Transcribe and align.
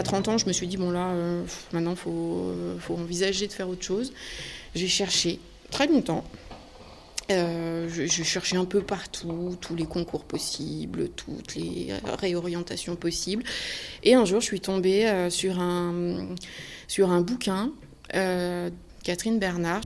à 0.00 0.02
30 0.02 0.28
ans, 0.28 0.38
je 0.38 0.46
me 0.46 0.52
suis 0.52 0.66
dit, 0.66 0.76
bon 0.76 0.90
là, 0.90 1.12
maintenant, 1.72 1.92
il 1.92 1.96
faut, 1.96 2.52
faut 2.80 2.94
envisager 2.94 3.46
de 3.46 3.52
faire 3.52 3.68
autre 3.68 3.84
chose. 3.84 4.12
J'ai 4.74 4.88
cherché 4.88 5.38
très 5.70 5.86
longtemps. 5.86 6.24
Euh, 7.30 7.88
je, 7.88 8.22
cherchais 8.24 8.56
un 8.56 8.64
peu 8.64 8.80
partout, 8.80 9.56
tous 9.60 9.76
les 9.76 9.84
concours 9.84 10.24
possibles, 10.24 11.10
toutes 11.10 11.54
les 11.54 11.92
réorientations 12.18 12.96
possibles. 12.96 13.44
Et 14.02 14.14
un 14.14 14.24
jour, 14.24 14.40
je 14.40 14.46
suis 14.46 14.60
tombée 14.60 15.08
euh, 15.08 15.30
sur, 15.30 15.60
un, 15.60 16.26
sur 16.88 17.10
un 17.10 17.20
bouquin, 17.20 17.70
euh, 18.14 18.70
Catherine 19.04 19.38
Bernard. 19.38 19.82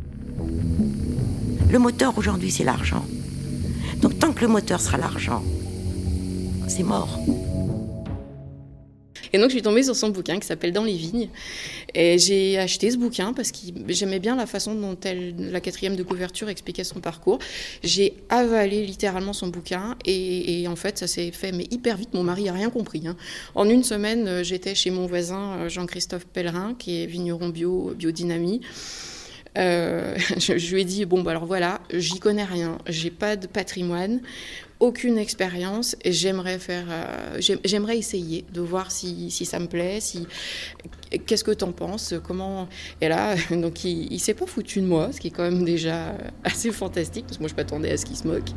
Le 1.71 1.79
moteur 1.79 2.17
aujourd'hui, 2.17 2.51
c'est 2.51 2.65
l'argent. 2.65 3.05
Donc 4.01 4.19
tant 4.19 4.33
que 4.33 4.41
le 4.41 4.49
moteur 4.49 4.81
sera 4.81 4.97
l'argent, 4.97 5.43
c'est 6.69 6.83
mort. 6.83 7.19
Et 9.35 9.39
donc, 9.39 9.49
je 9.49 9.55
suis 9.55 9.63
tombée 9.63 9.83
sur 9.83 9.97
son 9.97 10.11
bouquin 10.11 10.39
qui 10.39 10.47
s'appelle 10.47 10.73
Dans 10.73 10.85
les 10.85 10.95
vignes. 10.95 11.29
Et 11.93 12.21
j'ai 12.21 12.57
acheté 12.57 12.93
ce 12.93 12.97
bouquin 12.97 13.33
parce 13.33 13.51
que 13.51 13.59
j'aimais 13.89 14.21
bien 14.21 14.37
la 14.37 14.47
façon 14.47 14.77
dont 14.77 14.97
la 15.03 15.61
quatrième 15.61 15.97
de 15.97 16.05
couverture 16.05 16.49
expliquait 16.49 16.85
son 16.85 17.01
parcours. 17.01 17.41
J'ai 17.83 18.15
avalé 18.29 18.87
littéralement 18.87 19.33
son 19.33 19.49
bouquin 19.49 19.97
et, 20.05 20.67
en 20.69 20.77
fait, 20.77 20.99
ça 20.99 21.09
s'est 21.09 21.33
fait 21.33 21.51
mais 21.51 21.67
hyper 21.73 21.97
vite. 21.97 22.15
Mon 22.15 22.23
mari 22.23 22.49
a 22.49 22.53
rien 22.53 22.71
compris. 22.71 23.09
Hein. 23.09 23.17
En 23.57 23.69
une 23.69 23.83
semaine, 23.83 24.29
euh, 24.29 24.45
j'étais 24.45 24.77
chez 24.77 24.91
mon 24.91 25.07
voisin 25.07 25.57
euh, 25.59 25.69
Jean-Christophe 25.69 26.27
Pellerin, 26.27 26.77
qui 26.79 27.03
est 27.03 27.07
vigneron 27.07 27.49
bio, 27.49 27.93
biodynamie. 27.97 28.61
Euh, 29.59 30.17
je, 30.39 30.59
je, 30.59 30.75
lui 30.75 30.83
ai 30.83 30.85
dit 30.85 31.05
bon 31.07 31.23
bah 31.23 31.33
alors 31.33 31.47
voilà, 31.47 31.81
j'y 31.93 32.19
connais 32.19 32.45
rien, 32.45 32.79
j'ai 32.89 33.11
pas 33.11 33.37
de 33.37 33.47
patrimoine, 33.47 34.21
aucune 34.85 35.17
expérience 35.17 35.97
et 36.05 36.13
j'aimerais 36.13 36.59
faire, 36.59 36.85
euh, 36.91 37.41
j'aimerais 37.65 37.97
essayer 37.97 38.45
de 38.53 38.61
voir 38.61 38.91
si, 38.91 39.31
si, 39.31 39.47
ça 39.47 39.59
me 39.59 39.67
plaît, 39.67 39.99
si 40.01 40.27
qu'est-ce 41.25 41.43
que 41.43 41.53
tu 41.53 41.65
en 41.65 41.73
penses, 41.73 42.13
comment. 42.23 42.69
Et 43.01 43.09
là, 43.09 43.35
donc 43.51 43.83
il, 43.85 44.13
il 44.13 44.21
s'est 44.21 44.35
pas 44.35 44.45
foutu 44.45 44.83
de 44.83 44.87
moi, 44.87 45.11
ce 45.11 45.21
qui 45.21 45.29
est 45.29 45.31
quand 45.31 45.43
même 45.43 45.65
déjà 45.65 46.15
assez 46.45 46.71
fantastique 46.71 47.25
parce 47.25 47.39
que 47.39 47.43
moi 47.43 47.49
je 47.49 47.55
m'attendais 47.55 47.91
à 47.91 47.97
ce 47.97 48.05
qu'il 48.05 48.17
se 48.17 48.29
moque. 48.29 48.51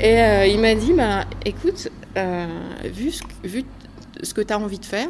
Et 0.00 0.20
euh, 0.20 0.46
il 0.46 0.58
m'a 0.58 0.74
dit, 0.74 0.92
bah 0.92 1.24
écoute, 1.44 1.88
euh, 2.16 2.46
vu, 2.92 3.12
ce, 3.12 3.22
vu 3.44 3.64
ce 4.20 4.34
que 4.34 4.40
tu 4.40 4.52
as 4.52 4.58
envie 4.58 4.80
de 4.80 4.84
faire, 4.84 5.08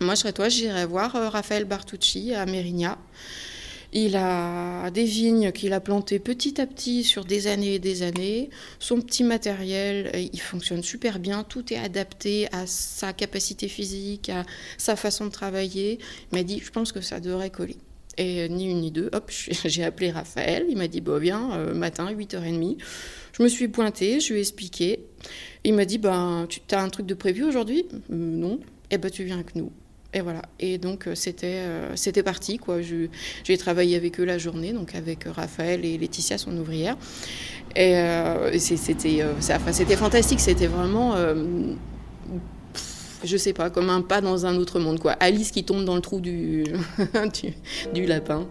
moi 0.00 0.14
je 0.14 0.20
serais 0.20 0.32
toi, 0.32 0.48
j'irais 0.48 0.86
voir 0.86 1.12
Raphaël 1.32 1.64
Bartucci 1.64 2.32
à 2.32 2.46
Mérignac. 2.46 2.98
Il 3.94 4.16
a 4.16 4.90
des 4.90 5.04
vignes 5.04 5.52
qu'il 5.52 5.74
a 5.74 5.80
plantées 5.80 6.18
petit 6.18 6.60
à 6.60 6.66
petit 6.66 7.04
sur 7.04 7.26
des 7.26 7.46
années 7.46 7.74
et 7.74 7.78
des 7.78 8.02
années. 8.02 8.48
Son 8.78 9.00
petit 9.02 9.22
matériel, 9.22 10.10
euh, 10.14 10.28
il 10.32 10.40
fonctionne 10.40 10.82
super 10.82 11.18
bien. 11.18 11.44
Tout 11.44 11.72
est 11.74 11.78
adapté 11.78 12.48
à 12.52 12.66
sa 12.66 13.12
capacité 13.12 13.68
physique, 13.68 14.30
à 14.30 14.44
sa 14.78 14.96
façon 14.96 15.26
de 15.26 15.30
travailler. 15.30 15.98
Il 16.32 16.38
m'a 16.38 16.42
dit, 16.42 16.60
je 16.64 16.70
pense 16.70 16.90
que 16.90 17.02
ça 17.02 17.20
devrait 17.20 17.50
coller. 17.50 17.76
Et 18.16 18.48
ni 18.48 18.70
une 18.70 18.80
ni 18.80 18.90
deux, 18.90 19.10
hop, 19.12 19.30
j'ai 19.64 19.84
appelé 19.84 20.10
Raphaël. 20.10 20.64
Il 20.70 20.78
m'a 20.78 20.88
dit, 20.88 21.02
bon, 21.02 21.18
viens, 21.18 21.52
euh, 21.52 21.74
matin, 21.74 22.10
8h30. 22.10 22.78
Je 23.32 23.42
me 23.42 23.48
suis 23.48 23.68
pointée, 23.68 24.20
je 24.20 24.32
lui 24.32 24.38
ai 24.38 24.42
expliqué. 24.42 25.00
Il 25.64 25.74
m'a 25.74 25.84
dit, 25.84 25.98
ben, 25.98 26.46
tu 26.48 26.60
as 26.74 26.82
un 26.82 26.88
truc 26.88 27.04
de 27.04 27.14
prévu 27.14 27.44
aujourd'hui? 27.44 27.84
Non. 28.08 28.58
Eh 28.90 28.96
ben, 28.96 29.10
tu 29.10 29.24
viens 29.24 29.36
avec 29.36 29.54
nous. 29.54 29.70
Et 30.14 30.20
voilà. 30.20 30.42
Et 30.60 30.78
donc 30.78 31.06
euh, 31.06 31.14
c'était 31.14 31.60
euh, 31.60 31.96
c'était 31.96 32.22
parti 32.22 32.58
quoi. 32.58 32.78
J'ai 32.82 33.58
travaillé 33.58 33.96
avec 33.96 34.20
eux 34.20 34.24
la 34.24 34.38
journée, 34.38 34.72
donc 34.72 34.94
avec 34.94 35.26
euh, 35.26 35.32
Raphaël 35.32 35.84
et 35.84 35.96
Laetitia, 35.96 36.36
son 36.38 36.56
ouvrière. 36.56 36.96
Et 37.74 37.94
c'était 38.58 39.24
c'était 39.72 39.96
fantastique. 39.96 40.40
C'était 40.40 40.66
vraiment 40.66 41.14
je 43.24 43.36
sais 43.36 43.52
pas, 43.52 43.70
comme 43.70 43.90
un 43.90 44.02
pas 44.02 44.20
dans 44.20 44.46
un 44.46 44.56
autre 44.56 44.80
monde, 44.80 44.98
quoi. 44.98 45.12
Alice 45.12 45.50
qui 45.52 45.64
tombe 45.64 45.84
dans 45.84 45.94
le 45.94 46.00
trou 46.00 46.20
du, 46.20 46.64
du 47.94 48.06
lapin. 48.06 48.46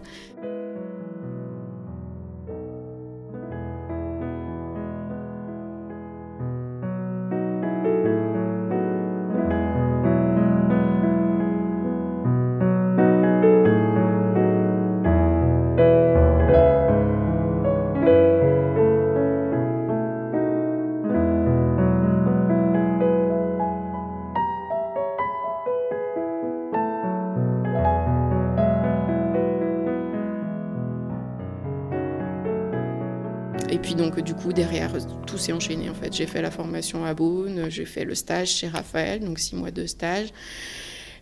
Donc 34.02 34.20
du 34.20 34.34
coup 34.34 34.52
derrière 34.52 34.92
tout 35.28 35.38
s'est 35.38 35.52
enchaîné 35.54 35.90
en 35.90 35.94
fait. 35.94 36.12
J'ai 36.12 36.26
fait 36.26 36.42
la 36.42 36.50
formation 36.50 37.06
à 37.06 37.14
Beaune, 37.14 37.70
j'ai 37.70 37.86
fait 37.86 38.04
le 38.04 38.16
stage 38.16 38.50
chez 38.50 38.68
Raphaël, 38.68 39.20
donc 39.20 39.38
six 39.38 39.56
mois 39.56 39.72
de 39.72 39.86
stage. 39.86 40.30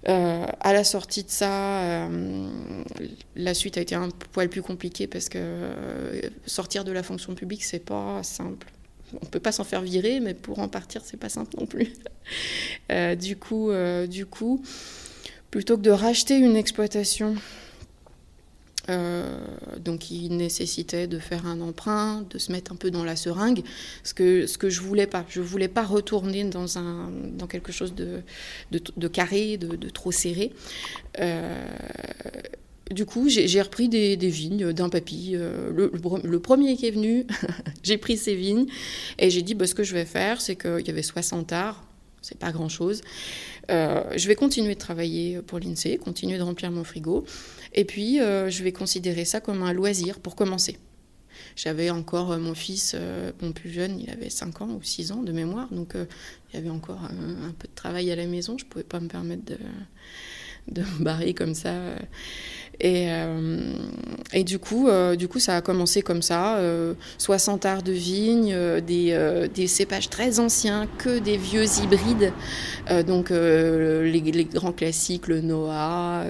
Euh, 0.08 0.46
à 0.62 0.72
la 0.72 0.86
sortie 0.86 1.26
de 1.26 1.30
ça, 1.30 1.82
euh, 1.82 2.48
la 3.36 3.54
suite 3.54 3.78
a 3.78 3.82
été 3.82 3.96
un 3.96 4.08
poil 4.32 4.48
plus 4.48 4.62
compliquée 4.62 5.08
parce 5.08 5.28
que 5.28 5.40
euh, 5.42 6.22
sortir 6.46 6.86
de 6.86 6.94
la 6.94 7.04
fonction 7.04 7.36
publique 7.36 7.66
c'est 7.66 7.84
pas 7.84 8.24
simple. 8.24 8.68
On 9.22 9.26
peut 9.26 9.42
pas 9.42 9.52
s'en 9.52 9.66
faire 9.66 9.82
virer, 9.82 10.22
mais 10.22 10.34
pour 10.34 10.60
en 10.60 10.70
partir 10.70 11.02
c'est 11.04 11.18
pas 11.18 11.30
simple 11.30 11.58
non 11.60 11.66
plus. 11.66 11.92
du 13.20 13.36
coup, 13.36 13.72
du 14.08 14.26
coup, 14.26 14.64
plutôt 15.52 15.76
que 15.76 15.82
de 15.82 15.92
racheter 15.92 16.38
une 16.38 16.56
exploitation 16.56 17.36
donc 19.78 20.12
il 20.12 20.36
nécessitait 20.36 21.08
de 21.08 21.20
faire 21.20 21.46
un 21.46 21.62
emprunt, 21.62 22.26
de 22.30 22.38
se 22.38 22.52
mettre 22.52 22.72
un 22.72 22.76
peu 22.76 22.92
dans 22.92 23.04
la 23.04 23.16
seringue, 23.16 23.64
ce 24.04 24.14
que, 24.14 24.48
ce 24.48 24.58
que 24.58 24.70
je 24.70 24.82
voulais 24.82 25.08
pas. 25.08 25.26
Je 25.30 25.42
voulais 25.42 25.68
pas 25.68 25.84
retourner 25.84 26.44
dans, 26.44 26.78
un, 26.78 27.10
dans 27.34 27.48
quelque 27.48 27.72
chose 27.72 27.94
de, 27.94 28.22
de, 28.72 29.08
carré, 29.08 29.58
de, 29.58 29.90
trop 29.90 30.12
serré. 30.12 30.52
Euh, 31.20 31.56
du 32.92 33.06
coup, 33.06 33.30
j'ai 33.30 33.62
repris 33.62 33.90
des, 33.90 34.16
vignes 34.16 34.74
d'un 34.74 34.90
papy. 34.90 35.32
Euh, 35.36 35.72
le, 36.24 36.40
premier 36.40 36.76
qui 36.76 36.88
est 36.88 36.92
venu, 36.92 37.26
j'ai 37.84 37.98
pris 37.98 38.18
ces 38.18 38.36
vignes 38.36 38.68
et 39.18 39.30
j'ai 39.30 39.42
dit 39.42 39.54
bah, 39.54 39.68
ce 39.68 39.76
que 39.76 39.84
je 39.84 39.94
vais 39.94 40.06
faire, 40.06 40.42
c'est 40.42 40.56
qu'il 40.56 40.86
y 40.86 40.90
avait 40.90 41.04
60 41.04 41.52
arts, 41.54 41.84
c'est 42.22 42.38
pas 42.38 42.52
grand 42.52 42.70
chose. 42.70 43.02
je 43.70 44.28
vais 44.28 44.36
continuer 44.36 44.74
de 44.74 44.80
travailler 44.80 45.42
pour 45.42 45.60
l'INSEE, 45.60 45.98
continuer 45.98 46.38
de 46.38 46.44
remplir 46.44 46.72
mon 46.72 46.84
frigo. 46.84 47.26
Et 47.74 47.86
puis, 47.86 48.20
euh, 48.20 48.50
je 48.50 48.64
vais 48.64 48.72
considérer 48.72 49.26
ça 49.26 49.42
comme 49.42 49.62
un 49.64 49.74
loisir 49.74 50.20
pour 50.20 50.36
commencer. 50.36 50.78
J'avais 51.56 51.90
encore 51.90 52.32
euh, 52.32 52.38
mon 52.38 52.56
fils, 52.56 52.94
euh, 52.96 53.32
mon 53.42 53.52
plus 53.52 53.70
jeune, 53.70 54.00
il 54.00 54.10
avait 54.10 54.30
5 54.30 54.62
ans 54.62 54.70
ou 54.70 54.84
6 54.84 55.12
ans 55.12 55.24
de 55.24 55.32
mémoire, 55.32 55.70
donc 55.72 55.94
il 55.96 56.56
y 56.56 56.58
avait 56.58 56.70
encore 56.70 57.04
un, 57.04 57.52
peu 57.58 57.68
de 57.68 57.76
travail 57.76 58.12
à 58.12 58.16
la 58.16 58.26
maison. 58.26 58.58
Je 58.58 58.66
ne 58.66 58.70
pouvais 58.70 58.84
pas 58.84 59.00
me 59.00 59.08
permettre 59.08 59.46
de, 59.46 59.58
de 60.70 60.82
me 60.82 61.04
barrer 61.04 61.34
comme 61.34 61.54
ça. 61.54 61.96
Et, 62.82 63.12
euh, 63.12 63.74
et 64.34 64.44
du, 64.44 64.58
coup, 64.58 64.88
euh, 64.88 65.16
du 65.16 65.28
coup, 65.28 65.40
ça 65.40 65.58
a 65.58 65.62
commencé 65.62 66.02
comme 66.02 66.22
ça. 66.22 66.60
60 67.18 67.66
euh, 67.66 67.70
arts 67.70 67.84
de 67.84 67.92
vigne, 67.92 68.56
des, 68.82 69.68
cépages 69.68 70.10
très 70.10 70.40
anciens, 70.40 70.88
que 70.98 71.20
des 71.20 71.38
vieux 71.38 71.66
hybrides. 71.84 72.32
donc 73.06 73.30
les, 73.32 74.48
grands 74.54 74.72
classiques, 74.72 75.28
le 75.28 75.42
Noah, 75.42 76.24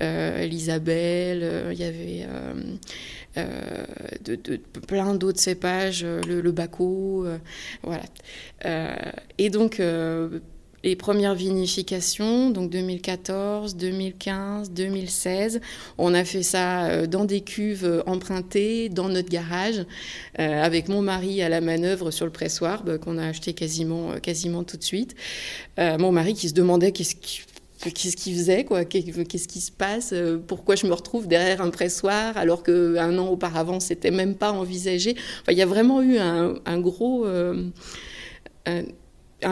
l'Isabelle, 0.00 1.70
il 1.72 1.78
y 1.78 1.84
avait... 1.84 2.26
plein 4.88 5.14
d'autres 5.14 5.40
cépages, 5.40 6.04
le, 6.04 6.40
le 6.40 6.52
Baco, 6.52 7.26
voilà. 7.82 8.04
et 9.38 9.50
donc, 9.50 9.80
les 10.84 10.96
premières 10.96 11.34
vinifications, 11.34 12.50
donc 12.50 12.70
2014, 12.70 13.74
2015, 13.76 14.70
2016. 14.70 15.60
On 15.96 16.12
a 16.12 16.24
fait 16.24 16.42
ça 16.42 16.84
euh, 16.84 17.06
dans 17.06 17.24
des 17.24 17.40
cuves 17.40 17.86
euh, 17.86 18.02
empruntées, 18.06 18.90
dans 18.90 19.08
notre 19.08 19.30
garage, 19.30 19.86
euh, 20.38 20.62
avec 20.62 20.88
mon 20.88 21.00
mari 21.00 21.42
à 21.42 21.48
la 21.48 21.62
manœuvre 21.62 22.10
sur 22.10 22.26
le 22.26 22.32
pressoir, 22.32 22.84
bah, 22.84 22.98
qu'on 22.98 23.16
a 23.16 23.26
acheté 23.26 23.54
quasiment, 23.54 24.20
quasiment 24.20 24.62
tout 24.62 24.76
de 24.76 24.84
suite. 24.84 25.16
mon 25.78 26.12
mari 26.12 26.34
qui 26.34 26.50
se 26.50 26.54
demandait 26.54 26.92
qu'est-ce 26.92 27.16
qu'est-ce 27.16 28.16
qu'il 28.16 28.34
faisait, 28.34 28.64
quoi, 28.64 28.84
qu'est-ce 28.84 29.48
qui 29.48 29.60
se 29.60 29.72
passe, 29.72 30.14
pourquoi 30.46 30.74
je 30.74 30.86
me 30.86 30.92
retrouve 30.92 31.26
derrière 31.26 31.60
un 31.60 31.70
pressoir 31.70 32.36
alors 32.36 32.62
qu'un 32.62 33.18
an 33.18 33.28
auparavant 33.28 33.80
c'était 33.80 34.10
même 34.10 34.36
pas 34.36 34.52
envisagé. 34.52 35.16
il 35.50 35.56
y 35.56 35.62
a 35.62 35.66
vraiment 35.66 36.00
eu 36.00 36.18
un, 36.18 36.80
gros, 36.80 37.26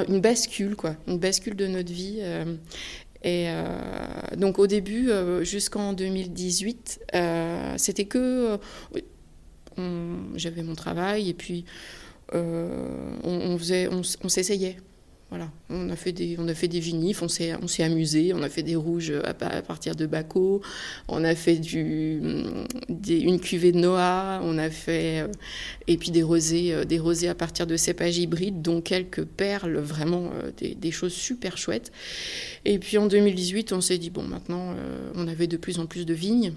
une 0.08 0.20
bascule, 0.20 0.76
quoi, 0.76 0.96
une 1.06 1.18
bascule 1.18 1.56
de 1.56 1.66
notre 1.66 1.92
vie. 1.92 2.18
Euh, 2.20 2.56
et 3.24 3.46
euh, 3.48 3.66
donc 4.36 4.58
au 4.58 4.66
début, 4.66 5.10
euh, 5.10 5.44
jusqu'en 5.44 5.92
2018, 5.92 7.00
c'était 7.76 8.04
que 8.04 8.58
j'avais 10.34 10.62
mon 10.62 10.74
travail 10.74 11.28
et 11.28 11.34
puis 11.34 11.64
on, 12.32 13.56
faisait, 13.58 13.88
on, 13.88 14.28
s'essayait. 14.28 14.76
Voilà, 15.32 15.50
on 15.70 15.88
a 15.88 15.96
fait 15.96 16.12
des, 16.12 16.36
on 16.38 16.46
a 16.46 16.52
fait 16.52 16.68
des 16.68 16.78
vinifs, 16.78 17.22
on 17.22 17.28
s'est, 17.28 17.54
on 17.62 17.66
s'est 17.66 17.82
amusé, 17.82 18.34
on 18.34 18.42
a 18.42 18.50
fait 18.50 18.62
des 18.62 18.76
rouges 18.76 19.14
à, 19.24 19.32
partir 19.32 19.96
de 19.96 20.04
Baco, 20.04 20.60
on 21.08 21.24
a 21.24 21.34
fait 21.34 21.56
du, 21.56 22.20
une 23.08 23.40
cuvée 23.40 23.72
de 23.72 23.78
Noah, 23.78 24.42
on 24.44 24.58
a 24.58 24.68
fait, 24.68 25.24
et 25.86 25.96
puis 25.96 26.10
des 26.10 26.22
rosés, 26.22 26.84
des 26.84 26.98
rosés 26.98 27.28
à 27.28 27.34
partir 27.34 27.66
de 27.66 27.78
cépages 27.78 28.18
hybrides, 28.18 28.60
dont 28.60 28.82
quelques 28.82 29.24
perles, 29.24 29.78
vraiment 29.78 30.32
des, 30.58 30.74
des, 30.74 30.90
choses 30.90 31.14
super 31.14 31.56
chouettes. 31.56 31.92
Et 32.66 32.78
puis 32.78 32.98
en 32.98 33.06
2018, 33.06 33.72
on 33.72 33.80
s'est 33.80 33.96
dit, 33.96 34.10
bon, 34.10 34.24
maintenant, 34.24 34.76
on 35.14 35.26
avait 35.28 35.46
de 35.46 35.56
plus 35.56 35.78
en 35.78 35.86
plus 35.86 36.04
de 36.04 36.12
vignes. 36.12 36.52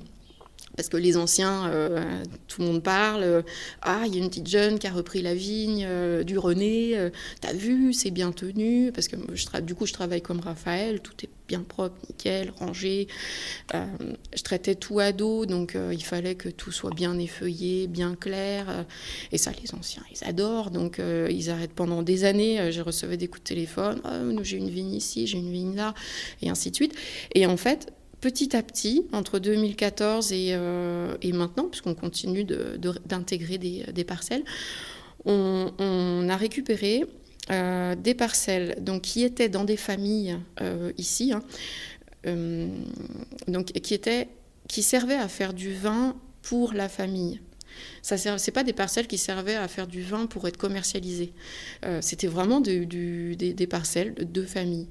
Parce 0.76 0.90
que 0.90 0.98
les 0.98 1.18
anciens, 1.18 1.70
euh, 1.70 2.24
tout 2.48 2.62
le 2.62 2.68
monde 2.68 2.84
parle. 2.84 3.24
Euh, 3.24 3.42
ah, 3.82 4.04
il 4.06 4.16
y 4.16 4.20
a 4.20 4.24
une 4.24 4.30
petite 4.30 4.48
jeune 4.48 4.78
qui 4.78 4.88
a 4.88 4.92
repris 4.92 5.22
la 5.22 5.34
vigne 5.34 5.86
euh, 5.88 6.24
du 6.24 6.38
René. 6.38 7.10
T'as 7.42 7.54
vu, 7.54 7.94
c'est 7.94 8.12
bien 8.12 8.32
tenu. 8.32 8.92
Parce 8.92 9.08
que 9.08 9.16
je 9.34 9.60
du 9.62 9.76
coup, 9.76 9.86
je 9.86 9.94
travaille 9.94 10.22
comme 10.22 10.40
Raphaël. 10.40 11.00
Tout 11.00 11.14
est 11.24 11.30
bien 11.48 11.62
propre, 11.62 11.96
nickel, 12.10 12.52
rangé. 12.60 13.08
je 13.72 14.42
traitais 14.44 14.74
tout 14.76 15.00
à 15.00 15.12
dos, 15.12 15.46
donc 15.46 15.78
il 15.92 16.04
fallait 16.04 16.34
que 16.34 16.50
tout 16.50 16.72
soit 16.72 16.94
bien 16.94 17.18
effeuillé, 17.20 17.88
bien 17.88 18.16
clair. 18.16 18.86
et 19.32 19.38
ça, 19.38 19.52
les 19.62 19.74
anciens, 19.76 20.04
ils 20.12 20.28
adorent. 20.28 20.72
Donc 20.72 21.00
ils 21.30 21.50
arrêtent 21.50 21.74
pendant 21.74 22.02
des 22.02 22.24
années. 22.24 22.72
je 22.72 22.82
recevais 22.82 23.18
des 23.18 23.28
coups 23.28 23.44
de 23.44 23.48
téléphone. 23.48 24.02
Ah, 24.04 24.20
j'ai 24.42 24.58
une 24.58 24.70
vigne 24.70 24.94
ici, 24.94 25.28
j'ai 25.28 25.38
une 25.38 25.52
vigne 25.52 25.76
là, 25.76 25.94
et 26.42 26.50
ainsi 26.50 26.72
de 26.72 26.76
suite. 26.76 26.96
Et 27.34 27.46
en 27.46 27.58
fait, 27.58 27.94
petit 28.22 28.56
à 28.56 28.64
petit, 28.64 29.06
entre 29.12 29.40
2014 29.40 30.32
euh, 30.34 31.16
et, 31.22 31.32
maintenant, 31.32 31.66
puisqu'on 31.66 31.96
continue 31.96 32.44
d'intégrer 32.44 33.58
des, 33.58 34.04
parcelles, 34.04 34.44
on, 35.26 36.28
a 36.30 36.38
récupéré 36.38 37.06
euh, 37.52 37.96
des 37.96 38.14
parcelles 38.14 38.78
donc, 38.82 39.04
qui 39.04 39.24
étaient 39.24 39.50
dans 39.50 39.64
des 39.64 39.78
familles 39.78 40.38
euh, 40.62 40.92
ici, 40.98 41.34
hein, 41.34 41.44
donc, 43.48 43.66
qui, 43.68 43.94
étaient, 43.94 44.28
qui 44.68 44.82
servaient 44.82 45.14
à 45.16 45.28
faire 45.28 45.54
du 45.54 45.74
vin 45.74 46.16
pour 46.42 46.74
la 46.74 46.90
famille. 46.90 47.42
Ce 48.02 48.16
n'est 48.16 48.54
pas 48.54 48.64
des 48.64 48.74
parcelles 48.74 49.06
qui 49.06 49.18
servaient 49.18 49.56
à 49.56 49.68
faire 49.68 49.86
du 49.86 50.02
vin 50.02 50.28
pour 50.28 50.48
être 50.48 50.58
commercialisées. 50.58 51.34
C'était 52.02 52.28
vraiment 52.28 52.62
des, 52.62 53.68
parcelles 53.70 54.14
de 54.16 54.44
familles. 54.44 54.88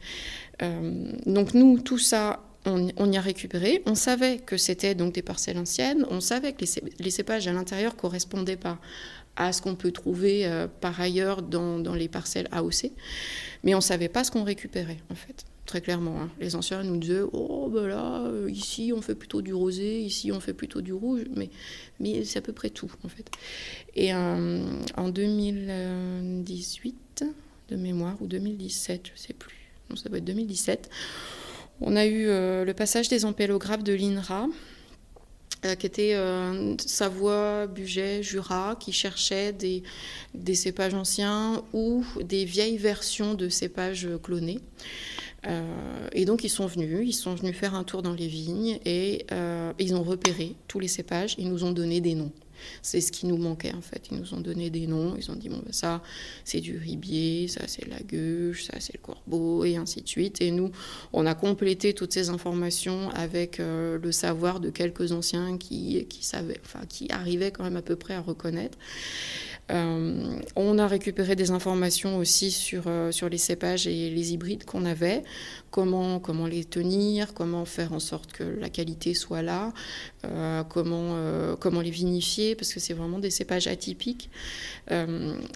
donc 0.60 1.54
nous, 1.54 1.80
tout 1.80 1.98
ça, 1.98 2.44
on, 2.66 3.12
y 3.12 3.16
a 3.16 3.20
récupéré. 3.20 3.82
On 3.86 3.94
savait 3.94 4.38
que 4.38 4.56
c'était 4.56 4.94
donc 4.94 5.14
des 5.14 5.22
parcelles 5.22 5.58
anciennes. 5.58 6.06
On 6.10 6.20
savait 6.20 6.52
que 6.52 6.64
les, 6.98 7.10
cépages 7.10 7.46
à 7.46 7.52
l'intérieur 7.52 7.96
correspondaient 7.96 8.56
pas 8.56 8.78
à 9.36 9.52
ce 9.52 9.60
qu'on 9.60 9.74
peut 9.74 9.90
trouver 9.90 10.46
euh, 10.46 10.68
par 10.68 11.00
ailleurs 11.00 11.42
dans, 11.42 11.94
les 11.94 12.08
parcelles 12.08 12.48
AOC. 12.52 12.92
Mais 13.64 13.74
on 13.74 13.78
ne 13.78 13.82
savait 13.82 14.08
pas 14.08 14.24
ce 14.24 14.30
qu'on 14.30 14.44
récupérait, 14.44 14.98
en 15.10 15.14
fait, 15.14 15.44
très 15.66 15.80
clairement. 15.80 16.20
Hein. 16.20 16.30
Les 16.40 16.56
anciens 16.56 16.82
nous 16.82 16.96
disaient 16.96 17.22
Oh, 17.32 17.70
ben 17.72 17.86
là, 17.86 18.24
euh, 18.26 18.50
ici, 18.50 18.92
on 18.94 19.02
fait 19.02 19.14
plutôt 19.14 19.42
du 19.42 19.52
rosé, 19.52 20.00
ici, 20.00 20.32
on 20.32 20.40
fait 20.40 20.54
plutôt 20.54 20.80
du 20.80 20.92
rouge. 20.92 21.22
Mais, 21.34 21.50
mais 22.00 22.24
c'est 22.24 22.38
à 22.38 22.42
peu 22.42 22.52
près 22.52 22.70
tout, 22.70 22.90
en 23.04 23.08
fait. 23.08 23.30
Et 23.94 24.14
euh, 24.14 24.64
en 24.96 25.08
2018, 25.08 27.24
de 27.70 27.76
mémoire, 27.76 28.16
ou 28.20 28.26
2017, 28.26 29.06
je 29.06 29.12
ne 29.12 29.16
sais 29.16 29.32
plus, 29.32 29.70
non, 29.90 29.96
ça 29.96 30.08
doit 30.08 30.18
être 30.18 30.24
2017, 30.24 30.90
on 31.80 31.96
a 31.96 32.06
eu 32.06 32.26
euh, 32.28 32.64
le 32.64 32.74
passage 32.74 33.08
des 33.08 33.24
ampélographes 33.24 33.84
de 33.84 33.92
l'INRA, 33.92 34.46
euh, 35.64 35.74
qui 35.74 35.86
était 35.86 36.14
euh, 36.14 36.74
Savoie, 36.78 37.66
Bugey, 37.66 38.22
Jura, 38.22 38.76
qui 38.78 38.92
cherchaient 38.92 39.52
des, 39.52 39.82
cépages 40.54 40.94
anciens 40.94 41.62
ou 41.72 42.04
des 42.22 42.44
vieilles 42.44 42.78
versions 42.78 43.34
de 43.34 43.48
cépages 43.48 44.08
clonés. 44.22 44.60
et 46.12 46.24
donc 46.24 46.42
ils 46.42 46.48
sont 46.50 46.66
venus, 46.66 47.06
ils 47.06 47.12
sont 47.12 47.34
venus 47.34 47.54
faire 47.54 47.74
un 47.74 47.84
tour 47.84 48.00
dans 48.02 48.14
les 48.14 48.28
vignes 48.28 48.78
et 48.86 49.26
ils 49.78 49.94
ont 49.94 50.02
repéré 50.02 50.54
tous 50.68 50.80
les 50.80 50.88
cépages, 50.88 51.34
ils 51.38 51.50
nous 51.50 51.64
ont 51.64 51.72
donné 51.72 52.00
des 52.00 52.14
noms. 52.14 52.32
C'est 52.82 53.00
ce 53.00 53.12
qui 53.12 53.26
nous 53.26 53.36
manquait 53.36 53.74
en 53.74 53.80
fait. 53.80 54.08
Ils 54.10 54.18
nous 54.18 54.34
ont 54.34 54.40
donné 54.40 54.70
des 54.70 54.86
noms, 54.86 55.14
ils 55.16 55.30
ont 55.30 55.36
dit 55.36 55.48
bon 55.48 55.60
ben, 55.64 55.72
ça 55.72 56.02
c'est 56.44 56.60
du 56.60 56.76
ribier, 56.76 57.48
ça 57.48 57.62
c'est 57.66 57.86
la 57.88 58.00
gueuche, 58.00 58.64
ça 58.64 58.74
c'est 58.80 58.94
le 58.94 59.00
corbeau 59.00 59.64
et 59.64 59.76
ainsi 59.76 60.02
de 60.02 60.08
suite. 60.08 60.40
Et 60.40 60.50
nous 60.50 60.70
on 61.12 61.26
a 61.26 61.34
complété 61.34 61.94
toutes 61.94 62.12
ces 62.12 62.30
informations 62.30 63.10
avec 63.10 63.60
euh, 63.60 63.98
le 63.98 64.12
savoir 64.12 64.60
de 64.60 64.70
quelques 64.70 65.12
anciens 65.12 65.58
qui, 65.58 66.06
savaient, 66.20 66.60
qui 66.88 67.10
arrivaient 67.10 67.50
quand 67.50 67.64
même 67.64 67.76
à 67.76 67.82
peu 67.82 67.96
près 67.96 68.14
à 68.14 68.20
reconnaître. 68.20 68.78
Euh, 69.70 70.40
on 70.56 70.78
a 70.78 70.86
récupéré 70.86 71.36
des 71.36 71.50
informations 71.50 72.18
aussi 72.18 72.50
sur, 72.50 72.84
euh, 72.86 73.10
sur 73.12 73.28
les 73.28 73.38
cépages 73.38 73.86
et 73.86 74.10
les 74.10 74.32
hybrides 74.34 74.64
qu'on 74.64 74.84
avait, 74.84 75.22
comment, 75.70 76.20
comment 76.20 76.46
les 76.46 76.64
tenir, 76.64 77.32
comment 77.32 77.64
faire 77.64 77.92
en 77.92 78.00
sorte 78.00 78.32
que 78.32 78.44
la 78.44 78.68
qualité 78.68 79.14
soit 79.14 79.42
là, 79.42 79.72
euh, 80.24 80.62
comment, 80.64 81.16
comment 81.58 81.80
les 81.80 81.90
vinifier, 81.90 82.54
parce 82.54 82.74
que 82.74 82.80
c'est 82.80 82.94
vraiment 82.94 83.18
des 83.18 83.30
cépages 83.30 83.66
atypiques. 83.66 84.30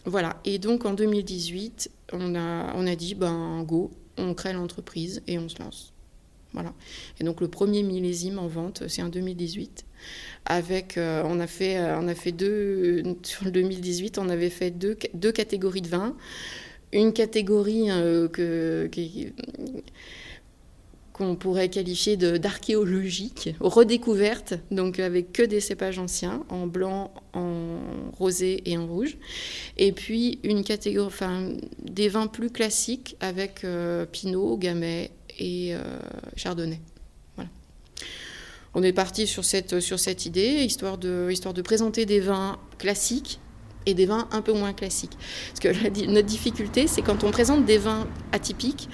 voilà. 0.04 0.40
Et 0.44 0.58
donc 0.58 0.86
en 0.86 0.94
2018, 0.94 1.90
on 2.12 2.34
a, 2.34 2.72
on 2.74 2.86
a 2.86 2.96
dit, 2.96 3.14
ben 3.14 3.62
go, 3.62 3.90
on 4.16 4.34
crée 4.34 4.52
l'entreprise 4.52 5.22
et 5.26 5.38
on 5.38 5.48
se 5.48 5.58
lance. 5.58 5.92
Voilà. 6.52 6.72
Et 7.20 7.24
donc 7.24 7.40
le 7.40 7.48
premier 7.48 7.82
millésime 7.82 8.38
en 8.38 8.46
vente, 8.46 8.84
c'est 8.88 9.02
en 9.02 9.08
2018 9.08 9.84
avec, 10.46 10.96
euh, 10.96 11.22
on, 11.26 11.40
a 11.40 11.46
fait, 11.46 11.78
euh, 11.78 11.98
on 11.98 12.08
a 12.08 12.14
fait 12.14 12.32
deux, 12.32 13.02
sur 13.22 13.44
le 13.44 13.50
2018, 13.50 14.18
on 14.18 14.28
avait 14.28 14.50
fait 14.50 14.70
deux, 14.70 14.96
deux 15.14 15.32
catégories 15.32 15.82
de 15.82 15.88
vins. 15.88 16.16
Une 16.92 17.12
catégorie 17.12 17.90
euh, 17.90 18.28
que, 18.28 18.88
qu'on 21.12 21.36
pourrait 21.36 21.68
qualifier 21.68 22.16
d'archéologique, 22.16 23.50
redécouverte, 23.60 24.54
donc 24.70 24.98
avec 25.00 25.32
que 25.32 25.42
des 25.42 25.60
cépages 25.60 25.98
anciens, 25.98 26.44
en 26.48 26.66
blanc, 26.66 27.12
en 27.34 27.78
rosé 28.18 28.62
et 28.64 28.78
en 28.78 28.86
rouge. 28.86 29.18
Et 29.76 29.92
puis 29.92 30.38
une 30.44 30.64
catégorie, 30.64 31.06
enfin, 31.06 31.52
des 31.82 32.08
vins 32.08 32.28
plus 32.28 32.48
classiques 32.48 33.16
avec 33.20 33.66
Pinot, 34.12 34.56
Gamay 34.56 35.10
et 35.38 35.74
Chardonnay 36.36 36.80
on 38.74 38.82
est 38.82 38.92
parti 38.92 39.26
sur 39.26 39.44
cette, 39.44 39.80
sur 39.80 39.98
cette 39.98 40.26
idée, 40.26 40.62
histoire 40.64 40.98
de, 40.98 41.28
histoire 41.30 41.54
de 41.54 41.62
présenter 41.62 42.06
des 42.06 42.20
vins 42.20 42.58
classiques 42.78 43.40
et 43.86 43.94
des 43.94 44.06
vins 44.06 44.28
un 44.30 44.42
peu 44.42 44.52
moins 44.52 44.72
classiques. 44.72 45.16
Parce 45.48 45.60
que 45.60 46.06
notre 46.06 46.26
difficulté, 46.26 46.86
c'est 46.86 47.02
quand 47.02 47.24
on 47.24 47.30
présente 47.30 47.64
des 47.64 47.78
vins 47.78 48.06
atypiques, 48.32 48.88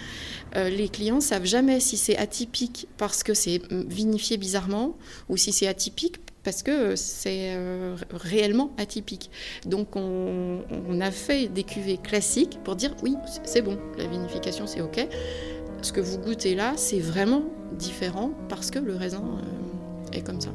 euh, 0.56 0.70
les 0.70 0.88
clients 0.88 1.20
savent 1.20 1.44
jamais 1.44 1.80
si 1.80 1.96
c'est 1.96 2.16
atypique 2.16 2.86
parce 2.96 3.22
que 3.22 3.34
c'est 3.34 3.60
vinifié 3.70 4.36
bizarrement 4.36 4.96
ou 5.28 5.36
si 5.36 5.52
c'est 5.52 5.66
atypique 5.66 6.16
parce 6.44 6.62
que 6.62 6.94
c'est 6.94 7.54
euh, 7.56 7.96
réellement 8.12 8.72
atypique. 8.78 9.30
Donc 9.66 9.96
on, 9.96 10.60
a 11.00 11.10
fait 11.10 11.48
des 11.48 11.64
cuvées 11.64 11.98
classiques 11.98 12.58
pour 12.62 12.76
dire 12.76 12.94
oui, 13.02 13.16
c'est 13.44 13.62
bon, 13.62 13.78
la 13.98 14.06
vinification 14.06 14.66
c'est 14.66 14.80
ok. 14.80 15.08
Ce 15.84 15.92
que 15.92 16.00
vous 16.00 16.16
goûtez 16.16 16.54
là, 16.54 16.72
c'est 16.76 16.98
vraiment 16.98 17.42
différent 17.72 18.30
parce 18.48 18.70
que 18.70 18.78
le 18.78 18.96
raisin... 18.96 19.22
Euh, 19.22 20.16
et 20.16 20.22
comme 20.22 20.40
ça. 20.40 20.48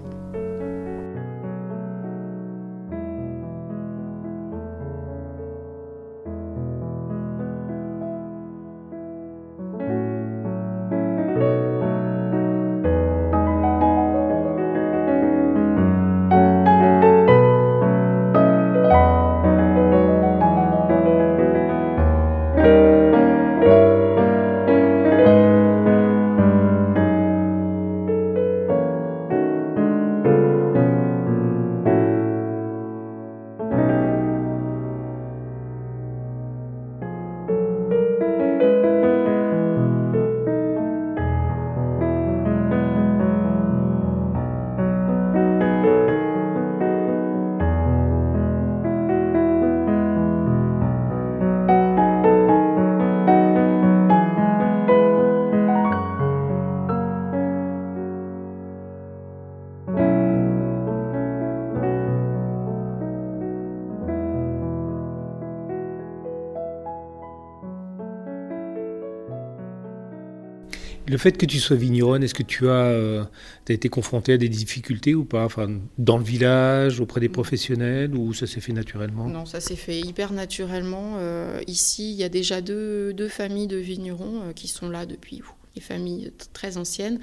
Fait 71.20 71.38
que 71.38 71.46
tu 71.46 71.60
sois 71.60 71.76
vigneronne, 71.76 72.24
est-ce 72.24 72.34
que 72.34 72.44
tu 72.44 72.68
as, 72.70 72.86
euh, 72.86 73.24
été 73.68 73.90
confronté 73.90 74.34
à 74.34 74.38
des 74.38 74.50
difficultés 74.50 75.14
ou 75.14 75.26
pas 75.26 75.46
enfin, 75.46 75.80
Dans 75.98 76.18
le 76.18 76.24
village, 76.24 77.00
auprès 77.00 77.20
des 77.20 77.30
professionnels, 77.30 78.16
ou 78.16 78.34
ça 78.34 78.48
s'est 78.48 78.62
fait 78.62 78.74
naturellement? 78.74 79.28
Non, 79.28 79.46
ça 79.46 79.60
s'est 79.60 79.76
fait 79.76 80.00
hyper 80.00 80.34
naturellement. 80.34 81.16
Euh, 81.18 81.62
ici, 81.68 82.12
il 82.12 82.18
y 82.18 82.24
a 82.24 82.30
déjà 82.30 82.62
deux, 82.62 83.14
deux 83.14 83.28
familles 83.28 83.68
de 83.68 83.78
vignerons 83.78 84.42
euh, 84.42 84.54
qui 84.54 84.68
sont 84.68 84.90
là 84.90 85.06
depuis 85.06 85.44
des 85.76 85.82
familles 85.82 86.34
très 86.52 86.78
anciennes 86.78 87.20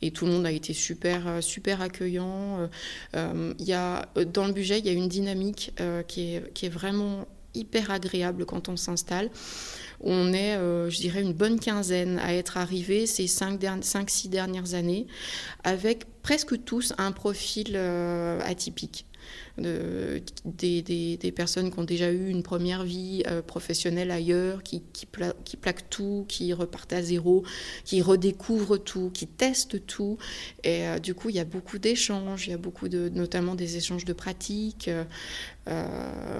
et 0.00 0.10
tout 0.10 0.24
le 0.24 0.32
monde 0.32 0.46
a 0.46 0.50
été 0.50 0.72
super 0.72 1.42
super 1.42 1.82
accueillant. 1.82 2.66
il 3.14 3.64
y 3.66 3.74
a, 3.74 4.08
dans 4.32 4.46
le 4.46 4.54
budget, 4.54 4.78
il 4.78 4.86
y 4.86 4.88
a 4.88 4.92
une 4.92 5.08
dynamique 5.08 5.74
qui, 6.08 6.34
est, 6.34 6.52
qui 6.54 6.64
est 6.64 6.70
vraiment 6.70 7.26
hyper 7.54 7.90
agréable 7.90 8.46
quand 8.46 8.68
on 8.68 8.76
s'installe. 8.76 9.30
On 10.00 10.32
est, 10.32 10.56
euh, 10.56 10.88
je 10.88 10.98
dirais, 10.98 11.20
une 11.20 11.34
bonne 11.34 11.60
quinzaine 11.60 12.18
à 12.18 12.34
être 12.34 12.56
arrivés 12.56 13.06
ces 13.06 13.26
5-6 13.26 14.28
dernières 14.28 14.74
années, 14.74 15.06
avec 15.62 16.06
presque 16.22 16.64
tous 16.64 16.94
un 16.98 17.12
profil 17.12 17.72
euh, 17.74 18.40
atypique 18.44 19.06
de, 19.58 20.22
des, 20.44 21.32
personnes 21.34 21.70
qui 21.70 21.78
ont 21.78 21.84
déjà 21.84 22.10
eu 22.12 22.28
une 22.28 22.42
première 22.42 22.84
vie 22.84 23.22
euh, 23.26 23.42
professionnelle 23.42 24.10
ailleurs, 24.10 24.62
qui, 24.62 24.82
plaquent 25.10 25.88
tout, 25.90 26.24
qui 26.28 26.52
repartent 26.52 26.92
à 26.92 27.02
zéro, 27.02 27.44
qui 27.84 28.02
redécouvrent 28.02 28.78
tout, 28.78 29.10
qui 29.12 29.26
testent 29.26 29.84
tout. 29.86 30.18
Et 30.64 30.86
euh, 30.86 30.98
du 30.98 31.14
coup, 31.14 31.28
il 31.28 31.36
y 31.36 31.40
a 31.40 31.44
beaucoup 31.44 31.78
d'échanges, 31.78 32.46
il 32.46 32.50
y 32.50 32.54
a 32.54 32.58
beaucoup 32.58 32.88
de, 32.88 33.08
notamment 33.08 33.54
des 33.54 33.76
échanges 33.76 34.04
de 34.04 34.12
pratiques. 34.12 34.88
Euh, 34.88 35.04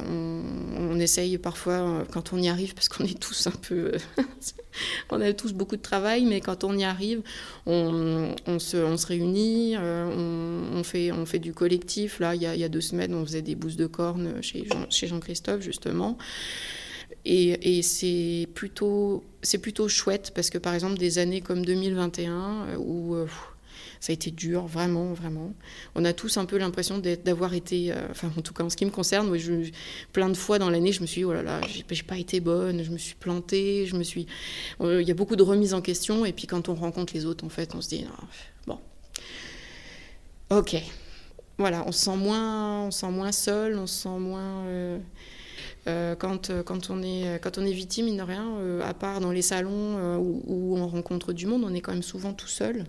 on, 0.08 0.98
essaye 0.98 1.38
parfois, 1.38 2.04
quand 2.10 2.32
on 2.32 2.38
y 2.38 2.48
arrive, 2.48 2.74
parce 2.74 2.88
qu'on 2.88 3.04
est 3.04 3.18
tous 3.18 3.46
un 3.46 3.52
peu... 3.52 3.92
on 5.10 5.20
a 5.20 5.32
tous 5.32 5.52
beaucoup 5.52 5.76
de 5.76 5.82
travail, 5.82 6.24
mais 6.24 6.40
quand 6.40 6.64
on 6.64 6.76
y 6.76 6.84
arrive, 6.84 7.22
on, 7.66 8.34
se, 8.58 9.06
réunit, 9.06 9.76
on, 9.78 10.82
fait, 10.84 11.38
du 11.38 11.54
collectif. 11.54 12.18
Là, 12.18 12.34
il 12.34 12.42
y 12.42 12.64
a 12.64 12.68
deux 12.68 12.80
semaines, 12.80 12.99
on 13.08 13.24
faisait 13.24 13.42
des 13.42 13.54
bousses 13.54 13.76
de 13.76 13.86
cornes 13.86 14.42
chez, 14.42 14.64
Jean, 14.64 14.90
chez 14.90 15.06
Jean-Christophe, 15.06 15.62
justement. 15.62 16.18
Et, 17.24 17.82
c'est 17.82 18.48
plutôt, 18.54 19.24
plutôt 19.60 19.88
chouette 19.88 20.32
parce 20.34 20.50
que, 20.50 20.58
par 20.58 20.74
exemple, 20.74 20.98
des 20.98 21.18
années 21.18 21.40
comme 21.40 21.64
2021, 21.64 22.32
euh, 22.32 22.76
où 22.78 23.14
euh, 23.14 23.26
ça 24.00 24.12
a 24.12 24.14
été 24.14 24.30
dur, 24.30 24.66
vraiment, 24.66 25.12
vraiment. 25.12 25.52
On 25.94 26.04
a 26.04 26.12
tous 26.12 26.38
un 26.38 26.46
peu 26.46 26.56
l'impression 26.56 26.98
d'avoir 26.98 27.52
été, 27.52 27.92
euh, 27.92 28.06
enfin, 28.10 28.30
en 28.36 28.40
tout 28.40 28.54
cas 28.54 28.64
en 28.64 28.70
ce 28.70 28.76
qui 28.76 28.86
me 28.86 28.90
concerne, 28.90 29.36
je, 29.36 29.70
plein 30.12 30.30
de 30.30 30.36
fois 30.36 30.58
dans 30.58 30.70
l'année, 30.70 30.92
je 30.92 31.02
me 31.02 31.06
suis 31.06 31.20
dit, 31.20 31.24
oh 31.24 31.32
là 31.32 31.42
là, 31.42 31.60
j'ai 31.68 32.02
pas 32.02 32.16
été 32.16 32.40
bonne, 32.40 32.82
je 32.82 32.90
me 32.90 32.98
suis 32.98 33.16
plantée, 33.16 33.86
je 33.86 33.96
me 33.96 34.02
suis. 34.02 34.26
Il 34.80 35.02
y 35.02 35.10
a 35.10 35.14
beaucoup 35.14 35.36
de 35.36 35.42
remises 35.42 35.74
en 35.74 35.82
question, 35.82 36.24
et 36.24 36.32
puis 36.32 36.46
quand 36.46 36.68
on 36.68 36.74
rencontre 36.74 37.12
les 37.14 37.26
autres, 37.26 37.44
en 37.44 37.50
fait, 37.50 37.74
on 37.74 37.82
se 37.82 37.88
dit, 37.88 38.06
ah, 38.10 38.24
bon. 38.66 38.78
Ok, 40.50 40.76
voilà, 41.60 41.84
on 41.86 41.92
se 41.92 42.06
sent 42.06 42.16
moins, 42.16 42.86
on 42.86 42.90
sent 42.90 43.10
moins 43.10 43.32
seul, 43.32 43.76
on 43.76 43.86
se 43.86 44.02
sent 44.02 44.18
moins. 44.18 44.64
Euh, 44.64 44.98
euh, 45.86 46.14
quand, 46.16 46.48
euh, 46.48 46.62
quand, 46.62 46.88
on 46.88 47.02
est, 47.02 47.38
quand 47.42 47.58
on 47.58 47.66
est 47.66 47.72
victime, 47.72 48.08
il 48.08 48.14
n'y 48.14 48.20
a 48.20 48.24
rien, 48.24 48.80
à 48.82 48.94
part 48.94 49.20
dans 49.20 49.30
les 49.30 49.42
salons 49.42 50.16
où, 50.18 50.76
on 50.78 50.88
rencontre 50.88 51.34
du 51.34 51.46
monde, 51.46 51.62
on 51.64 51.74
est 51.74 51.82
quand 51.82 51.92
même 51.92 52.02
souvent 52.02 52.32
tout 52.32 52.48
seul. 52.48 52.84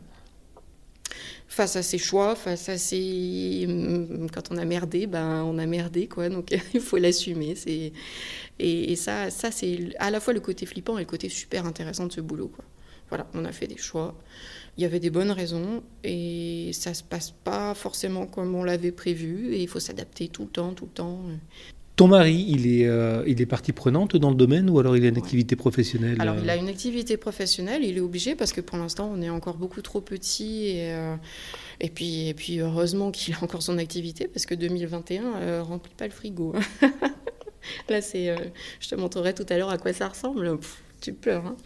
Face 1.49 1.75
à 1.75 1.83
ses 1.83 1.97
choix, 1.97 2.33
face 2.35 2.69
à 2.69 2.77
ses. 2.77 3.65
Mm, 3.67 4.27
quand 4.33 4.51
on 4.51 4.57
a 4.57 4.63
merdé, 4.63 5.05
ben, 5.05 5.43
on 5.43 5.57
a 5.57 5.65
merdé, 5.65 6.07
quoi, 6.07 6.29
donc 6.29 6.55
il 6.73 6.79
faut 6.79 6.97
l'assumer. 6.97 7.55
Et, 7.67 7.91
et 8.57 8.95
ça, 8.95 9.29
ça 9.29 9.51
c'est 9.51 9.89
à 9.99 10.11
la 10.11 10.21
fois 10.21 10.33
le 10.33 10.39
côté 10.39 10.65
flippant 10.65 10.97
et 10.97 11.01
le 11.01 11.07
côté 11.07 11.27
super 11.27 11.65
intéressant 11.65 12.07
de 12.07 12.13
ce 12.13 12.21
boulot, 12.21 12.47
quoi. 12.47 12.63
Voilà, 13.11 13.27
on 13.35 13.45
a 13.45 13.51
fait 13.51 13.67
des 13.67 13.77
choix 13.77 14.15
il 14.77 14.83
y 14.83 14.85
avait 14.85 14.99
des 14.99 15.09
bonnes 15.09 15.31
raisons 15.31 15.83
et 16.03 16.71
ça 16.73 16.93
se 16.93 17.03
passe 17.03 17.31
pas 17.31 17.73
forcément 17.73 18.25
comme 18.25 18.55
on 18.55 18.63
l'avait 18.63 18.91
prévu 18.91 19.53
et 19.53 19.61
il 19.61 19.67
faut 19.67 19.79
s'adapter 19.79 20.27
tout 20.27 20.43
le 20.43 20.49
temps, 20.49 20.73
tout 20.73 20.85
le 20.85 20.91
temps. 20.91 21.19
Ton 21.97 22.07
mari, 22.07 22.45
il 22.47 22.65
est, 22.65 22.87
euh, 22.87 23.23
il 23.27 23.41
est 23.41 23.45
partie 23.45 23.73
prenante 23.73 24.15
dans 24.15 24.29
le 24.29 24.35
domaine 24.35 24.69
ou 24.69 24.79
alors 24.79 24.95
il 24.95 25.03
a 25.03 25.09
une 25.09 25.17
activité 25.17 25.55
professionnelle 25.55 26.15
Alors 26.19 26.37
il 26.41 26.49
a 26.49 26.55
une 26.55 26.69
activité 26.69 27.17
professionnelle, 27.17 27.83
il 27.83 27.97
est 27.97 28.01
obligé 28.01 28.33
parce 28.33 28.53
que 28.53 28.61
pour 28.61 28.77
l'instant 28.77 29.11
on 29.13 29.21
est 29.21 29.29
encore 29.29 29.57
beaucoup 29.57 29.81
trop 29.81 29.99
petit 29.99 30.67
et, 30.67 30.93
euh, 30.93 31.15
et, 31.81 31.89
puis, 31.89 32.29
et 32.29 32.33
puis 32.33 32.59
heureusement 32.59 33.11
qu'il 33.11 33.33
a 33.35 33.43
encore 33.43 33.61
son 33.61 33.77
activité 33.77 34.27
parce 34.27 34.45
que 34.45 34.55
2021 34.55 35.23
euh, 35.35 35.63
remplit 35.63 35.93
pas 35.95 36.05
le 36.05 36.13
frigo. 36.13 36.55
Là 37.89 38.01
c'est, 38.01 38.33
je 38.79 38.89
te 38.89 38.95
montrerai 38.95 39.35
tout 39.35 39.45
à 39.49 39.57
l'heure 39.57 39.69
à 39.69 39.77
quoi 39.77 39.91
ça 39.91 40.07
ressemble. 40.07 40.57
Tu 41.01 41.13
pleures. 41.13 41.45
Hein. 41.45 41.57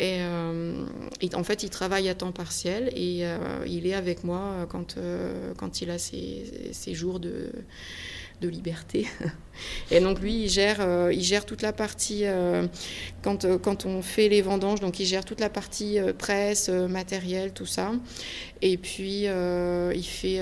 Euh, 0.00 0.86
et, 1.20 1.34
en 1.34 1.44
fait, 1.44 1.62
il 1.62 1.70
travaille 1.70 2.08
à 2.08 2.14
temps 2.14 2.32
partiel 2.32 2.90
et 2.94 3.20
euh, 3.22 3.64
il 3.66 3.86
est 3.86 3.94
avec 3.94 4.24
moi 4.24 4.66
quand, 4.68 4.96
euh, 4.96 5.52
quand 5.56 5.82
il 5.82 5.90
a 5.90 5.98
ses, 5.98 6.70
ses 6.72 6.94
jours 6.94 7.20
de, 7.20 7.50
de 8.40 8.48
liberté. 8.48 9.06
Et 9.90 10.00
donc 10.00 10.20
lui, 10.20 10.44
il 10.44 10.48
gère, 10.48 10.80
il 11.12 11.22
gère 11.22 11.44
toute 11.44 11.60
la 11.60 11.74
partie, 11.74 12.24
quand, 13.20 13.44
quand 13.58 13.84
on 13.84 14.00
fait 14.00 14.30
les 14.30 14.40
vendanges, 14.40 14.80
donc 14.80 14.98
il 15.00 15.04
gère 15.04 15.22
toute 15.22 15.40
la 15.40 15.50
partie 15.50 15.98
presse, 16.16 16.70
matériel, 16.70 17.52
tout 17.52 17.66
ça. 17.66 17.92
Et 18.62 18.78
puis, 18.78 19.24
il, 19.24 20.04
fait, 20.04 20.40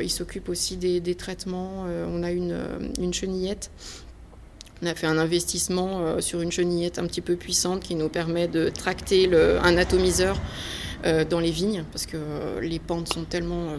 il 0.00 0.10
s'occupe 0.10 0.48
aussi 0.48 0.78
des, 0.78 1.00
des 1.00 1.14
traitements. 1.16 1.82
on 1.82 2.22
a 2.22 2.30
une, 2.30 2.58
une 2.98 3.12
chenillette 3.12 3.70
on 4.82 4.86
a 4.86 4.94
fait 4.94 5.06
un 5.06 5.18
investissement 5.18 6.00
euh, 6.00 6.20
sur 6.20 6.40
une 6.42 6.52
chenillette 6.52 6.98
un 6.98 7.06
petit 7.06 7.20
peu 7.20 7.36
puissante 7.36 7.82
qui 7.82 7.94
nous 7.94 8.08
permet 8.08 8.48
de 8.48 8.68
tracter 8.68 9.30
un 9.34 9.76
atomiseur 9.76 10.38
euh, 11.04 11.24
dans 11.24 11.40
les 11.40 11.50
vignes 11.50 11.84
parce 11.92 12.06
que 12.06 12.16
euh, 12.16 12.60
les 12.60 12.78
pentes 12.78 13.12
sont 13.12 13.24
tellement 13.24 13.74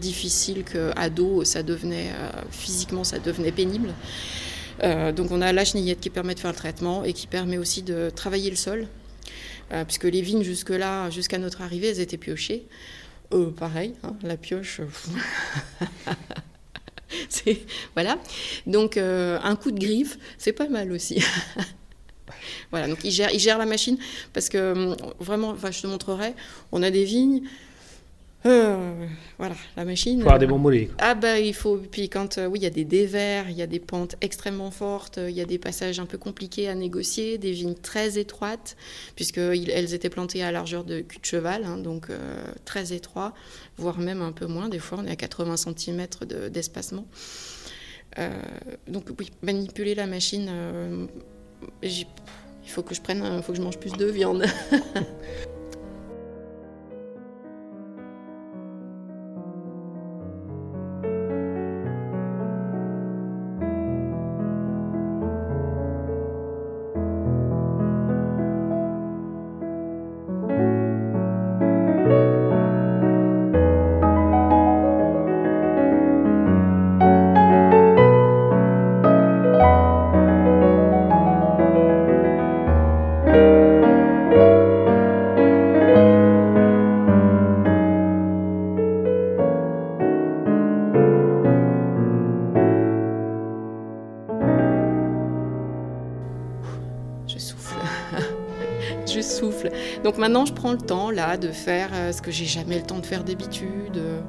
difficiles 0.00 0.64
qu'à 0.64 1.10
dos, 1.10 1.44
ça 1.44 1.62
devenait, 1.62 2.10
physiquement, 2.50 3.04
ça 3.04 3.18
devenait 3.18 3.52
pénible. 3.52 3.94
donc 4.80 5.30
on 5.30 5.40
a 5.42 5.52
la 5.52 5.64
chenillette 5.64 6.00
qui 6.00 6.10
permet 6.10 6.34
de 6.34 6.40
faire 6.40 6.52
le 6.52 6.56
traitement 6.56 7.04
et 7.04 7.12
qui 7.12 7.26
permet 7.26 7.58
aussi 7.58 7.82
de 7.82 8.10
travailler 8.10 8.48
le 8.48 8.56
sol, 8.56 8.86
puisque 9.86 10.04
les 10.04 10.22
vignes 10.22 10.44
jusque-là, 10.44 11.10
jusqu'à 11.10 11.38
notre 11.38 11.62
arrivée, 11.62 11.88
elles 11.88 12.00
étaient 12.00 12.16
piochées. 12.16 12.66
pareil, 13.56 13.94
hein, 14.04 14.14
la 14.22 14.36
pioche. 14.36 14.80
voilà. 17.94 18.18
Donc 18.66 18.96
euh, 18.96 19.38
un 19.42 19.56
coup 19.56 19.70
de 19.70 19.78
griffe, 19.78 20.18
c'est 20.38 20.52
pas 20.52 20.68
mal 20.68 20.92
aussi. 20.92 21.22
voilà, 22.70 22.88
donc 22.88 22.98
il 23.04 23.10
gère, 23.10 23.32
il 23.32 23.40
gère 23.40 23.58
la 23.58 23.66
machine 23.66 23.98
parce 24.32 24.48
que 24.48 24.72
hum, 24.72 24.96
vraiment, 25.18 25.54
je 25.56 25.82
te 25.82 25.86
montrerai, 25.86 26.34
on 26.72 26.82
a 26.82 26.90
des 26.90 27.04
vignes, 27.04 27.42
euh, 28.44 29.06
voilà, 29.38 29.54
la 29.76 29.84
machine. 29.84 30.18
Il 30.18 30.22
faut 30.22 30.28
avoir 30.28 30.38
des 30.38 30.46
bons 30.46 30.58
mollets. 30.58 30.90
Ah 30.98 31.14
bah 31.14 31.38
il 31.38 31.54
faut. 31.54 31.76
Puis 31.76 32.08
quand 32.08 32.38
euh, 32.38 32.46
oui, 32.46 32.58
il 32.58 32.62
y 32.62 32.66
a 32.66 32.70
des 32.70 32.84
dévers, 32.84 33.48
il 33.48 33.56
y 33.56 33.62
a 33.62 33.66
des 33.66 33.78
pentes 33.78 34.16
extrêmement 34.20 34.70
fortes, 34.70 35.20
il 35.22 35.34
y 35.34 35.40
a 35.40 35.44
des 35.44 35.58
passages 35.58 36.00
un 36.00 36.06
peu 36.06 36.18
compliqués 36.18 36.68
à 36.68 36.74
négocier, 36.74 37.38
des 37.38 37.52
vignes 37.52 37.74
très 37.74 38.18
étroites, 38.18 38.76
puisque 39.14 39.38
elles 39.38 39.94
étaient 39.94 40.10
plantées 40.10 40.42
à 40.42 40.50
largeur 40.50 40.84
de 40.84 41.00
cul 41.00 41.18
de 41.18 41.24
cheval, 41.24 41.64
hein, 41.64 41.78
donc 41.78 42.10
euh, 42.10 42.44
très 42.64 42.92
étroit, 42.92 43.32
voire 43.76 43.98
même 43.98 44.22
un 44.22 44.32
peu 44.32 44.46
moins. 44.46 44.68
Des 44.68 44.80
fois, 44.80 44.98
on 45.00 45.06
est 45.06 45.12
à 45.12 45.16
80 45.16 45.56
cm 45.56 46.06
d'espacement. 46.50 47.06
donc 48.88 49.08
oui, 49.18 49.30
manipuler 49.42 49.94
la 49.94 50.06
machine. 50.06 50.50
il 51.82 52.06
faut 52.66 52.82
que 52.82 52.94
je 52.94 53.00
prenne, 53.00 53.24
il 53.36 53.42
faut 53.42 53.52
que 53.52 53.58
je 53.58 53.62
mange 53.62 53.78
plus 53.78 53.92
de 53.92 54.06
viande. 54.06 54.44
le 100.70 100.78
temps 100.78 101.10
là 101.10 101.36
de 101.36 101.48
faire 101.48 101.90
euh, 101.92 102.12
ce 102.12 102.22
que 102.22 102.30
j'ai 102.30 102.44
jamais 102.44 102.76
le 102.76 102.84
temps 102.84 102.98
de 102.98 103.06
faire 103.06 103.24
d'habitude, 103.24 103.96
euh, 103.96 104.20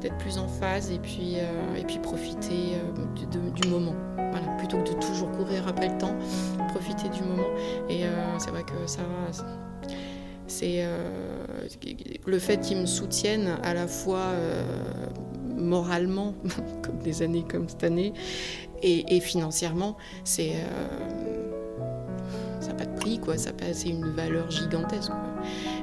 d'être 0.00 0.18
plus 0.18 0.38
en 0.38 0.48
phase 0.48 0.90
et 0.90 0.98
puis, 0.98 1.36
euh, 1.36 1.76
et 1.76 1.84
puis 1.84 2.00
profiter 2.00 2.76
du 3.54 3.68
moment. 3.68 3.94
voilà, 4.16 4.48
plutôt 4.58 4.78
que 4.78 4.88
de 4.90 4.94
toujours 4.94 5.30
courir 5.30 5.68
après 5.68 5.88
le 5.88 5.98
temps, 5.98 6.16
profiter 6.70 7.08
du 7.08 7.22
moment. 7.22 7.48
Et 7.88 8.02
c'est 8.38 8.50
vrai 8.50 8.64
que 8.64 8.86
ça, 8.86 9.02
c'est 10.48 10.84
le 12.26 12.38
fait 12.40 12.60
qu'ils 12.60 12.78
me 12.78 12.86
soutiennent 12.86 13.58
à 13.62 13.74
la 13.74 13.86
fois 13.86 14.32
moralement, 15.56 16.34
comme 16.82 16.98
des 16.98 17.22
années 17.22 17.44
comme 17.48 17.68
cette 17.68 17.84
année, 17.84 18.12
et, 18.82 19.20
financièrement, 19.20 19.96
c'est 20.24 20.54
quoi. 23.22 23.38
Ça 23.38 23.50
c'est 23.72 23.88
une 23.88 24.10
valeur 24.10 24.50
gigantesque. 24.50 25.12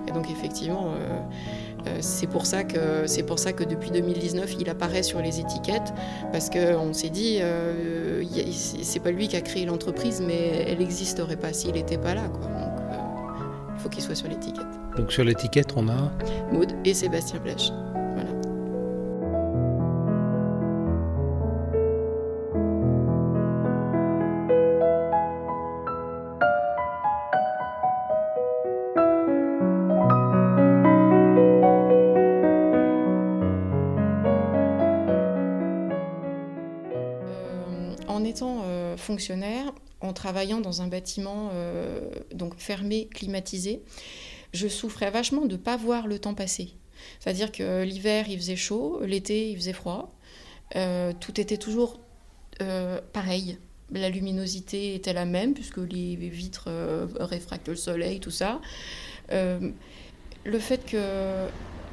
Et 0.07 0.11
donc 0.11 0.29
effectivement, 0.29 0.93
euh, 0.93 1.19
euh, 1.87 1.97
c'est 2.01 2.27
pour 2.27 2.45
ça 2.45 2.63
que 2.63 3.07
c'est 3.07 3.23
pour 3.23 3.39
ça 3.39 3.53
que 3.53 3.63
depuis 3.63 3.91
2019, 3.91 4.55
il 4.59 4.69
apparaît 4.69 5.03
sur 5.03 5.21
les 5.21 5.39
étiquettes 5.39 5.93
parce 6.31 6.49
qu'on 6.49 6.93
s'est 6.93 7.09
dit, 7.09 7.39
euh, 7.41 8.23
c'est 8.61 8.99
pas 8.99 9.11
lui 9.11 9.27
qui 9.27 9.35
a 9.35 9.41
créé 9.41 9.65
l'entreprise, 9.65 10.21
mais 10.25 10.65
elle 10.67 10.79
n'existerait 10.79 11.37
pas 11.37 11.53
s'il 11.53 11.73
n'était 11.73 11.97
pas 11.97 12.13
là, 12.13 12.27
quoi. 12.27 12.47
Donc 12.47 13.75
il 13.75 13.81
faut 13.81 13.89
qu'il 13.89 14.03
soit 14.03 14.15
sur 14.15 14.27
l'étiquette. 14.27 14.65
Donc 14.97 15.11
sur 15.11 15.23
l'étiquette, 15.23 15.73
on 15.75 15.87
a 15.87 16.11
Maud 16.51 16.73
et 16.83 16.93
Sébastien 16.93 17.39
Blech. 17.39 17.71
En 40.01 40.13
travaillant 40.13 40.61
dans 40.61 40.81
un 40.81 40.87
bâtiment 40.87 41.51
euh, 41.53 41.99
donc 42.33 42.55
fermé, 42.57 43.07
climatisé. 43.13 43.81
Je 44.53 44.67
souffrais 44.67 45.11
vachement 45.11 45.45
de 45.45 45.53
ne 45.53 45.57
pas 45.57 45.77
voir 45.77 46.07
le 46.07 46.19
temps 46.19 46.33
passer. 46.33 46.73
C'est-à-dire 47.19 47.51
que 47.51 47.83
l'hiver, 47.83 48.25
il 48.29 48.37
faisait 48.37 48.55
chaud, 48.55 48.99
l'été, 49.03 49.51
il 49.51 49.57
faisait 49.57 49.73
froid. 49.73 50.13
Euh, 50.75 51.13
tout 51.19 51.39
était 51.39 51.57
toujours 51.57 51.99
euh, 52.61 52.99
pareil. 53.13 53.57
La 53.91 54.09
luminosité 54.09 54.95
était 54.95 55.13
la 55.13 55.25
même, 55.25 55.53
puisque 55.53 55.77
les 55.77 56.15
vitres 56.15 56.69
réfractent 57.19 57.69
le 57.69 57.75
soleil, 57.75 58.19
tout 58.19 58.31
ça. 58.31 58.61
le 59.31 60.59
fait 60.59 60.85
que 60.85 61.47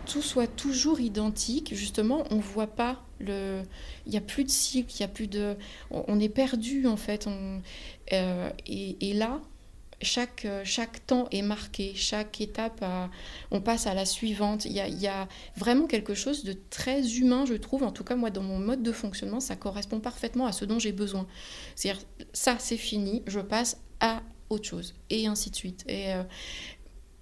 tout 0.06 0.22
soit 0.22 0.46
toujours 0.46 1.00
identique, 1.00 1.74
justement, 1.74 2.24
on 2.30 2.36
ne 2.36 2.42
voit 2.42 2.68
pas 2.68 3.02
le. 3.18 3.62
Il 4.06 4.12
n'y 4.12 4.18
a 4.18 4.22
plus 4.22 4.44
de 4.44 4.50
cycle, 4.50 4.92
il 4.94 5.00
y 5.00 5.04
a 5.04 5.08
plus 5.08 5.26
de. 5.26 5.56
On, 5.90 6.18
est 6.20 6.28
perdu, 6.28 6.86
en 6.86 6.96
fait. 6.96 7.28
Euh, 8.12 8.50
et, 8.66 9.12
là, 9.14 9.40
chaque, 10.00 10.46
chaque 10.64 11.06
temps 11.06 11.28
est 11.30 11.42
marqué, 11.42 11.92
chaque 11.94 12.40
étape, 12.40 12.84
on 13.50 13.60
passe 13.60 13.86
à 13.86 13.94
la 13.94 14.04
suivante. 14.04 14.64
Il 14.64 14.72
y, 14.72 14.80
a, 14.80 14.88
il 14.88 15.00
y, 15.00 15.08
a, 15.08 15.28
vraiment 15.56 15.86
quelque 15.86 16.14
chose 16.14 16.44
de 16.44 16.54
très 16.70 17.16
humain, 17.16 17.44
je 17.44 17.54
trouve. 17.54 17.82
En 17.82 17.92
tout 17.92 18.04
cas, 18.04 18.16
moi, 18.16 18.30
dans 18.30 18.42
mon 18.42 18.58
mode 18.58 18.82
de 18.82 18.92
fonctionnement, 18.92 19.40
ça 19.40 19.56
correspond 19.56 20.00
parfaitement 20.00 20.46
à 20.46 20.52
ce 20.52 20.64
dont 20.64 20.78
j'ai 20.78 20.92
besoin. 20.92 21.26
C'est-à-dire, 21.74 22.02
ça, 22.32 22.56
c'est 22.58 22.76
fini, 22.76 23.22
je 23.26 23.40
passe 23.40 23.78
à 24.00 24.22
autre 24.48 24.64
chose, 24.64 24.94
et 25.10 25.26
ainsi 25.26 25.50
de 25.50 25.56
suite. 25.56 25.84
Et, 25.88 26.14
euh, 26.14 26.22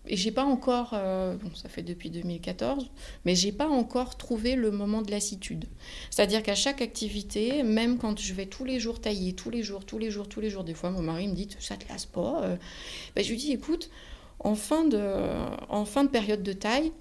et 0.07 0.17
j'ai 0.17 0.31
pas 0.31 0.45
encore, 0.45 0.91
euh, 0.93 1.37
bon, 1.37 1.51
ça 1.55 1.69
fait 1.69 1.83
depuis 1.83 2.11
2014, 2.11 2.91
mais 3.25 3.35
j'ai 3.35 3.53
pas 3.53 3.69
encore 3.69 4.17
trouvé 4.17 4.55
le 4.55 4.71
moment 4.71 5.01
de 5.01 5.11
lassitude. 5.11 5.65
C'est-à-dire 6.11 6.43
qu'à 6.43 6.55
chaque 6.55 6.83
activité, 6.83 7.63
même 7.63 7.97
quand 7.97 8.19
je 8.21 8.35
vais 8.35 8.47
tous 8.47 8.65
les 8.65 8.79
jours 8.79 9.01
tailler, 9.01 9.33
tous 9.33 9.49
les 9.49 9.63
jours, 9.63 9.87
tous 9.87 9.99
les 9.99 10.11
jours, 10.11 10.29
tous 10.29 10.41
les 10.41 10.51
jours, 10.51 10.65
des 10.65 10.75
fois 10.75 10.91
mon 10.91 11.01
mari 11.01 11.29
me 11.29 11.35
dit 11.35 11.49
ça 11.59 11.77
te 11.77 11.89
lasse 11.89 12.05
pas. 12.05 12.43
Euh. 12.45 12.57
Ben, 13.17 13.25
je 13.25 13.31
lui 13.31 13.39
dis 13.39 13.53
écoute, 13.53 13.89
en 14.41 14.55
fin 14.55 14.85
de, 14.85 15.01
en 15.71 15.87
fin 15.87 16.05
de 16.05 16.11
période 16.11 16.43
de 16.43 16.53
taille, 16.53 16.93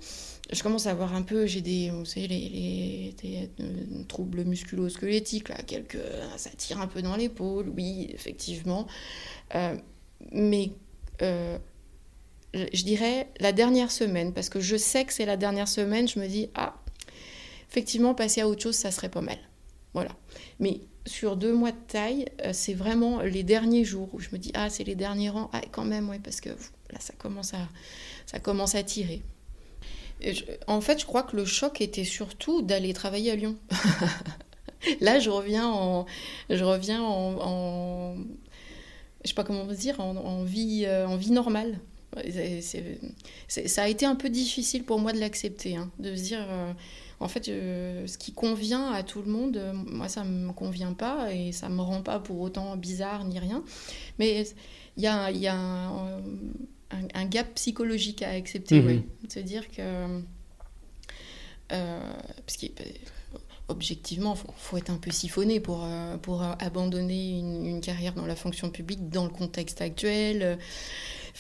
je 0.54 0.64
commence 0.64 0.88
à 0.88 0.92
avoir 0.92 1.14
un 1.14 1.24
peu, 1.24 1.46
j'ai 1.46 1.62
des, 1.62 1.90
vous 1.90 2.06
savez, 2.06 2.28
les, 2.28 3.16
euh, 3.26 4.04
troubles 4.08 4.46
musculo-squelettiques, 4.46 5.52
quelques, 5.66 6.00
ça 6.38 6.52
tire 6.52 6.80
un 6.80 6.88
peu 6.88 7.02
dans 7.02 7.18
l'épaule, 7.18 7.68
oui, 7.76 8.10
effectivement. 8.14 8.88
mais 10.32 10.72
je 12.54 12.84
dirais 12.84 13.28
la 13.40 13.52
dernière 13.52 13.92
semaine, 13.92 14.34
parce 14.34 14.50
que 14.50 14.60
je 14.60 14.76
sais 14.76 15.06
que 15.06 15.14
c'est 15.14 15.26
la 15.26 15.38
dernière 15.38 15.68
semaine, 15.68 16.08
je 16.08 16.20
me 16.20 16.28
dis, 16.28 16.50
ah, 16.56 16.76
effectivement, 17.70 18.14
passer 18.14 18.42
à 18.42 18.48
autre 18.48 18.62
chose, 18.62 18.76
ça 18.76 18.92
serait 18.92 19.10
pas 19.10 19.22
mal. 19.22 19.38
Voilà. 19.94 20.12
Mais 20.60 20.82
sur 21.06 21.36
deux 21.36 21.54
mois 21.54 21.72
de 21.72 21.78
taille, 21.88 22.26
euh, 22.44 22.52
c'est 22.54 22.74
vraiment 22.74 23.22
les 23.22 23.44
derniers 23.44 23.84
jours 23.84 24.10
où 24.14 24.20
je 24.20 24.30
me 24.32 24.38
dis, 24.38 24.52
ah, 24.54 24.70
c'est 24.70 24.84
les 24.84 24.96
derniers 24.96 25.30
rangs, 25.30 25.50
ah, 25.54 25.62
quand 25.72 25.86
même, 25.86 26.10
oui, 26.10 26.20
parce 26.20 26.42
que 26.42 26.50
là, 26.50 27.00
ça 27.00 27.14
commence 27.18 27.54
à, 27.54 27.68
ça 28.26 28.40
commence 28.40 28.76
à 28.76 28.84
tirer. 28.84 29.22
en 30.68 30.82
fait, 30.82 31.00
je 31.00 31.06
crois 31.06 31.24
que 31.24 31.36
le 31.36 31.46
choc 31.46 31.82
était 31.82 32.06
surtout 32.06 32.62
d'aller 32.62 32.94
travailler 32.94 33.32
à 33.32 33.36
Lyon. 33.36 33.56
là, 35.02 35.20
je 35.20 35.30
reviens 35.30 35.68
en, 35.68 36.06
je 36.50 36.64
reviens 36.64 37.02
en, 37.02 37.36
en 37.40 38.16
je 39.24 39.30
sais 39.30 39.36
pas 39.36 39.44
comment 39.44 39.66
dire, 39.66 40.00
en, 40.00 40.44
vie, 40.44 40.84
euh, 40.86 41.08
en 41.08 41.16
vie 41.16 41.32
normale 41.32 41.80
ça 43.48 43.84
a 43.84 43.88
été 43.88 44.06
un 44.06 44.16
peu 44.16 44.30
difficile 44.30 44.84
pour 44.84 45.00
moi 45.00 45.14
de 45.14 45.20
l'accepter, 45.20 45.76
hein, 45.76 45.92
de 46.00 46.16
se 46.16 46.24
dire, 46.24 46.46
euh, 46.48 46.74
en 47.20 47.28
fait, 47.28 47.48
euh, 47.50 48.06
ce 48.08 48.18
qui 48.18 48.34
convient 48.34 48.92
à 48.92 49.04
tout 49.04 49.22
le 49.22 49.32
monde, 49.32 49.58
euh, 49.58 49.74
moi, 49.74 50.08
ça 50.10 50.24
ne 50.24 50.30
me 50.30 50.54
convient 50.54 50.94
pas 50.94 51.34
et 51.34 51.52
ça 51.52 51.70
ne 51.70 51.76
me 51.76 51.82
rend 51.82 52.02
pas 52.02 52.20
pour 52.20 52.40
autant 52.42 52.76
bizarre 52.76 53.26
ni 53.26 53.40
rien. 53.40 53.64
Mais 54.20 54.46
il 54.98 55.04
y 55.04 55.08
a, 55.08 55.32
y 55.32 55.48
a 55.48 55.56
un, 55.56 57.26
gap 57.26 57.54
psychologique 57.56 58.22
à 58.22 58.30
accepter, 58.30 58.82
mmh. 58.82 59.04
de 59.28 59.32
se 59.32 59.40
dire 59.40 59.68
que... 59.70 60.22
parce 61.70 62.58
objectivement, 63.70 64.36
il 64.36 64.54
faut, 64.58 64.78
être 64.78 64.92
un 64.92 64.98
peu 64.98 65.10
siphonné 65.10 65.60
pour, 65.60 65.88
pour 66.22 66.44
abandonner 66.60 67.40
une, 67.40 67.66
une, 67.66 67.82
carrière 67.82 68.14
dans 68.14 68.26
la 68.26 68.36
fonction 68.36 68.70
publique 68.70 69.10
dans 69.10 69.24
le 69.24 69.32
contexte 69.32 69.82
actuel 69.82 70.60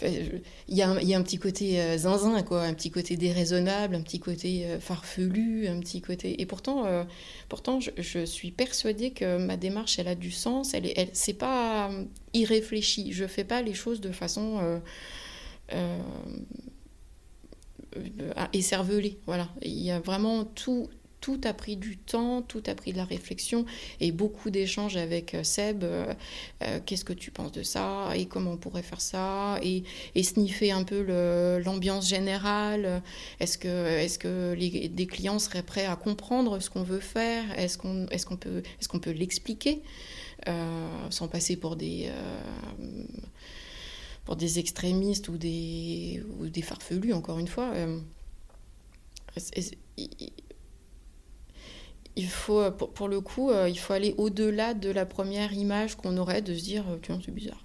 il 0.02 0.42
y, 0.70 0.82
a 0.82 0.90
un, 0.90 1.24
petit 1.24 1.38
côté 1.38 1.80
euh, 1.80 1.98
zinzin, 1.98 2.42
quoi, 2.42 2.64
un 2.64 2.74
petit 2.74 2.90
côté 2.90 3.16
déraisonnable, 3.16 3.96
un 3.96 4.02
petit 4.02 4.20
côté 4.20 4.66
euh, 4.66 4.80
farfelu, 4.80 5.68
un 5.68 5.80
petit 5.80 6.02
côté. 6.02 6.42
Et 6.42 6.46
pourtant, 6.46 6.86
euh, 6.86 7.04
pourtant 7.48 7.80
je, 7.80 8.26
suis 8.26 8.52
persuadée 8.52 9.12
que 9.12 9.38
ma 9.38 9.56
démarche, 9.56 10.00
elle 10.00 10.08
a 10.08 10.16
du 10.16 10.32
sens. 10.32 10.74
Elle, 10.74 10.92
elle 10.96 11.10
c'est 11.14 11.34
pas 11.34 11.92
irréfléchi. 12.34 13.14
Je 13.14 13.28
fais 13.28 13.44
pas 13.44 13.62
les 13.62 13.74
choses 13.74 14.02
de 14.02 14.12
façon 14.12 14.82
écervelée. 18.52 19.20
Voilà. 19.28 19.50
Il 19.62 19.80
y 19.80 19.92
a 19.92 20.00
vraiment 20.00 20.44
tout 20.44 20.90
tout 21.24 21.40
a 21.46 21.54
pris 21.54 21.78
du 21.78 21.96
temps, 21.96 22.42
tout 22.42 22.62
a 22.68 22.76
pris 22.76 22.92
de 22.92 22.98
la 22.98 23.06
réflexion 23.06 23.66
et 24.02 24.12
beaucoup 24.12 24.50
d'échanges 24.50 24.98
avec 24.98 25.34
euh, 25.34 25.44
Seb. 25.46 25.86
Euh, 25.86 26.14
euh, 26.62 26.82
qu'est-ce 26.86 27.06
que 27.06 27.14
tu 27.14 27.32
penses 27.32 27.54
de 27.54 27.64
ça 27.64 28.10
et 28.14 28.26
comment 28.26 28.52
on 28.52 28.58
pourrait 28.58 28.84
faire 28.84 29.00
ça 29.00 29.58
et, 29.64 29.86
sniffer 30.22 30.72
un 30.72 30.84
peu 30.84 31.02
l'ambiance 31.64 32.10
générale. 32.10 33.02
Est-ce 33.40 33.58
que, 33.58 34.54
les, 34.54 34.90
des 34.90 35.08
clients 35.08 35.40
seraient 35.40 35.64
prêts 35.64 35.86
à 35.86 35.96
comprendre 35.96 36.60
ce 36.60 36.70
qu'on 36.70 36.84
veut 36.84 37.00
faire? 37.00 37.46
Est-ce 37.58 37.78
qu'on 37.78 39.00
peut 39.00 39.12
l'expliquer 39.12 39.82
sans 41.10 41.30
passer 41.30 41.56
pour 41.56 41.78
des 41.78 42.10
pour 44.26 44.36
des 44.38 44.60
extrémistes 44.60 45.28
ou 45.28 45.38
des, 45.38 46.24
ou 46.40 46.48
des 46.48 46.62
farfelus, 46.62 47.14
encore 47.14 47.40
une 47.40 47.48
fois 47.48 47.74
il 52.15 52.28
faut, 52.30 52.60
euh, 52.60 52.71
pour, 52.71 53.08
le 53.08 53.21
coup, 53.21 53.49
euh, 53.49 53.69
il 53.69 53.78
faut 53.78 53.93
aller 53.93 54.13
au-delà 54.17 54.73
de 54.73 54.89
la 54.89 55.06
première 55.06 55.54
image 55.54 55.95
qu'on 55.95 56.17
aurait 56.17 56.41
de 56.41 56.54
se 56.54 56.63
dire, 56.63 56.86
euh, 56.89 56.97
tiens, 57.02 57.19
c'est 57.23 57.32
bizarre. 57.32 57.60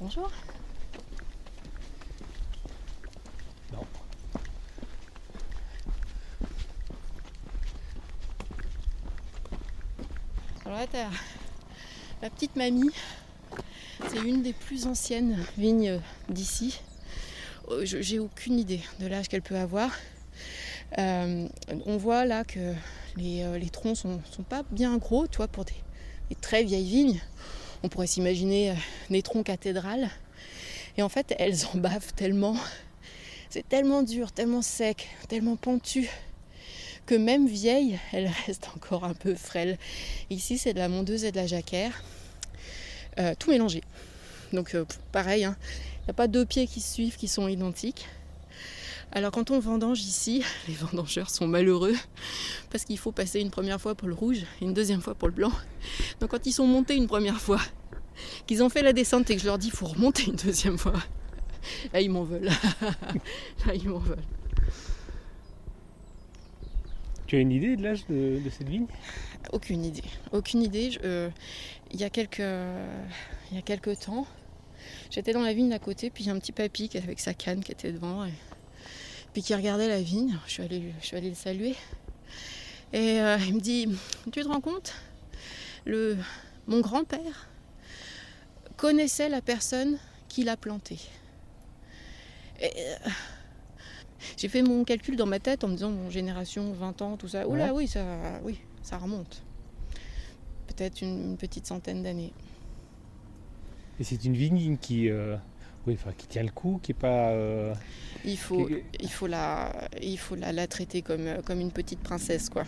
Bonjour. 0.00 0.30
La 12.22 12.30
petite 12.30 12.56
mamie. 12.56 12.90
C'est 14.10 14.18
une 14.18 14.42
des 14.42 14.52
plus 14.52 14.86
anciennes 14.86 15.44
vignes 15.56 16.00
d'ici. 16.28 16.80
Euh, 17.70 17.84
j'ai 17.84 18.18
aucune 18.18 18.58
idée 18.58 18.80
de 19.00 19.06
l'âge 19.06 19.28
qu'elle 19.28 19.42
peut 19.42 19.56
avoir. 19.56 19.90
on 20.98 21.96
voit 21.96 22.24
là 22.26 22.44
que 22.44 22.74
les, 23.16 23.70
troncs 23.70 23.96
sont, 23.96 24.20
sont 24.30 24.42
pas 24.42 24.62
bien 24.70 24.96
gros, 24.98 25.26
tu 25.26 25.38
vois, 25.38 25.48
pour 25.48 25.64
des, 25.64 25.72
des 26.28 26.34
très 26.34 26.64
vieilles 26.64 26.88
vignes. 26.88 27.20
On 27.82 27.88
pourrait 27.88 28.06
s'imaginer 28.06 28.74
des 29.10 29.22
troncs 29.22 29.46
cathédrales. 29.46 30.10
Et 30.96 31.02
en 31.02 31.08
fait, 31.08 31.34
elles 31.38 31.66
en 31.74 31.78
bavent 31.78 32.12
tellement. 32.14 32.56
C'est 33.48 33.68
tellement 33.68 34.02
dur, 34.02 34.32
tellement 34.32 34.62
sec, 34.62 35.08
tellement 35.28 35.56
pentu 35.56 36.08
que 37.06 37.14
même 37.14 37.46
vieille, 37.46 37.98
elle 38.12 38.30
reste 38.46 38.68
encore 38.74 39.04
un 39.04 39.14
peu 39.14 39.34
frêle. 39.34 39.78
Ici, 40.30 40.58
c'est 40.58 40.72
de 40.72 40.78
la 40.78 40.88
mondeuse 40.88 41.24
et 41.24 41.32
de 41.32 41.36
la 41.36 41.46
jacquère, 41.46 42.02
euh, 43.18 43.34
tout 43.38 43.50
mélangé. 43.50 43.82
Donc, 44.52 44.74
euh, 44.74 44.84
pareil, 45.12 45.42
il 45.42 45.44
hein. 45.44 45.56
n'y 46.06 46.10
a 46.10 46.14
pas 46.14 46.28
deux 46.28 46.46
pieds 46.46 46.66
qui 46.66 46.80
se 46.80 46.92
suivent 46.92 47.16
qui 47.16 47.28
sont 47.28 47.48
identiques. 47.48 48.06
Alors, 49.12 49.30
quand 49.30 49.50
on 49.50 49.60
vendange 49.60 50.00
ici, 50.00 50.42
les 50.68 50.74
vendangeurs 50.74 51.30
sont 51.30 51.46
malheureux 51.46 51.94
parce 52.70 52.84
qu'il 52.84 52.98
faut 52.98 53.12
passer 53.12 53.40
une 53.40 53.50
première 53.50 53.80
fois 53.80 53.94
pour 53.94 54.08
le 54.08 54.14
rouge 54.14 54.38
et 54.60 54.64
une 54.64 54.74
deuxième 54.74 55.00
fois 55.00 55.14
pour 55.14 55.28
le 55.28 55.34
blanc. 55.34 55.52
Donc, 56.20 56.30
quand 56.30 56.46
ils 56.46 56.52
sont 56.52 56.66
montés 56.66 56.96
une 56.96 57.06
première 57.06 57.40
fois, 57.40 57.60
qu'ils 58.46 58.62
ont 58.62 58.68
fait 58.68 58.82
la 58.82 58.92
descente 58.92 59.30
et 59.30 59.36
que 59.36 59.40
je 59.40 59.46
leur 59.46 59.58
dis 59.58 59.70
faut 59.70 59.86
remonter 59.86 60.24
une 60.24 60.36
deuxième 60.36 60.78
fois, 60.78 60.94
là, 61.92 62.00
ils 62.00 62.10
m'en 62.10 62.24
veulent. 62.24 62.50
là, 63.66 63.74
ils 63.74 63.88
m'en 63.88 63.98
veulent. 63.98 64.24
Une 67.40 67.52
idée 67.52 67.76
de 67.76 67.82
l'âge 67.82 68.06
de, 68.08 68.40
cette 68.50 68.68
vigne? 68.68 68.86
Aucune 69.52 69.84
idée. 69.84 70.02
Aucune 70.32 70.62
idée. 70.62 70.90
Euh, 71.04 71.30
il, 71.92 72.00
y 72.00 72.04
a 72.04 72.10
quelques, 72.10 72.38
il 72.38 73.56
y 73.56 73.58
a 73.58 73.96
temps, 73.96 74.26
j'étais 75.10 75.32
dans 75.32 75.42
la 75.42 75.52
vigne 75.52 75.68
d'à 75.68 75.78
côté, 75.78 76.10
puis 76.10 76.24
il 76.24 76.26
y 76.28 76.30
a 76.30 76.32
un 76.32 76.38
petit 76.38 76.52
papy 76.52 76.90
avec 76.94 77.20
sa 77.20 77.34
canne 77.34 77.62
qui 77.62 77.72
était 77.72 77.92
devant, 77.92 78.24
et, 78.24 78.32
puis 79.32 79.42
qui 79.42 79.54
regardait 79.54 79.88
la 79.88 80.00
vigne. 80.00 80.38
Je 80.46 80.52
suis 80.52 80.62
allée, 80.62 80.92
je 81.00 81.06
suis 81.06 81.16
allée 81.16 81.30
le 81.30 81.34
saluer. 81.34 81.74
Et 82.92 83.20
euh, 83.20 83.36
il 83.46 83.54
me 83.54 83.60
dit 83.60 83.88
Tu 84.30 84.42
te 84.42 84.48
rends 84.48 84.60
compte? 84.60 84.94
Le, 85.84 86.16
Mon 86.66 86.80
grand-père 86.80 87.48
connaissait 88.76 89.28
la 89.28 89.42
personne 89.42 89.98
qui 90.28 90.44
l'a 90.44 90.56
plantée. 90.56 91.00
Et, 92.60 92.70
euh, 92.76 93.10
j'ai 94.36 94.48
fait 94.48 94.62
mon 94.62 94.84
calcul 94.84 95.16
dans 95.16 95.26
ma 95.26 95.38
tête 95.38 95.64
en 95.64 95.68
me 95.68 95.74
disant 95.74 95.90
mon 95.90 96.10
génération, 96.10 96.72
20 96.72 97.02
ans, 97.02 97.16
tout 97.16 97.28
ça. 97.28 97.46
Oula, 97.48 97.74
oui, 97.74 97.88
ça, 97.88 98.04
oui, 98.42 98.58
ça 98.82 98.98
remonte. 98.98 99.42
Peut-être 100.66 101.02
une, 101.02 101.36
petite 101.36 101.66
centaine 101.66 102.02
d'années. 102.02 102.32
Et 104.00 104.04
c'est 104.04 104.24
une 104.24 104.34
vigne 104.34 104.76
qui, 104.76 105.08
euh, 105.08 105.36
oui, 105.86 105.96
qui 106.18 106.26
tient 106.26 106.42
le 106.42 106.50
coup, 106.50 106.80
qui 106.82 106.92
est 106.92 106.94
pas. 106.94 107.30
Euh, 107.30 107.74
il 108.24 108.36
faut, 108.36 108.68
il 108.98 109.10
faut 109.10 109.26
la, 109.26 109.88
il 110.02 110.18
faut 110.18 110.34
la, 110.34 110.52
la 110.52 110.66
traiter 110.66 111.02
comme, 111.02 111.42
comme 111.44 111.60
une 111.60 111.70
petite 111.70 112.00
princesse, 112.00 112.48
quoi 112.48 112.64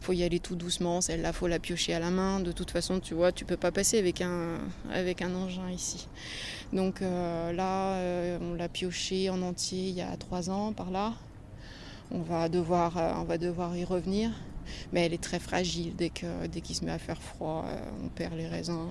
faut 0.00 0.12
y 0.12 0.22
aller 0.22 0.38
tout 0.38 0.56
doucement, 0.56 1.00
celle-là 1.00 1.32
faut 1.32 1.46
la 1.46 1.58
piocher 1.58 1.94
à 1.94 2.00
la 2.00 2.10
main. 2.10 2.40
De 2.40 2.52
toute 2.52 2.70
façon, 2.70 3.00
tu 3.00 3.14
vois, 3.14 3.32
tu 3.32 3.44
peux 3.44 3.56
pas 3.56 3.72
passer 3.72 3.98
avec 3.98 4.20
un, 4.20 4.58
avec 4.90 5.22
un 5.22 5.34
engin 5.34 5.70
ici. 5.70 6.08
Donc 6.72 7.02
euh, 7.02 7.52
là, 7.52 7.94
euh, 7.94 8.38
on 8.40 8.54
l'a 8.54 8.68
pioché 8.68 9.30
en 9.30 9.42
entier 9.42 9.88
il 9.88 9.94
y 9.94 10.02
a 10.02 10.16
trois 10.16 10.50
ans 10.50 10.72
par 10.72 10.90
là. 10.90 11.14
On 12.10 12.20
va 12.20 12.48
devoir, 12.48 12.96
euh, 12.98 13.12
on 13.16 13.24
va 13.24 13.38
devoir 13.38 13.76
y 13.76 13.84
revenir. 13.84 14.30
Mais 14.92 15.06
elle 15.06 15.14
est 15.14 15.22
très 15.22 15.38
fragile. 15.38 15.94
Dès 15.96 16.10
que 16.10 16.46
dès 16.48 16.60
qu'il 16.60 16.74
se 16.74 16.84
met 16.84 16.90
à 16.90 16.98
faire 16.98 17.22
froid, 17.22 17.64
on 18.04 18.08
perd 18.08 18.34
les 18.34 18.48
raisins. 18.48 18.88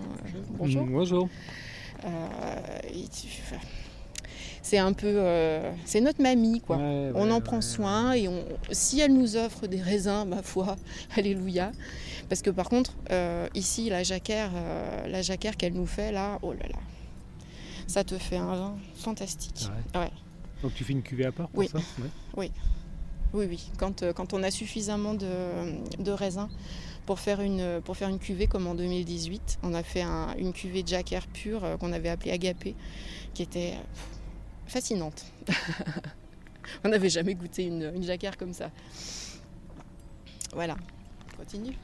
bonjour. 0.57 0.85
Bonjour 0.85 1.29
c'est 4.65 4.80
un 4.80 4.93
peu, 4.93 5.06
euh, 5.06 5.71
c'est 5.86 6.01
notre 6.01 6.23
mamie 6.23 6.60
quoi. 6.60 6.78
on 6.78 7.30
en 7.30 7.39
prend 7.39 7.62
soin 7.62 8.13
et 8.13 8.28
on, 8.28 8.43
si 8.71 8.99
elle 8.99 9.13
nous 9.13 9.38
offre 9.38 9.67
des 9.67 9.80
raisins, 9.80 10.25
ma 10.28 10.41
foi, 10.41 10.75
alléluia. 11.15 11.71
Parce 12.30 12.41
que 12.41 12.49
par 12.49 12.67
contre, 12.67 12.91
euh, 13.12 13.47
ici 13.54 13.91
la 13.91 14.01
jacquère, 14.01 14.49
euh, 14.56 15.08
la 15.08 15.21
jacquère 15.21 15.56
qu'elle 15.56 15.73
nous 15.73 15.86
fait 15.86 16.12
là, 16.12 16.39
oh 16.41 16.51
là 16.54 16.67
là, 16.67 16.80
ça 17.86 18.04
te 18.04 18.17
fait 18.17 18.38
un 18.38 18.56
vin 18.56 18.75
fantastique. 18.95 19.67
Ah 19.93 20.10
Donc 20.63 20.73
tu 20.73 20.84
fais 20.84 20.93
une 20.93 21.04
cuvée 21.04 21.25
à 21.25 21.32
part 21.32 21.47
pour 21.49 21.60
oui. 21.60 21.67
ça 21.67 21.78
Oui. 22.36 22.51
Oui, 23.36 23.45
oui. 23.47 23.69
Quand, 23.78 24.04
quand 24.15 24.34
on 24.34 24.41
a 24.41 24.49
suffisamment 24.49 25.13
de, 25.13 26.12
raisins 26.12 26.49
pour 27.06 27.19
faire, 27.19 27.41
une, 27.41 27.82
pour 27.84 27.97
faire 27.97 28.10
une 28.10 28.17
cuvée 28.17 28.47
comme 28.47 28.65
en 28.65 28.73
2018, 28.73 29.60
on 29.62 29.75
a 29.75 29.84
fait 29.84 30.04
une 30.39 30.54
cuvée 30.54 30.82
de 30.82 30.88
jacquère 30.88 31.28
pure 31.28 31.78
qu'on 31.80 31.93
avait 31.93 32.10
appelée 32.10 32.32
Agapé, 32.32 32.73
qui 33.36 33.43
était 33.43 33.75
fascinante. 34.67 35.25
On 36.84 36.89
n'avait 36.89 37.10
jamais 37.10 37.36
goûté 37.36 37.65
une, 37.65 37.91
une 37.95 38.04
jacquard 38.04 38.38
comme 38.38 38.54
ça. 38.54 38.71
Voilà, 40.54 40.75
continue. 41.38 41.75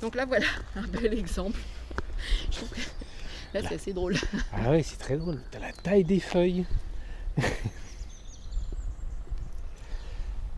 Donc 0.00 0.14
là 0.14 0.24
voilà, 0.24 0.46
un 0.76 0.86
bel 0.86 1.12
exemple. 1.12 1.60
Je 2.50 2.56
trouve 2.56 2.70
que 2.70 2.80
là 3.54 3.60
c'est 3.68 3.74
assez 3.74 3.92
drôle. 3.92 4.16
Ah 4.52 4.70
ouais, 4.70 4.82
c'est 4.82 4.96
très 4.96 5.16
drôle. 5.16 5.40
T'as 5.50 5.58
la 5.58 5.72
taille 5.72 6.04
des 6.04 6.20
feuilles. 6.20 6.64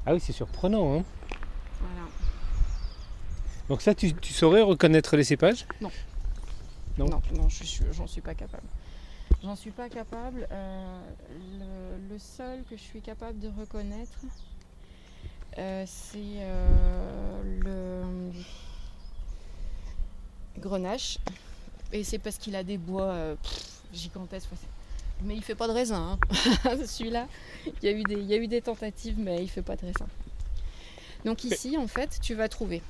Ah 0.04 0.14
oui, 0.14 0.20
c'est 0.20 0.32
surprenant. 0.32 0.98
Hein 0.98 1.04
voilà. 1.80 2.08
Donc 3.68 3.82
ça, 3.82 3.94
tu, 3.94 4.12
saurais 4.32 4.62
reconnaître 4.62 5.16
les 5.16 5.24
cépages? 5.24 5.66
Non. 5.80 5.90
Non, 6.98 7.06
non, 7.06 7.22
non 7.34 7.48
j'en 7.92 8.06
suis, 8.06 8.20
pas 8.20 8.34
capable. 8.34 8.66
J'en 9.42 9.56
suis 9.56 9.70
pas 9.70 9.88
capable. 9.88 10.46
Euh, 10.50 11.00
le, 12.10 12.18
seul 12.18 12.64
que 12.68 12.76
je 12.76 12.82
suis 12.82 13.00
capable 13.00 13.38
de 13.38 13.48
reconnaître, 13.48 14.18
euh, 15.58 15.84
c'est 15.86 16.18
euh, 16.40 17.42
le 17.64 18.32
grenache. 20.60 21.18
Et 21.92 22.04
c'est 22.04 22.18
parce 22.18 22.38
qu'il 22.38 22.56
a 22.56 22.64
des 22.64 22.78
bois 22.78 23.36
gigantesques 23.92 24.48
mais 25.24 25.34
il 25.34 25.42
fait 25.42 25.54
pas 25.54 25.68
de 25.68 25.72
raisin. 25.72 26.18
Hein. 26.64 26.76
Celui-là, 26.86 27.28
il 27.66 27.88
y, 27.88 27.92
a 27.92 27.96
eu 27.96 28.02
des, 28.02 28.14
il 28.14 28.26
y 28.26 28.34
a 28.34 28.36
eu 28.36 28.48
des 28.48 28.60
tentatives, 28.60 29.18
mais 29.18 29.42
il 29.42 29.48
fait 29.48 29.62
pas 29.62 29.76
de 29.76 29.82
raisin. 29.82 30.06
Donc 31.24 31.44
ici, 31.44 31.76
en 31.76 31.86
fait, 31.86 32.18
tu 32.20 32.34
vas 32.34 32.48
trouver 32.48 32.82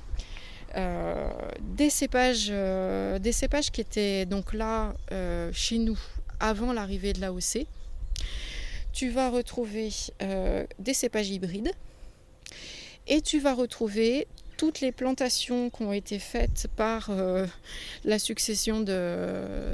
euh, 0.75 1.29
des, 1.61 1.89
cépages, 1.89 2.47
euh, 2.49 3.19
des 3.19 3.31
cépages 3.31 3.69
qui 3.69 3.81
étaient 3.81 4.25
donc 4.25 4.53
là 4.53 4.95
euh, 5.11 5.51
chez 5.53 5.77
nous 5.77 5.99
avant 6.39 6.73
l'arrivée 6.73 7.13
de 7.13 7.21
l'AOC. 7.21 7.67
Tu 8.91 9.09
vas 9.09 9.29
retrouver 9.29 9.89
des 10.77 10.93
cépages 10.93 11.29
hybrides 11.29 11.71
et 13.07 13.21
tu 13.21 13.39
vas 13.39 13.55
retrouver 13.55 14.27
toutes 14.55 14.81
les 14.81 14.91
plantations 14.91 15.71
qui 15.71 15.81
ont 15.81 15.93
été 15.93 16.19
faites 16.19 16.67
par 16.75 17.09
la 18.03 18.19
succession 18.19 18.81
de, 18.81 19.73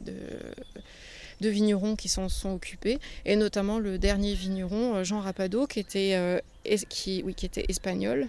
de 0.00 0.16
de 1.42 1.50
vignerons 1.50 1.96
qui 1.96 2.08
s'en 2.08 2.30
sont 2.30 2.54
occupés, 2.54 2.98
et 3.26 3.36
notamment 3.36 3.78
le 3.78 3.98
dernier 3.98 4.34
vigneron, 4.34 4.94
euh, 4.94 5.04
Jean 5.04 5.20
Rapado, 5.20 5.66
qui 5.66 5.80
était, 5.80 6.14
euh, 6.14 6.38
qui, 6.88 7.22
oui, 7.26 7.34
qui 7.34 7.44
était 7.44 7.66
espagnol 7.68 8.28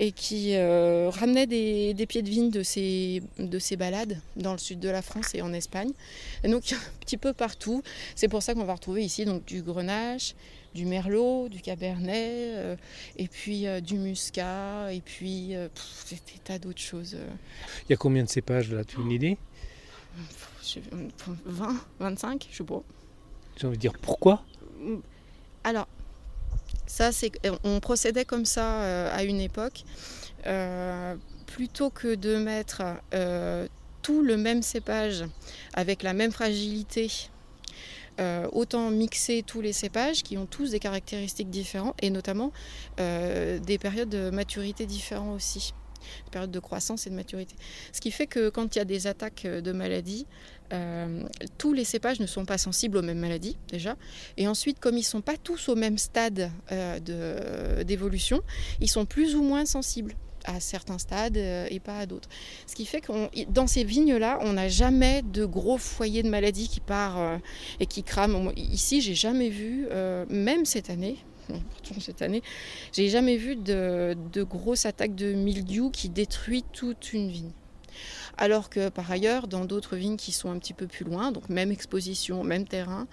et 0.00 0.12
qui 0.12 0.54
euh, 0.54 1.10
ramenait 1.10 1.46
des, 1.46 2.06
pieds 2.08 2.22
de 2.22 2.28
vigne 2.28 2.50
de 2.50 2.62
ses, 2.62 3.22
de 3.38 3.58
ses 3.58 3.76
balades 3.76 4.20
dans 4.36 4.52
le 4.52 4.58
sud 4.58 4.78
de 4.78 4.88
la 4.88 5.02
France 5.02 5.34
et 5.34 5.42
en 5.42 5.52
Espagne. 5.52 5.90
Et 6.44 6.48
donc 6.48 6.72
un 6.72 7.00
petit 7.00 7.16
peu 7.16 7.32
partout. 7.32 7.82
C'est 8.14 8.28
pour 8.28 8.42
ça 8.42 8.54
qu'on 8.54 8.64
va 8.64 8.74
retrouver 8.74 9.04
ici 9.04 9.24
donc, 9.24 9.44
du 9.44 9.62
grenache, 9.62 10.34
du 10.74 10.86
merlot, 10.86 11.48
du 11.48 11.60
cabernet, 11.60 12.76
et 13.16 13.26
puis 13.26 13.66
du 13.82 13.98
muscat, 13.98 14.92
et 14.92 15.00
puis 15.00 15.48
des 15.48 16.38
tas 16.44 16.60
d'autres 16.60 16.80
choses. 16.80 17.16
Il 17.88 17.90
y 17.90 17.94
a 17.94 17.96
combien 17.96 18.22
de 18.22 18.28
cépages 18.28 18.70
là 18.70 18.84
Tu 18.84 18.98
as 18.98 19.00
une 19.00 19.10
idée 19.10 19.36
20, 21.46 21.74
25, 22.00 22.48
je 22.50 22.56
sais 22.56 22.64
pas. 22.64 22.82
J'ai 23.56 23.66
envie 23.66 23.76
de 23.76 23.80
dire 23.80 23.92
pourquoi? 24.00 24.42
Alors, 25.64 25.88
ça, 26.86 27.12
c'est 27.12 27.32
on 27.64 27.80
procédait 27.80 28.24
comme 28.24 28.44
ça 28.44 28.82
euh, 28.82 29.10
à 29.12 29.24
une 29.24 29.40
époque. 29.40 29.84
Euh, 30.46 31.16
plutôt 31.46 31.90
que 31.90 32.14
de 32.14 32.36
mettre 32.36 32.82
euh, 33.14 33.66
tout 34.02 34.22
le 34.22 34.36
même 34.36 34.62
cépage 34.62 35.24
avec 35.74 36.02
la 36.02 36.12
même 36.12 36.30
fragilité, 36.32 37.10
autant 38.52 38.90
mixer 38.90 39.44
tous 39.46 39.60
les 39.60 39.72
cépages 39.72 40.24
qui 40.24 40.36
ont 40.38 40.46
tous 40.46 40.72
des 40.72 40.80
caractéristiques 40.80 41.50
différentes 41.50 41.94
et 42.02 42.10
notamment 42.10 42.52
des 42.96 43.78
périodes 43.80 44.08
de 44.08 44.30
maturité 44.30 44.86
différentes 44.86 45.36
aussi 45.36 45.72
période 46.30 46.50
de 46.50 46.60
croissance 46.60 47.06
et 47.06 47.10
de 47.10 47.14
maturité. 47.14 47.54
Ce 47.92 48.00
qui 48.00 48.10
fait 48.10 48.26
que 48.26 48.48
quand 48.48 48.76
il 48.76 48.78
y 48.78 48.82
a 48.82 48.84
des 48.84 49.06
attaques 49.06 49.46
de 49.46 49.72
maladies, 49.72 50.26
euh, 50.72 51.22
tous 51.56 51.72
les 51.72 51.84
cépages 51.84 52.20
ne 52.20 52.26
sont 52.26 52.44
pas 52.44 52.58
sensibles 52.58 52.98
aux 52.98 53.02
mêmes 53.02 53.18
maladies 53.18 53.56
déjà. 53.68 53.96
Et 54.36 54.48
ensuite, 54.48 54.80
comme 54.80 54.96
ils 54.96 55.00
ne 55.00 55.04
sont 55.04 55.22
pas 55.22 55.36
tous 55.36 55.68
au 55.68 55.74
même 55.74 55.98
stade 55.98 56.50
euh, 56.72 57.84
d'évolution, 57.84 58.42
ils 58.80 58.88
sont 58.88 59.06
plus 59.06 59.34
ou 59.34 59.42
moins 59.42 59.64
sensibles. 59.64 60.14
à 60.44 60.60
certains 60.60 60.98
stades 60.98 61.36
et 61.36 61.80
pas 61.80 61.98
à 61.98 62.06
d'autres. 62.06 62.28
Ce 62.66 62.74
qui 62.74 62.86
fait 62.86 63.02
que 63.02 63.12
dans 63.50 63.66
ces 63.66 63.84
vignes-là, 63.84 64.38
on 64.40 64.54
n'a 64.54 64.68
jamais 64.68 65.20
de 65.22 65.44
gros 65.44 65.76
foyers 65.76 66.22
de 66.22 66.30
maladie 66.30 66.68
qui 66.68 66.80
part 66.80 67.38
et 67.80 67.86
qui 67.86 68.02
crament. 68.02 68.52
Ici, 68.56 69.02
j'ai 69.02 69.14
jamais 69.14 69.50
vu, 69.50 69.88
même 70.30 70.64
cette 70.64 70.88
année, 70.88 71.18
cette 72.00 72.22
année, 72.22 72.42
j'ai 72.92 73.08
jamais 73.08 73.36
vu 73.36 73.56
de, 73.56 74.16
de 74.32 74.42
grosses 74.42 74.86
attaques 74.86 75.14
de 75.14 75.32
mildiou 75.32 75.90
qui 75.90 76.08
détruit 76.08 76.64
toute 76.72 77.12
une 77.12 77.28
vigne. 77.28 77.52
Alors 78.36 78.70
que 78.70 78.88
par 78.88 79.10
ailleurs, 79.10 79.48
dans 79.48 79.64
d'autres 79.64 79.96
vignes 79.96 80.16
qui 80.16 80.32
sont 80.32 80.50
un 80.50 80.58
petit 80.58 80.72
peu 80.72 80.86
plus 80.86 81.04
loin, 81.04 81.32
donc 81.32 81.48
même 81.48 81.72
exposition, 81.72 82.44
même 82.44 82.66
terrain, 82.66 83.08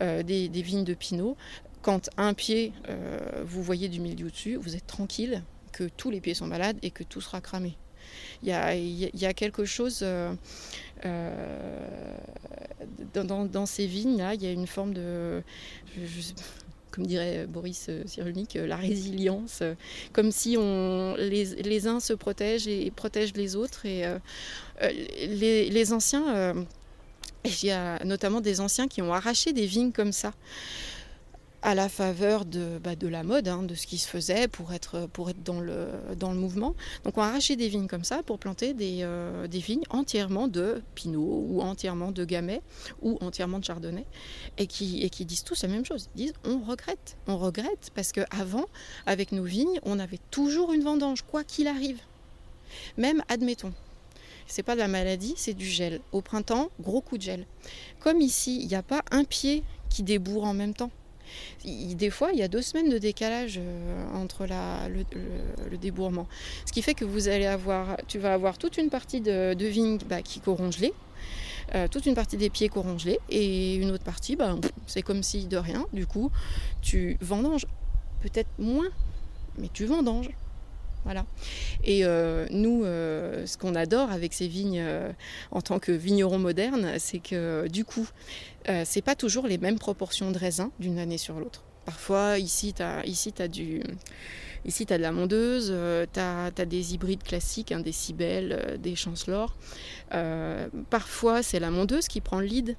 euh, 0.00 0.22
des, 0.22 0.48
vignes 0.48 0.84
de 0.84 0.94
pinot, 0.94 1.36
quand 1.82 2.10
un 2.16 2.34
pied, 2.34 2.72
euh, 2.88 3.18
vous 3.44 3.62
voyez 3.62 3.88
du 3.88 4.00
mildiou 4.00 4.30
dessus, 4.30 4.56
vous 4.56 4.74
êtes 4.74 4.86
tranquille 4.86 5.42
que 5.72 5.84
tous 5.84 6.10
les 6.10 6.20
pieds 6.20 6.34
sont 6.34 6.46
malades 6.46 6.78
et 6.82 6.90
que 6.90 7.04
tout 7.04 7.20
sera 7.20 7.40
cramé. 7.40 7.76
Il 8.42 8.48
y 8.48 8.52
a, 8.52 9.32
quelque 9.32 9.64
chose 9.64 10.00
euh, 10.02 10.34
dans, 13.14 13.66
ces 13.66 13.86
vignes-là, 13.86 14.34
il 14.34 14.42
y 14.42 14.46
a 14.46 14.52
une 14.52 14.66
forme 14.66 14.92
de 14.92 15.42
comme 16.94 17.06
dirait 17.06 17.46
Boris 17.48 17.86
euh, 17.88 18.04
Cyrulnik, 18.06 18.54
euh, 18.54 18.66
la 18.66 18.76
résilience, 18.76 19.58
euh, 19.62 19.74
comme 20.12 20.30
si 20.30 20.56
on, 20.56 21.16
les, 21.18 21.86
uns 21.88 21.98
se 21.98 22.12
protègent 22.12 22.68
et 22.68 22.90
protègent 22.94 23.34
les 23.34 23.56
autres. 23.56 23.84
Et 23.84 24.04
les, 24.80 25.68
les, 25.68 25.92
anciens, 25.92 26.54
il 27.44 27.64
y 27.64 27.70
a 27.70 28.02
notamment 28.04 28.40
des 28.40 28.60
anciens 28.60 28.86
qui 28.86 29.02
ont 29.02 29.12
arraché 29.12 29.52
des 29.52 29.66
vignes 29.66 29.92
comme 29.92 30.12
ça 30.12 30.32
à 31.64 31.74
la 31.74 31.88
faveur 31.88 32.44
de, 32.44 32.78
bah, 32.78 32.90
la 33.00 33.22
mode, 33.22 33.48
hein, 33.48 33.62
de 33.62 33.74
ce 33.74 33.86
qui 33.86 33.96
se 33.96 34.06
faisait 34.06 34.48
pour 34.48 34.74
être, 34.74 35.08
dans, 35.44 35.60
le, 35.60 36.34
mouvement. 36.34 36.74
Donc 37.04 37.16
on 37.16 37.22
a 37.22 37.26
arraché 37.26 37.56
des 37.56 37.68
vignes 37.68 37.86
comme 37.86 38.04
ça 38.04 38.22
pour 38.22 38.38
planter 38.38 38.74
des, 38.74 38.98
euh, 39.00 39.48
des 39.48 39.60
vignes 39.60 39.84
entièrement 39.88 40.46
de 40.46 40.82
Pinot 40.94 41.46
ou 41.48 41.62
entièrement 41.62 42.12
de 42.12 42.24
Gamay 42.26 42.60
ou 43.00 43.16
entièrement 43.22 43.58
de 43.58 43.64
Chardonnay 43.64 44.04
et 44.58 44.66
qui, 44.66 45.02
et 45.02 45.08
qui 45.08 45.24
disent 45.24 45.42
tous 45.42 45.62
la 45.62 45.70
même 45.70 45.86
chose. 45.86 46.10
Ils 46.14 46.26
disent 46.26 46.34
on 46.44 46.58
regrette, 46.58 47.16
on 47.26 47.38
regrette 47.38 47.90
parce 47.94 48.12
qu'avant, 48.12 48.66
avec 49.06 49.32
nos 49.32 49.44
vignes, 49.44 49.80
on 49.84 49.98
avait 49.98 50.20
toujours 50.30 50.74
une 50.74 50.82
vendange, 50.82 51.22
quoi 51.22 51.44
qu'il 51.44 51.66
arrive. 51.66 51.98
Même, 52.98 53.22
admettons, 53.28 53.72
c'est 54.46 54.62
pas 54.62 54.74
de 54.74 54.80
la 54.80 54.88
maladie, 54.88 55.32
c'est 55.38 55.54
du 55.54 55.66
gel. 55.66 56.02
Au 56.12 56.20
printemps, 56.20 56.68
gros 56.78 57.00
coup 57.00 57.16
de 57.16 57.22
gel. 57.22 57.46
Comme 58.00 58.20
ici, 58.20 58.60
il 58.60 58.68
n'y 58.68 58.74
a 58.74 58.82
pas 58.82 59.02
un 59.10 59.24
pied 59.24 59.62
qui 59.88 60.02
débourre 60.02 60.44
en 60.44 60.52
même 60.52 60.74
temps 60.74 60.90
des 61.64 62.10
fois, 62.10 62.30
il 62.32 62.38
y 62.38 62.42
a 62.42 62.48
deux 62.48 62.62
semaines 62.62 62.90
de 62.90 62.98
décalage 62.98 63.58
euh, 63.58 64.14
entre 64.14 64.46
le, 64.46 65.76
débourrement. 65.76 66.26
Ce 66.66 66.72
qui 66.72 66.82
fait 66.82 66.94
que 66.94 67.04
vous 67.04 67.28
allez 67.28 67.46
avoir, 67.46 67.96
tu 68.08 68.18
vas 68.18 68.34
avoir 68.34 68.58
toute 68.58 68.78
une 68.78 68.90
partie 68.90 69.20
de, 69.20 69.54
de 69.54 69.66
vigne 69.66 69.98
bah, 70.08 70.22
qui 70.22 70.40
courront 70.40 70.70
gelée, 70.70 70.92
euh, 71.74 71.88
toute 71.88 72.06
une 72.06 72.14
partie 72.14 72.36
des 72.36 72.50
pieds 72.50 72.68
courront 72.68 72.98
gelés, 72.98 73.18
et 73.30 73.76
une 73.76 73.90
autre 73.90 74.04
partie, 74.04 74.36
bah, 74.36 74.56
c'est 74.86 75.02
comme 75.02 75.22
si 75.22 75.46
de 75.46 75.56
rien. 75.56 75.86
Du 75.92 76.06
coup, 76.06 76.30
tu 76.82 77.16
vendanges 77.20 77.66
peut-être 78.20 78.50
moins, 78.58 78.88
mais 79.58 79.68
tu 79.72 79.86
vendanges. 79.86 80.30
Et 81.82 82.04
euh, 82.04 82.46
nous, 82.50 82.84
euh, 82.84 83.46
ce 83.46 83.58
qu'on 83.58 83.74
adore 83.74 84.10
avec 84.10 84.32
ces 84.32 84.48
vignes 84.48 84.80
euh, 84.80 85.12
en 85.50 85.60
tant 85.60 85.78
que 85.78 85.92
vignerons 85.92 86.38
modernes, 86.38 86.94
c'est 86.98 87.18
que 87.18 87.68
du 87.68 87.84
coup, 87.84 88.08
c'est 88.84 89.02
pas 89.02 89.14
toujours 89.14 89.46
les 89.46 89.58
mêmes 89.58 89.78
proportions 89.78 90.30
de 90.30 90.38
raisins 90.38 90.70
d'une 90.78 90.98
année 90.98 91.18
sur 91.18 91.38
l'autre. 91.38 91.64
Parfois, 91.84 92.38
ici, 92.38 92.72
tu 92.72 92.82
as, 92.82 93.02
de 93.02 95.02
la 95.02 95.12
mondeuse, 95.12 95.74
tu 96.12 96.20
as, 96.20 96.50
des 96.50 96.94
hybrides 96.94 97.22
classiques, 97.22 97.72
hein, 97.72 97.80
des 97.80 97.92
cibelles, 97.92 98.78
des 98.82 98.96
chancelors. 98.96 99.54
parfois, 100.88 101.42
c'est 101.42 101.60
la 101.60 101.70
mondeuse 101.70 102.08
qui 102.08 102.22
prend 102.22 102.40
le 102.40 102.46
lead. 102.46 102.76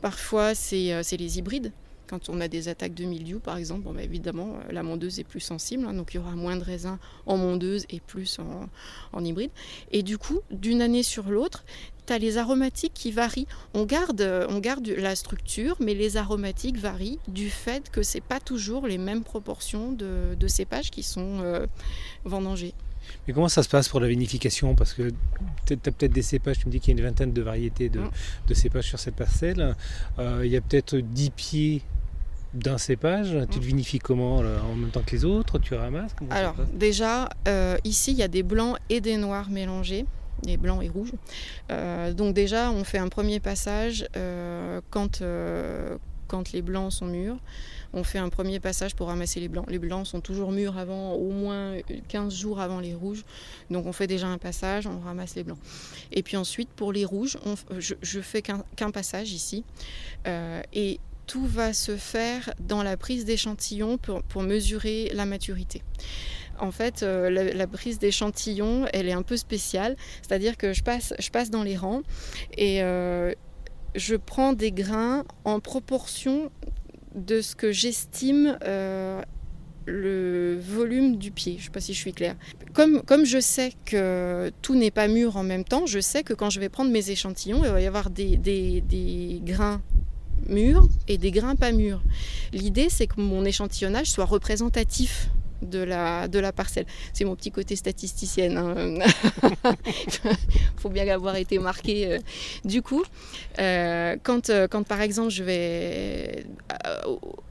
Parfois, 0.00 0.56
c'est 0.56 1.16
les 1.16 1.38
hybrides. 1.38 1.70
Quand 2.12 2.28
on 2.28 2.42
a 2.42 2.48
des 2.48 2.68
attaques 2.68 2.92
de 2.92 3.06
mildiou, 3.06 3.40
par 3.40 3.56
exemple, 3.56 3.84
bon, 3.84 3.94
bah, 3.94 4.02
évidemment, 4.02 4.58
euh, 4.68 4.70
la 4.72 4.82
mondeuse 4.82 5.18
est 5.18 5.24
plus 5.24 5.40
sensible, 5.40 5.86
hein, 5.86 5.94
donc 5.94 6.12
il 6.12 6.18
y 6.18 6.20
aura 6.20 6.32
moins 6.32 6.56
de 6.56 6.62
raisins 6.62 6.98
en 7.24 7.38
mondeuse 7.38 7.86
et 7.88 8.00
plus 8.00 8.38
en, 8.38 9.24
hybride. 9.24 9.50
Et 9.92 10.02
du 10.02 10.18
coup, 10.18 10.40
d'une 10.50 10.82
année 10.82 11.02
sur 11.02 11.30
l'autre, 11.30 11.64
tu 12.06 12.12
as 12.12 12.18
les 12.18 12.36
aromatiques 12.36 12.92
qui 12.92 13.12
varient. 13.12 13.46
On 13.72 13.84
garde, 13.84 14.46
on 14.50 14.58
garde 14.58 14.86
la 14.88 15.16
structure, 15.16 15.76
mais 15.80 15.94
les 15.94 16.18
aromatiques 16.18 16.76
varient 16.76 17.18
du 17.28 17.48
fait 17.48 17.88
que 17.90 18.02
ce 18.02 18.18
n'est 18.18 18.20
pas 18.20 18.40
toujours 18.40 18.86
les 18.86 18.98
mêmes 18.98 19.24
proportions 19.24 19.90
de, 19.92 20.36
cépages 20.48 20.90
qui 20.90 21.02
sont 21.02 21.40
euh, 21.40 21.66
vendangés. 22.26 22.74
Mais 23.26 23.32
comment 23.32 23.48
ça 23.48 23.62
se 23.62 23.70
passe 23.70 23.88
pour 23.88 24.00
la 24.00 24.08
vinification? 24.08 24.74
Parce 24.74 24.92
que 24.92 25.12
tu 25.64 25.72
as 25.72 25.76
peut-être 25.78 26.12
des 26.12 26.20
cépages, 26.20 26.58
tu 26.58 26.66
me 26.66 26.72
dis 26.72 26.78
qu'il 26.78 26.94
y 26.94 26.94
a 26.94 27.00
une 27.00 27.08
vingtaine 27.08 27.32
de 27.32 27.40
variétés 27.40 27.88
de, 27.88 28.00
mm. 28.00 28.54
cépages 28.54 28.88
sur 28.88 28.98
cette 28.98 29.16
parcelle. 29.16 29.74
Euh, 30.18 30.42
il 30.44 30.52
y 30.52 30.58
a 30.58 30.60
peut-être 30.60 30.98
10 30.98 31.30
pieds 31.30 31.82
d'un 32.54 32.78
cépage, 32.78 33.36
tu 33.50 33.60
le 33.60 33.64
vinifies 33.64 33.98
comment 33.98 34.38
En 34.38 34.74
même 34.74 34.90
temps 34.90 35.02
que 35.04 35.12
les 35.12 35.24
autres 35.24 35.58
Tu 35.58 35.74
ramasses 35.74 36.14
Alors, 36.30 36.54
déjà, 36.74 37.28
euh, 37.48 37.76
ici, 37.84 38.12
il 38.12 38.18
y 38.18 38.22
a 38.22 38.28
des 38.28 38.42
blancs 38.42 38.76
et 38.90 39.00
des 39.00 39.16
noirs 39.16 39.50
mélangés 39.50 40.06
des 40.42 40.56
blancs 40.56 40.82
et 40.82 40.88
rouges. 40.88 41.12
Euh, 41.70 42.12
donc 42.12 42.34
déjà, 42.34 42.72
on 42.72 42.82
fait 42.82 42.98
un 42.98 43.08
premier 43.08 43.38
passage 43.38 44.08
euh, 44.16 44.80
quand, 44.90 45.22
quand 46.26 46.52
les 46.52 46.62
blancs 46.62 46.90
sont 46.90 47.06
mûrs. 47.06 47.38
On 47.92 48.02
fait 48.02 48.18
un 48.18 48.28
premier 48.28 48.58
passage 48.58 48.96
pour 48.96 49.06
ramasser 49.06 49.38
les 49.38 49.46
blancs. 49.46 49.66
Les 49.68 49.78
blancs 49.78 50.04
sont 50.04 50.20
toujours 50.20 50.50
mûrs 50.50 50.78
avant, 50.78 51.12
au 51.12 51.30
moins 51.30 51.76
15 52.08 52.34
jours 52.34 52.58
avant 52.58 52.80
les 52.80 52.92
rouges. 52.92 53.24
Donc 53.70 53.86
on 53.86 53.92
fait 53.92 54.08
déjà 54.08 54.26
un 54.26 54.38
passage, 54.38 54.88
on 54.88 54.98
ramasse 54.98 55.36
les 55.36 55.44
blancs. 55.44 55.58
Et 56.10 56.24
puis 56.24 56.36
ensuite, 56.36 56.70
pour 56.70 56.92
les 56.92 57.04
rouges, 57.04 57.38
je, 57.78 57.94
je 58.02 58.20
fais 58.20 58.42
qu'un 58.42 58.90
passage 58.90 59.30
ici. 59.32 59.62
et 60.26 60.98
tout 61.32 61.46
va 61.46 61.72
se 61.72 61.96
faire 61.96 62.52
dans 62.60 62.82
la 62.82 62.98
prise 62.98 63.24
d'échantillons 63.24 63.96
pour, 63.96 64.42
mesurer 64.42 65.10
la 65.14 65.24
maturité. 65.24 65.82
En 66.58 66.72
fait, 66.72 67.02
euh, 67.02 67.30
la, 67.30 67.66
prise 67.66 67.98
d'échantillons, 67.98 68.84
elle 68.92 69.08
est 69.08 69.14
un 69.14 69.22
peu 69.22 69.38
spéciale, 69.38 69.96
c'est-à-dire 70.20 70.58
que 70.58 70.74
je 70.74 70.82
passe, 70.82 71.14
je 71.18 71.30
passe 71.30 71.48
dans 71.48 71.62
les 71.62 71.74
rangs 71.78 72.02
et 72.58 72.82
euh, 72.82 73.32
je 73.94 74.14
prends 74.14 74.52
des 74.52 74.72
grains 74.72 75.24
en 75.46 75.58
proportion 75.58 76.50
de 77.14 77.40
ce 77.40 77.56
que 77.56 77.72
j'estime 77.72 78.58
euh, 78.64 79.22
le 79.86 80.58
volume 80.60 81.16
du 81.16 81.30
pied. 81.30 81.54
Je 81.54 81.60
ne 81.60 81.64
sais 81.64 81.70
pas 81.70 81.80
si 81.80 81.94
je 81.94 81.98
suis 81.98 82.12
claire. 82.12 82.36
Comme, 82.74 83.24
je 83.24 83.40
sais 83.40 83.72
que 83.86 84.52
tout 84.60 84.74
n'est 84.74 84.90
pas 84.90 85.08
mûr 85.08 85.38
en 85.38 85.44
même 85.44 85.64
temps, 85.64 85.86
je 85.86 85.98
sais 85.98 86.24
que 86.24 86.34
quand 86.34 86.50
je 86.50 86.60
vais 86.60 86.68
prendre 86.68 86.90
mes 86.90 87.10
échantillons, 87.10 87.64
il 87.64 87.70
va 87.70 87.80
y 87.80 87.86
avoir 87.86 88.10
des 88.10 89.40
grains 89.46 89.80
mûrs 90.46 90.88
et 91.08 91.18
des 91.18 91.30
grains 91.30 91.56
pas 91.56 91.72
mûrs. 91.72 92.02
L'idée, 92.52 92.88
c'est 92.88 93.06
que 93.06 93.20
mon 93.20 93.44
échantillonnage 93.44 94.10
soit 94.10 94.24
représentatif 94.24 95.30
de 95.62 95.78
la, 95.78 96.28
de 96.28 96.38
la 96.38 96.52
parcelle. 96.52 96.86
C'est 97.12 97.24
mon 97.24 97.36
petit 97.36 97.50
côté 97.50 97.76
statisticienne. 97.76 98.56
Hein. 98.56 98.98
faut 100.76 100.88
bien 100.88 101.08
avoir 101.08 101.36
été 101.36 101.58
marqué. 101.58 102.12
Euh. 102.12 102.18
Du 102.64 102.82
coup, 102.82 103.04
euh, 103.58 104.16
quand, 104.22 104.50
euh, 104.50 104.66
quand 104.68 104.82
par 104.82 105.00
exemple 105.00 105.30
je 105.30 105.44
vais, 105.44 106.44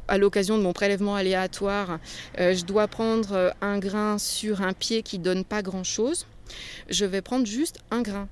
à 0.07 0.17
l'occasion 0.17 0.57
de 0.57 0.63
mon 0.63 0.73
prélèvement 0.73 1.15
aléatoire, 1.15 1.99
je 2.37 2.65
dois 2.65 2.87
prendre 2.87 3.53
un 3.61 3.79
grain 3.79 4.17
sur 4.17 4.61
un 4.61 4.73
pied 4.73 5.03
qui 5.03 5.19
donne 5.19 5.45
pas 5.45 5.61
grand-chose, 5.61 6.27
je 6.89 7.05
vais 7.05 7.21
prendre 7.21 7.45
juste 7.45 7.79
un 7.91 8.01
grain. 8.01 8.27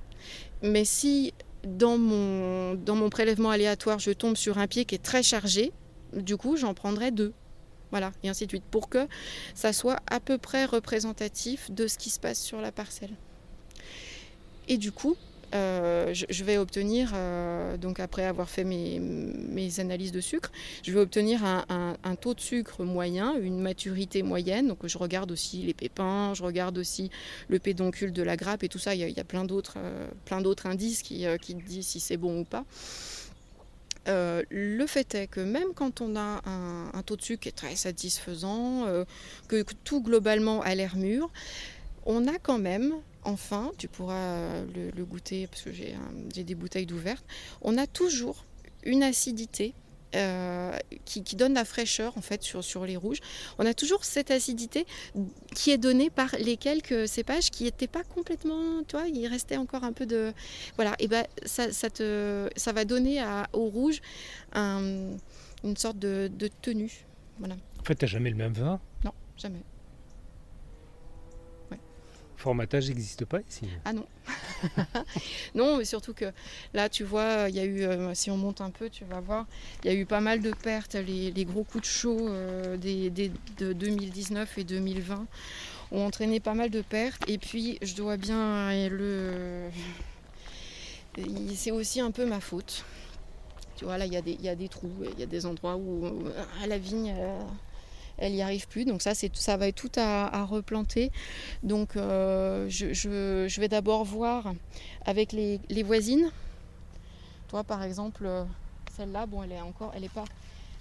Mais 0.62 0.84
si 0.84 1.32
dans 1.64 1.98
mon, 1.98 3.10
prélèvement 3.10 3.50
aléatoire, 3.50 3.98
je 3.98 4.10
tombe 4.10 4.36
sur 4.36 4.58
un 4.58 4.66
pied 4.66 4.84
qui 4.84 4.94
est 4.94 5.02
très 5.02 5.22
chargé, 5.22 5.72
du 6.14 6.36
coup, 6.36 6.56
j'en 6.56 6.74
prendrai 6.74 7.10
deux. 7.10 7.32
Voilà, 7.90 8.12
et 8.22 8.28
ainsi 8.28 8.46
de 8.46 8.50
suite, 8.50 8.64
pour 8.70 8.88
que 8.88 9.08
ça 9.54 9.72
soit 9.72 9.98
à 10.08 10.20
peu 10.20 10.38
près 10.38 10.64
représentatif 10.64 11.70
de 11.72 11.88
ce 11.88 11.98
qui 11.98 12.10
se 12.10 12.20
passe 12.20 12.40
sur 12.40 12.60
la 12.60 12.70
parcelle. 12.70 13.10
Et 14.68 14.78
du 14.78 14.92
coup, 14.92 15.16
euh, 15.52 16.14
je, 16.14 16.44
vais 16.44 16.58
obtenir, 16.58 17.10
euh, 17.14 17.76
donc 17.76 17.98
après 17.98 18.24
avoir 18.24 18.48
fait 18.48 18.62
mes, 18.64 19.00
analyses 19.78 20.12
de 20.12 20.20
sucre, 20.20 20.52
je 20.84 20.92
vais 20.92 21.00
obtenir 21.00 21.44
un, 21.44 22.14
taux 22.20 22.34
de 22.34 22.40
sucre 22.40 22.84
moyen, 22.84 23.34
une 23.34 23.60
maturité 23.60 24.22
moyenne. 24.22 24.68
Donc 24.68 24.86
je 24.86 24.98
regarde 24.98 25.30
aussi 25.32 25.62
les 25.62 25.74
pépins, 25.74 26.34
je 26.34 26.42
regarde 26.42 26.78
aussi 26.78 27.10
le 27.48 27.58
pédoncule 27.58 28.12
de 28.12 28.22
la 28.22 28.36
grappe 28.36 28.62
et 28.62 28.68
tout 28.68 28.78
ça. 28.78 28.94
Il 28.94 29.00
y 29.00 29.20
a, 29.20 29.24
plein 29.24 29.44
d'autres 29.44 29.74
euh, 29.78 30.08
plein 30.24 30.40
d'autres 30.40 30.66
indices 30.66 31.02
qui, 31.02 31.24
qui 31.40 31.54
disent 31.54 31.86
si 31.86 32.00
c'est 32.00 32.16
bon 32.16 32.40
ou 32.40 32.44
pas. 32.44 32.64
le 34.06 34.86
fait 34.86 35.14
est 35.14 35.26
que 35.26 35.40
même 35.40 35.72
quand 35.74 36.00
on 36.00 36.16
a 36.16 36.42
un, 36.44 37.02
taux 37.02 37.16
de 37.16 37.22
sucre 37.22 37.42
qui 37.42 37.48
est 37.48 37.52
très 37.52 37.76
satisfaisant, 37.76 38.86
que, 39.48 39.64
tout 39.84 40.02
globalement 40.02 40.62
a 40.62 40.74
l'air 40.74 40.96
mûr, 40.96 41.30
on 42.06 42.26
a 42.26 42.38
quand 42.38 42.58
même 42.58 42.94
enfin, 43.24 43.72
tu 43.78 43.88
pourras 43.88 44.14
euh, 44.14 44.90
le, 44.94 45.04
goûter 45.04 45.46
parce 45.46 45.62
que 45.62 45.70
j'ai 45.72 46.44
des 46.44 46.54
bouteilles 46.54 46.86
d'ouvertes, 46.86 47.24
on 47.62 47.76
a 47.78 47.86
toujours 47.86 48.44
une 48.84 49.02
acidité 49.02 49.74
euh, 50.16 50.76
qui, 51.04 51.22
qui, 51.22 51.36
donne 51.36 51.54
la 51.54 51.64
fraîcheur 51.64 52.18
en 52.18 52.20
fait 52.20 52.42
sur, 52.42 52.64
sur 52.64 52.84
les 52.84 52.96
rouges. 52.96 53.20
On 53.58 53.66
a 53.66 53.74
toujours 53.74 54.04
cette 54.04 54.32
acidité 54.32 54.84
qui 55.54 55.70
est 55.70 55.78
donnée 55.78 56.10
par 56.10 56.34
les 56.40 56.56
quelques 56.56 57.06
cépages 57.06 57.50
qui 57.50 57.64
n'étaient 57.64 57.86
pas 57.86 58.02
complètement, 58.02 58.82
toi, 58.82 59.04
il 59.06 59.24
restait 59.28 59.56
encore 59.56 59.84
un 59.84 59.92
peu 59.92 60.06
de, 60.06 60.32
voilà, 60.74 60.96
et 60.98 61.06
ben 61.06 61.24
ça, 61.46 61.70
ça 61.70 61.90
te, 61.90 62.48
ça 62.56 62.72
va 62.72 62.84
donner 62.84 63.20
à, 63.20 63.48
au 63.52 63.66
rouge 63.66 64.00
un, 64.52 65.12
une 65.62 65.76
sorte 65.76 65.98
de, 65.98 66.28
de 66.32 66.48
tenue, 66.60 67.06
voilà. 67.38 67.54
En 67.78 67.84
fait, 67.84 67.94
t'as 67.94 68.08
jamais 68.08 68.30
le 68.30 68.36
même 68.36 68.52
vin? 68.52 68.80
Non, 69.04 69.12
jamais. 69.36 69.62
Formatage 72.40 72.88
n'existe 72.88 73.24
pas 73.24 73.38
ici. 73.48 73.68
Ah 73.84 73.92
non. 73.92 74.06
non, 75.54 75.76
mais 75.76 75.84
surtout 75.84 76.14
que 76.14 76.32
là, 76.74 76.88
tu 76.88 77.04
vois, 77.04 77.46
il 77.48 77.54
y 77.54 77.60
a 77.60 77.64
eu, 77.64 77.82
euh, 77.82 78.14
si 78.14 78.30
on 78.30 78.36
monte 78.36 78.60
un 78.60 78.70
peu, 78.70 78.90
tu 78.90 79.04
vas 79.04 79.20
voir, 79.20 79.46
il 79.84 79.92
y 79.92 79.94
a 79.94 79.96
eu 79.96 80.06
pas 80.06 80.20
mal 80.20 80.40
de 80.40 80.50
pertes. 80.50 80.94
Les, 80.94 81.44
gros 81.44 81.64
coups 81.64 81.82
de 81.82 81.88
chaud 81.88 82.28
euh, 82.28 82.76
des, 82.76 83.10
de 83.10 83.72
2019 83.72 84.58
et 84.58 84.64
2020 84.64 85.26
ont 85.92 86.06
entraîné 86.06 86.40
pas 86.40 86.54
mal 86.54 86.70
de 86.70 86.82
pertes. 86.82 87.28
Et 87.28 87.38
puis, 87.38 87.78
je 87.82 87.94
dois 87.94 88.16
bien 88.16 88.88
le. 88.88 89.68
C'est 91.54 91.72
aussi 91.72 92.00
un 92.00 92.10
peu 92.10 92.24
ma 92.24 92.40
faute. 92.40 92.84
Tu 93.76 93.84
vois, 93.84 93.98
là, 93.98 94.06
il 94.06 94.12
y, 94.12 94.16
a 94.16 94.22
des, 94.22 94.32
il 94.32 94.42
y 94.42 94.48
a 94.48 94.54
des 94.54 94.68
trous, 94.68 94.92
il 95.14 95.18
y 95.18 95.22
a 95.22 95.26
des 95.26 95.46
endroits 95.46 95.76
où, 95.76 96.06
à 96.62 96.66
la 96.66 96.78
vigne. 96.78 97.14
Euh, 97.16 97.40
elle 98.20 98.32
n'y 98.32 98.42
arrive 98.42 98.68
plus. 98.68 98.84
Donc 98.84 99.02
ça, 99.02 99.14
c'est, 99.14 99.34
ça 99.34 99.56
va 99.56 99.68
être 99.68 99.76
tout 99.76 99.90
à, 99.96 100.44
replanter. 100.44 101.10
Donc 101.62 101.96
euh, 101.96 102.68
je, 102.68 103.60
vais 103.60 103.68
d'abord 103.68 104.04
voir 104.04 104.52
avec 105.04 105.32
les, 105.32 105.82
voisines. 105.82 106.30
Toi, 107.48 107.64
par 107.64 107.82
exemple, 107.82 108.28
celle-là, 108.96 109.26
bon, 109.26 109.42
elle 109.42 109.52
est 109.52 109.60
encore, 109.60 109.92
elle 109.96 110.04
est 110.04 110.12
pas, 110.12 110.24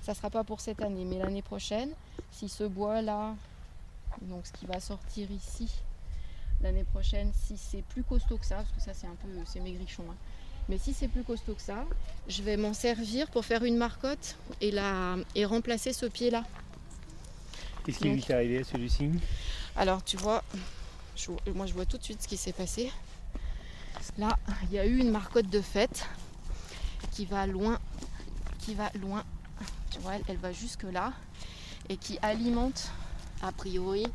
ça 0.04 0.13
sera 0.13 0.30
pas 0.30 0.43
pour 0.43 0.62
cette 0.62 0.82
année, 0.82 1.06
mais 1.06 1.17
l'année 1.17 1.41
prochaine, 1.41 1.89
si 2.32 2.47
ce 2.47 2.63
bois-là, 2.63 3.34
donc 4.21 4.45
ce 4.45 4.54
qui 4.54 4.65
va 4.65 4.80
sortir 4.80 5.32
ici, 5.32 5.69
l'année 6.62 6.84
prochaine, 6.84 7.32
si 7.34 7.58
c'est 7.58 7.82
plus 7.82 8.04
costaud 8.04 8.38
que 8.38 8.45
ça, 8.45 8.58
parce 8.58 8.71
que 8.71 8.82
ça 8.82 8.93
c'est 8.93 9.08
un 9.08 9.15
peu, 9.15 9.30
c'est 9.45 9.60
maigrichon. 9.62 10.04
Hein. 10.10 10.15
Mais 10.67 10.78
si 10.78 10.93
c'est 10.93 11.08
plus 11.08 11.23
costaud 11.23 11.56
que 11.56 11.62
ça, 11.62 11.84
je 12.28 12.43
vais 12.43 12.56
m'en 12.56 12.73
servir 12.73 13.32
pour 13.32 13.43
faire 13.43 13.63
une 13.63 13.75
marcotte 13.75 14.36
et, 14.62 14.69
la, 14.69 15.15
et 15.34 15.43
remplacer 15.45 15.93
ce 15.93 16.06
pied-là. 16.06 16.43
Qu'est-ce 17.83 17.99
qui 17.99 18.09
lui 18.09 18.19
est 18.19 18.31
arrivé 18.31 18.59
à 18.59 18.63
celui-ci? 18.63 19.11
Alors 19.75 20.03
tu 20.03 20.17
vois, 20.17 20.43
je, 21.15 21.31
moi 21.53 21.65
je 21.65 21.73
vois 21.73 21.85
tout 21.85 21.97
de 21.97 22.03
suite 22.03 22.21
ce 22.21 22.27
qui 22.27 22.37
s'est 22.37 22.53
passé. 22.53 22.91
Là, 24.17 24.37
il 24.63 24.73
y 24.73 24.79
a 24.79 24.85
eu 24.85 24.97
une 24.97 25.11
marcotte 25.11 25.49
de 25.49 25.61
fête 25.61 26.05
qui 27.11 27.25
va 27.25 27.47
loin, 27.47 27.79
qui 28.59 28.73
va 28.75 28.91
loin. 28.99 29.23
Tu 29.91 29.99
vois, 29.99 30.15
elle, 30.15 30.23
elle 30.27 30.37
va 30.37 30.51
jusque 30.51 30.83
là 30.83 31.13
et 31.89 31.97
qui 31.97 32.17
alimente 32.21 32.91
a 33.41 33.51
priori 33.51 34.05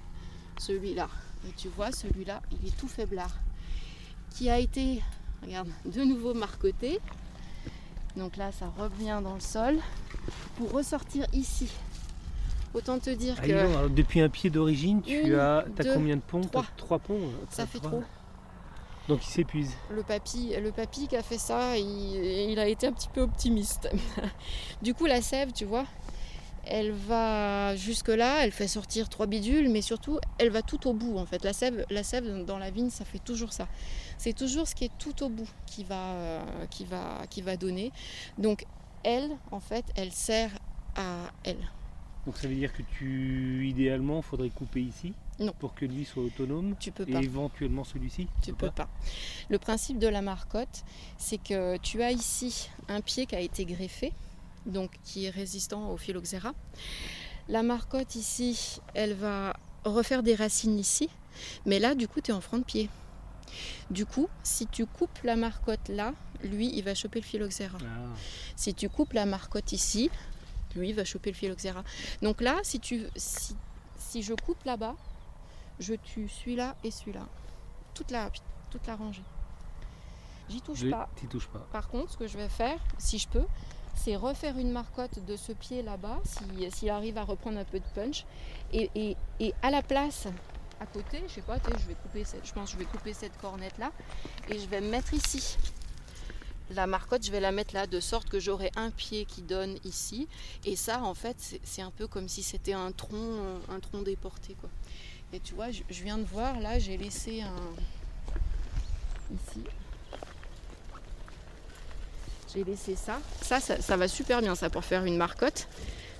celui-là. 0.58 1.08
Et 1.48 1.52
tu 1.52 1.68
vois, 1.68 1.92
celui-là, 1.92 2.40
il 2.52 2.68
est 2.68 2.76
tout 2.76 2.88
faiblard. 2.88 3.34
Qui 4.30 4.50
a 4.50 4.58
été, 4.58 5.02
regarde, 5.42 5.68
de 5.84 6.02
nouveau 6.02 6.34
marcoté. 6.34 7.00
Donc 8.16 8.36
là, 8.36 8.52
ça 8.52 8.72
revient 8.78 9.20
dans 9.22 9.34
le 9.34 9.40
sol 9.40 9.78
pour 10.56 10.72
ressortir 10.72 11.26
ici. 11.32 11.68
Autant 12.74 12.98
te 12.98 13.10
dire 13.10 13.36
Ah, 13.38 13.46
que. 13.46 13.52
non, 13.52 13.78
alors, 13.78 13.90
depuis 13.90 14.20
un 14.20 14.28
pied 14.28 14.50
d'origine, 14.50 15.00
tu 15.02 15.36
as, 15.38 15.58
as 15.58 15.62
deux, 15.82 15.94
combien 15.94 16.16
de 16.16 16.20
ponts? 16.20 16.40
Trois. 16.76 16.98
Ponts. 16.98 17.20
Ça 17.48 17.62
T'as 17.62 17.66
fait 17.66 17.78
trois. 17.78 17.90
trop. 17.90 18.02
Donc 19.08 19.24
il 19.26 19.30
s'épuise. 19.30 19.72
Le 19.90 20.02
papy, 20.02 20.54
le 20.60 20.72
papy 20.72 21.08
qui 21.08 21.16
a 21.16 21.22
fait 21.22 21.38
ça, 21.38 21.76
il, 21.76 21.84
il 22.50 22.58
a 22.58 22.66
été 22.66 22.86
un 22.86 22.92
petit 22.92 23.08
peu 23.08 23.20
optimiste. 23.20 23.88
du 24.82 24.94
coup, 24.94 25.04
la 25.04 25.20
sève, 25.20 25.52
tu 25.52 25.66
vois, 25.66 25.84
elle 26.66 26.92
va 26.92 27.76
jusque 27.76 28.08
là, 28.08 28.44
elle 28.44 28.50
fait 28.50 28.66
sortir 28.66 29.10
trois 29.10 29.26
bidules, 29.26 29.68
mais 29.68 29.82
surtout, 29.82 30.18
elle 30.38 30.48
va 30.48 30.62
tout 30.62 30.88
au 30.88 30.94
bout 30.94 31.18
en 31.18 31.26
fait. 31.26 31.44
La 31.44 31.52
sève, 31.52 31.84
la 31.90 32.02
sève 32.02 32.44
dans 32.46 32.56
la 32.58 32.70
vigne, 32.70 32.88
ça 32.88 33.04
fait 33.04 33.18
toujours 33.18 33.52
ça. 33.52 33.68
C'est 34.16 34.32
toujours 34.32 34.66
ce 34.66 34.74
qui 34.74 34.86
est 34.86 34.92
tout 34.98 35.22
au 35.22 35.28
bout 35.28 35.48
qui 35.66 35.84
va, 35.84 35.96
euh, 36.14 36.42
qui 36.70 36.86
va, 36.86 37.26
qui 37.28 37.42
va 37.42 37.58
donner. 37.58 37.92
Donc, 38.38 38.64
elle, 39.02 39.28
en 39.50 39.60
fait, 39.60 39.84
elle 39.96 40.12
sert 40.12 40.50
à 40.96 41.30
elle. 41.44 41.58
Donc 42.26 42.36
ça 42.38 42.48
veut 42.48 42.54
dire 42.54 42.72
que 42.72 42.82
tu, 42.96 43.66
idéalement, 43.68 44.22
faudrait 44.22 44.50
couper 44.50 44.80
ici 44.80 45.12
Non. 45.38 45.52
pour 45.58 45.74
que 45.74 45.84
lui 45.84 46.04
soit 46.04 46.22
autonome 46.22 46.74
Tu 46.80 46.90
peux 46.90 47.04
et 47.08 47.14
éventuellement 47.16 47.84
celui-ci. 47.84 48.28
Tu 48.42 48.54
peux 48.54 48.70
pas. 48.70 48.88
Le 49.50 49.58
principe 49.58 49.98
de 49.98 50.08
la 50.08 50.22
marcotte, 50.22 50.84
c'est 51.18 51.38
que 51.38 51.76
tu 51.78 52.02
as 52.02 52.12
ici 52.12 52.70
un 52.88 53.00
pied 53.02 53.26
qui 53.26 53.34
a 53.36 53.40
été 53.40 53.64
greffé, 53.66 54.12
donc 54.64 54.90
qui 55.04 55.26
est 55.26 55.30
résistant 55.30 55.90
au 55.90 55.96
phylloxéra. 55.98 56.54
La 57.48 57.62
marcotte 57.62 58.14
ici, 58.14 58.80
elle 58.94 59.12
va 59.12 59.54
refaire 59.84 60.22
des 60.22 60.34
racines 60.34 60.78
ici, 60.78 61.10
mais 61.66 61.78
là, 61.78 61.94
du 61.94 62.08
coup, 62.08 62.22
tu 62.22 62.30
es 62.30 62.34
en 62.34 62.40
franc 62.40 62.58
de 62.58 62.64
pied. 62.64 62.88
Du 63.90 64.06
coup, 64.06 64.28
si 64.42 64.66
tu 64.66 64.86
coupes 64.86 65.18
la 65.24 65.36
marcotte 65.36 65.88
là, 65.88 66.14
lui, 66.42 66.70
il 66.74 66.82
va 66.82 66.94
choper 66.94 67.20
le 67.20 67.24
phylloxéra. 67.26 67.78
Ah. 67.82 67.86
Si 68.56 68.74
tu 68.74 68.88
coupes 68.88 69.12
la 69.12 69.26
marcotte 69.26 69.72
ici, 69.72 70.10
lui, 70.76 70.90
il 70.90 70.94
va 70.94 71.04
choper 71.04 71.30
le 71.30 71.36
phylloxéra. 71.36 71.82
Donc 72.22 72.40
là, 72.40 72.58
si, 72.62 72.80
tu, 72.80 73.04
si, 73.16 73.56
si 73.98 74.22
je 74.22 74.34
coupe 74.34 74.62
là-bas, 74.64 74.94
je 75.80 75.94
tue 75.94 76.28
celui-là 76.28 76.76
et 76.84 76.90
celui-là. 76.90 77.26
Toute 77.94 78.10
la, 78.10 78.30
toute 78.70 78.86
la 78.86 78.96
rangée. 78.96 79.22
J'y 80.48 80.60
touche 80.60 80.78
Je- 80.80 80.88
pas. 80.90 81.08
Pas. 81.52 81.66
Par 81.72 81.88
contre, 81.88 82.12
ce 82.12 82.16
que 82.16 82.26
je 82.26 82.36
vais 82.36 82.48
faire, 82.48 82.78
si 82.98 83.18
je 83.18 83.28
peux, 83.28 83.44
c'est 83.94 84.16
refaire 84.16 84.58
une 84.58 84.70
marcotte 84.72 85.24
de 85.24 85.36
ce 85.36 85.52
pied 85.52 85.82
là-bas, 85.82 86.20
si- 86.24 86.70
s'il 86.70 86.90
arrive 86.90 87.16
à 87.18 87.22
reprendre 87.24 87.58
un 87.58 87.64
peu 87.64 87.78
de 87.80 87.84
punch. 87.94 88.24
Et, 88.72 88.90
et- 88.94 89.16
et 89.40 89.54
à 89.62 89.70
la 89.70 89.82
place, 89.82 90.26
à 90.80 90.86
côté, 90.86 91.22
je 91.28 91.34
sais 91.34 91.40
pas, 91.40 91.56
je 91.78 91.86
vais 91.86 91.94
couper 91.94 92.24
cette, 92.24 92.44
je 92.46 92.52
pense 92.52 92.66
que 92.72 92.72
je 92.74 92.78
vais 92.78 92.90
couper 92.90 93.14
cette 93.14 93.36
cornette 93.40 93.78
là 93.78 93.90
et 94.50 94.58
je 94.58 94.66
vais 94.66 94.80
me 94.80 94.90
mettre 94.90 95.14
ici. 95.14 95.56
La 96.70 96.86
marcotte, 96.86 97.24
je 97.24 97.30
vais 97.30 97.40
la 97.40 97.52
mettre 97.52 97.74
là 97.74 97.86
de 97.86 98.00
sorte 98.00 98.28
que 98.28 98.40
j'aurai 98.40 98.70
un 98.76 98.90
pied 98.90 99.26
qui 99.26 99.42
donne 99.42 99.76
ici. 99.84 100.28
Et 100.64 100.76
ça, 100.76 101.02
en 101.02 101.14
fait, 101.14 101.36
c'est 101.62 101.82
un 101.82 101.90
peu 101.90 102.06
comme 102.06 102.28
si 102.28 102.42
c'était 102.42 102.72
un 102.72 102.90
tronc, 102.90 103.60
un 103.70 103.80
tronc 103.80 104.02
déporté, 104.02 104.54
quoi. 104.60 104.70
Et 105.32 105.40
tu 105.40 105.54
vois, 105.54 105.70
je, 105.70 105.82
je 105.90 106.02
viens 106.02 106.16
de 106.18 106.24
voir 106.24 106.60
là, 106.60 106.78
j'ai 106.78 106.96
laissé 106.96 107.42
un 107.42 107.54
ici. 109.34 109.64
J'ai 112.54 112.64
laissé 112.64 112.94
ça. 112.96 113.20
Ça, 113.42 113.60
ça. 113.60 113.80
ça 113.80 113.96
va 113.96 114.08
super 114.08 114.40
bien, 114.40 114.54
ça, 114.54 114.70
pour 114.70 114.84
faire 114.84 115.04
une 115.04 115.16
marcotte. 115.16 115.68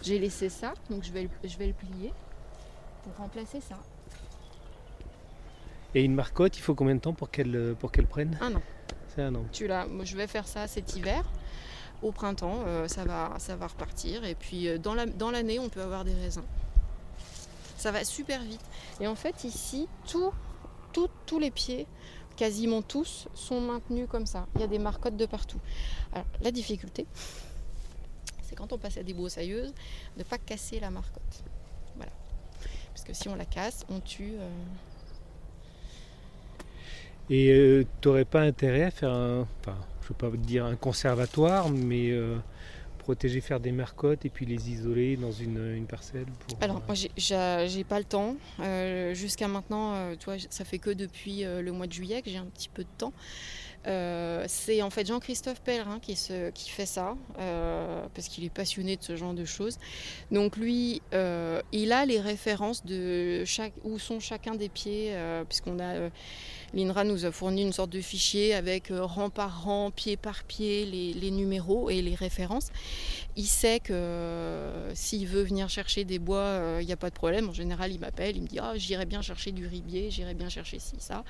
J'ai 0.03 0.19
laissé 0.19 0.49
ça, 0.51 0.75
donc 0.91 1.05
je 1.05 1.13
vais, 1.13 1.23
le- 1.23 1.49
je 1.49 1.57
vais 1.57 1.69
le 1.69 1.73
plier 1.73 2.13
pour 3.05 3.17
remplacer 3.17 3.61
ça. 3.61 3.77
Et 5.95 6.03
une 6.03 6.15
marcotte, 6.15 6.59
il 6.59 6.61
faut 6.61 6.75
combien 6.75 6.97
de 6.97 7.01
temps 7.01 7.15
pour 7.15 7.31
qu'elle 7.31 7.77
pour 7.79 7.93
qu'elle 7.93 8.07
prenne? 8.09 8.37
Un 8.43 8.57
an. 8.57 8.63
Tu 9.53 9.67
l'as. 9.67 9.87
Je 10.03 10.17
vais 10.17 10.27
faire 10.27 10.47
ça 10.49 10.67
cet 10.67 10.97
hiver. 10.97 11.25
Au 12.03 12.13
printemps, 12.13 12.65
euh, 12.67 12.87
ça, 12.89 13.05
va, 13.05 13.35
ça 13.39 13.57
va 13.57 13.67
repartir. 13.69 14.25
Et 14.25 14.35
puis, 14.35 14.69
euh, 14.69 14.79
dans 14.79 14.95
la- 14.95 15.07
dans 15.07 15.31
l'année, 15.31 15.59
on 15.59 15.69
peut 15.69 15.81
avoir 15.83 16.05
des 16.05 16.13
raisins. 16.15 16.43
Ça 17.79 17.91
va 17.93 18.05
super 18.05 18.43
vite. 18.43 18.61
Et 19.01 19.07
en 19.07 19.15
fait, 19.15 19.45
ici, 19.45 19.89
tous 20.05 21.39
les 21.39 21.51
pieds, 21.51 21.87
quasiment 22.37 22.83
tous, 22.83 23.29
sont 23.35 23.61
maintenus 23.61 24.07
comme 24.09 24.27
ça. 24.27 24.47
Il 24.55 24.61
y 24.61 24.65
a 24.65 24.67
des 24.67 24.79
marcottes 24.79 25.17
de 25.17 25.27
partout. 25.27 25.61
Alors, 26.13 26.27
la 26.43 26.51
difficulté, 26.51 27.07
c'est 28.43 28.55
quand 28.57 28.73
on 28.73 28.79
passe 28.79 28.97
à 28.99 29.03
des 29.03 29.15
broussailleuses, 29.15 29.73
de 30.17 30.19
ne 30.19 30.25
pas 30.25 30.39
casser 30.39 30.81
la 30.81 30.91
marcotte. 30.91 31.43
Voilà. 31.97 32.13
Parce 32.93 33.05
que 33.05 33.13
si 33.13 33.29
on 33.29 33.35
la 33.35 33.45
casse, 33.47 33.85
on 33.89 34.01
tue. 34.01 34.35
euh, 34.39 34.49
Et 37.31 37.51
euh, 37.53 37.85
t'aurais 38.01 38.25
pas 38.25 38.43
intérêt 38.43 38.83
à 38.85 38.91
faire 38.91 39.11
un, 39.11 39.47
enfin, 39.61 39.77
je 40.03 40.09
veux 40.09 40.15
pas 40.15 40.31
dire 40.37 40.65
un 40.67 40.77
conservatoire, 40.77 41.71
mais 41.71 42.11
euh, 42.11 42.37
protéger, 42.99 43.41
faire 43.41 43.61
des 43.61 43.73
marcottes 43.73 44.25
et 44.27 44.29
puis 44.31 44.45
les 44.47 44.71
isoler 44.71 45.17
dans 45.17 45.33
une, 45.33 45.75
une 45.75 45.87
parcelle 45.87 46.27
pour. 46.47 46.59
Alors, 46.63 46.77
euh, 46.77 46.81
moi, 46.87 46.95
j'ai- 47.67 47.85
pas 47.85 47.99
le 47.99 48.05
temps. 48.05 48.37
Euh, 48.61 49.15
Jusqu'à 49.15 49.49
maintenant, 49.49 50.15
tu 50.19 50.25
vois, 50.27 50.37
ça 50.51 50.65
fait 50.65 50.79
que 50.79 50.91
depuis 50.91 51.45
le 51.45 51.71
mois 51.73 51.87
de 51.87 51.93
juillet 51.93 52.21
que 52.23 52.31
j'ai 52.31 52.37
un 52.39 52.45
petit 52.47 52.69
peu 52.69 52.83
de 52.83 52.89
temps. 52.99 53.13
Euh, 53.87 54.45
c'est 54.49 54.81
en 54.83 54.91
fait 54.91 55.07
Jean-Christophe 55.07 55.61
Pellerin 55.61 55.99
qui, 56.01 56.17
fait 56.17 56.87
ça, 56.87 57.17
euh, 57.39 58.07
parce 58.15 58.29
qu'il 58.29 58.45
est 58.45 58.51
passionné 58.51 58.97
de 58.97 59.03
ce 59.03 59.17
genre 59.17 59.35
de 59.35 59.45
choses. 59.45 59.79
Donc 60.31 60.57
lui, 60.57 61.03
euh, 61.13 61.61
il 61.73 61.93
a 61.93 62.07
les 62.07 62.21
références 62.21 62.85
de 62.85 63.45
où 63.85 63.99
sont 63.99 64.21
chacun 64.21 64.55
des 64.55 64.69
pieds, 64.69 65.15
puisqu'on 65.49 65.79
a... 65.81 66.11
L'INRA 66.73 67.05
nous 67.05 67.25
a 67.25 67.31
fourni 67.31 67.63
une 67.63 67.73
sorte 67.73 67.91
de 67.91 68.01
fichier 68.01 68.53
avec 68.53 68.89
rang 68.91 69.31
par 69.31 69.63
rang, 69.63 69.93
pied 69.93 70.17
par 70.17 70.43
pied, 70.43 70.85
les, 70.87 71.31
numéros 71.31 71.89
et 71.89 72.03
les 72.03 72.17
références. 72.17 72.73
Il 73.37 73.47
sait 73.47 73.79
que 73.79 74.73
s'il 74.93 75.29
veut 75.29 75.45
venir 75.45 75.69
chercher 75.69 76.05
des 76.05 76.19
bois, 76.19 76.79
il 76.81 76.87
n'y 76.87 76.93
a 76.93 76.97
pas 76.97 77.11
de 77.11 77.15
problème. 77.15 77.49
En 77.49 77.53
général, 77.53 77.93
il 77.93 78.01
m'appelle, 78.01 78.37
il 78.37 78.43
me 78.43 78.49
dit 78.49 78.59
ah, 78.59 78.73
j'irai 78.75 79.07
bien 79.07 79.23
chercher 79.23 79.53
du 79.53 79.69
ribier, 79.69 80.11
j'irai 80.11 80.35
bien 80.35 80.49
chercher 80.49 80.81
ci, 80.81 80.97
ça. 80.99 81.23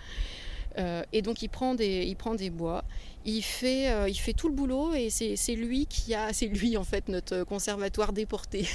Et 1.12 1.22
donc 1.22 1.42
il 1.42 1.48
prend 1.48 1.74
des, 1.74 2.04
il 2.04 2.16
prend 2.16 2.34
des 2.34 2.50
bois, 2.50 2.84
il 3.24 3.42
fait, 3.42 4.10
il 4.10 4.14
fait 4.14 4.32
tout 4.32 4.48
le 4.48 4.54
boulot 4.54 4.92
et 4.94 5.10
c'est 5.10 5.54
lui 5.54 5.86
qui 5.86 6.14
a, 6.14 6.32
c'est 6.32 6.46
lui 6.46 6.76
en 6.76 6.84
fait 6.84 7.08
notre 7.08 7.44
conservatoire 7.44 8.12
déporté. 8.12 8.66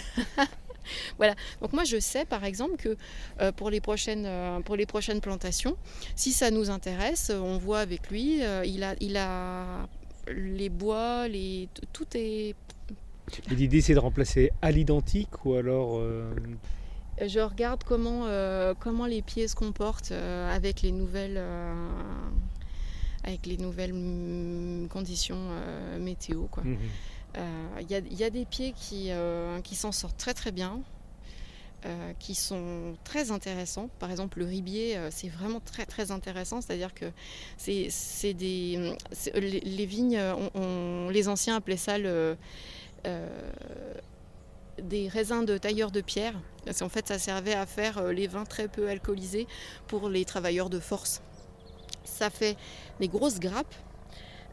voilà. 1.17 1.35
Donc 1.61 1.73
moi 1.73 1.83
je 1.83 1.99
sais 1.99 2.25
par 2.25 2.45
exemple 2.45 2.77
que 2.77 3.51
pour, 3.51 3.69
les 3.69 3.81
prochaines, 3.81 4.27
pour 4.63 4.75
les 4.75 4.85
prochaines 4.85 5.21
plantations, 5.21 5.75
si 6.15 6.31
ça 6.31 6.51
nous 6.51 6.69
intéresse, 6.69 7.31
on 7.35 7.57
voit 7.57 7.79
avec 7.79 8.09
lui, 8.09 8.41
il, 8.65 8.83
a, 8.83 8.95
il 8.99 9.17
a 9.17 9.87
les 10.27 10.69
bois, 10.69 11.27
les, 11.27 11.69
tout 11.91 12.07
est... 12.15 12.55
L'idée 13.49 13.81
c'est 13.81 13.93
de 13.93 13.99
remplacer 13.99 14.51
à 14.61 14.71
l'identique 14.71 15.45
ou 15.45 15.55
alors... 15.55 16.01
Je 17.25 17.39
regarde 17.39 17.83
comment, 17.83 18.25
euh, 18.25 18.73
comment 18.79 19.05
les 19.05 19.21
pieds 19.21 19.47
se 19.47 19.55
comportent 19.55 20.11
euh, 20.11 20.55
avec 20.55 20.81
les 20.81 20.91
nouvelles, 20.91 21.37
euh, 21.37 21.73
avec 23.23 23.45
les 23.45 23.57
nouvelles 23.57 23.93
mm, 23.93 24.87
conditions 24.87 25.49
météo. 25.99 26.45
Il 26.63 26.71
mhm. 26.71 26.79
y, 27.89 28.15
y, 28.15 28.23
a 28.23 28.29
des 28.29 28.45
pieds 28.45 28.73
qui, 28.73 29.11
qui 29.63 29.75
s'en 29.75 29.91
sortent 29.91 30.17
très 30.17 30.33
très 30.33 30.51
bien. 30.51 30.81
qui 32.19 32.35
sont 32.35 32.95
très 33.03 33.31
intéressants. 33.31 33.89
Par 33.99 34.11
exemple, 34.11 34.39
le 34.39 34.45
ribier, 34.45 34.97
c'est 35.11 35.29
vraiment 35.29 35.59
très 35.59 35.85
très 35.85 36.11
intéressant. 36.11 36.61
C'est-à-dire 36.61 36.93
que 36.93 37.11
c'est 37.57 38.33
des 38.33 38.93
les, 39.35 39.59
les, 39.59 39.85
vignes, 39.85 40.19
on, 40.55 41.09
les 41.09 41.27
anciens 41.27 41.57
appelaient 41.57 41.77
ça 41.77 41.97
le 41.97 42.37
des 44.81 45.07
raisins 45.07 45.45
de 45.45 45.57
tailleur 45.57 45.91
de 45.91 46.01
pierre. 46.01 46.33
En 46.81 46.89
fait, 46.89 47.07
ça 47.07 47.19
servait 47.19 47.53
à 47.53 47.65
faire 47.65 47.97
euh, 47.97 48.11
les 48.11 48.27
vins 48.27 48.45
très 48.45 48.67
peu 48.67 48.89
alcoolisés 48.89 49.47
pour 49.87 50.09
les 50.09 50.25
travailleurs 50.25 50.69
de 50.69 50.79
force. 50.79 51.21
Ça 52.03 52.29
fait 52.29 52.57
des 52.99 53.07
grosses 53.07 53.39
grappes, 53.39 53.75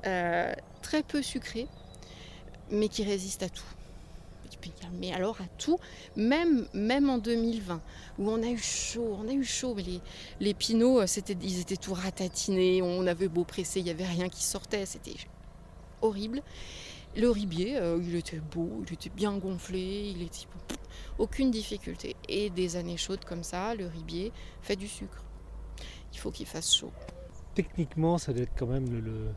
euh, 0.06 0.52
très 0.82 1.02
peu 1.02 1.22
sucrées, 1.22 1.68
mais 2.70 2.88
qui 2.88 3.04
résistent 3.04 3.42
à 3.42 3.48
tout. 3.48 3.64
Mais 4.98 5.12
alors 5.12 5.40
à 5.40 5.46
tout, 5.58 5.78
même, 6.16 6.66
même 6.72 7.08
en 7.10 7.18
2020, 7.18 7.80
où 8.18 8.30
on 8.30 8.42
a 8.42 8.46
eu 8.46 8.58
chaud, 8.58 9.18
on 9.20 9.28
a 9.28 9.32
eu 9.32 9.44
chaud, 9.44 9.74
mais 9.74 9.82
les, 9.82 10.00
les 10.40 10.54
pinots, 10.54 11.00
euh, 11.00 11.06
ils 11.42 11.60
étaient 11.60 11.76
tout 11.76 11.94
ratatinés, 11.94 12.82
on 12.82 13.06
avait 13.06 13.28
beau 13.28 13.44
presser, 13.44 13.80
il 13.80 13.84
n'y 13.84 13.90
avait 13.90 14.06
rien 14.06 14.28
qui 14.28 14.42
sortait, 14.42 14.86
c'était 14.86 15.14
horrible. 16.02 16.42
Le 17.16 17.30
ribier, 17.30 17.78
euh, 17.78 17.98
il 18.02 18.14
était 18.14 18.40
beau, 18.40 18.82
il 18.86 18.92
était 18.92 19.08
bien 19.08 19.38
gonflé, 19.38 20.12
il 20.14 20.22
était 20.22 20.46
aucune 21.18 21.50
difficulté. 21.50 22.14
Et 22.28 22.50
des 22.50 22.76
années 22.76 22.98
chaudes 22.98 23.24
comme 23.24 23.42
ça, 23.42 23.74
le 23.74 23.86
ribier 23.86 24.32
fait 24.60 24.76
du 24.76 24.86
sucre. 24.86 25.24
Il 26.12 26.18
faut 26.18 26.30
qu'il 26.30 26.46
fasse 26.46 26.74
chaud. 26.74 26.92
Techniquement, 27.54 28.18
ça 28.18 28.32
doit 28.32 28.42
être 28.42 28.54
quand 28.56 28.66
même 28.66 28.90
le, 28.90 29.30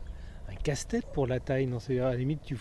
un 0.50 0.54
casse-tête 0.56 1.06
pour 1.12 1.26
la 1.26 1.40
taille. 1.40 1.66
Non, 1.66 1.78
à 1.78 1.92
la 1.92 2.16
limite, 2.16 2.42
tu, 2.42 2.56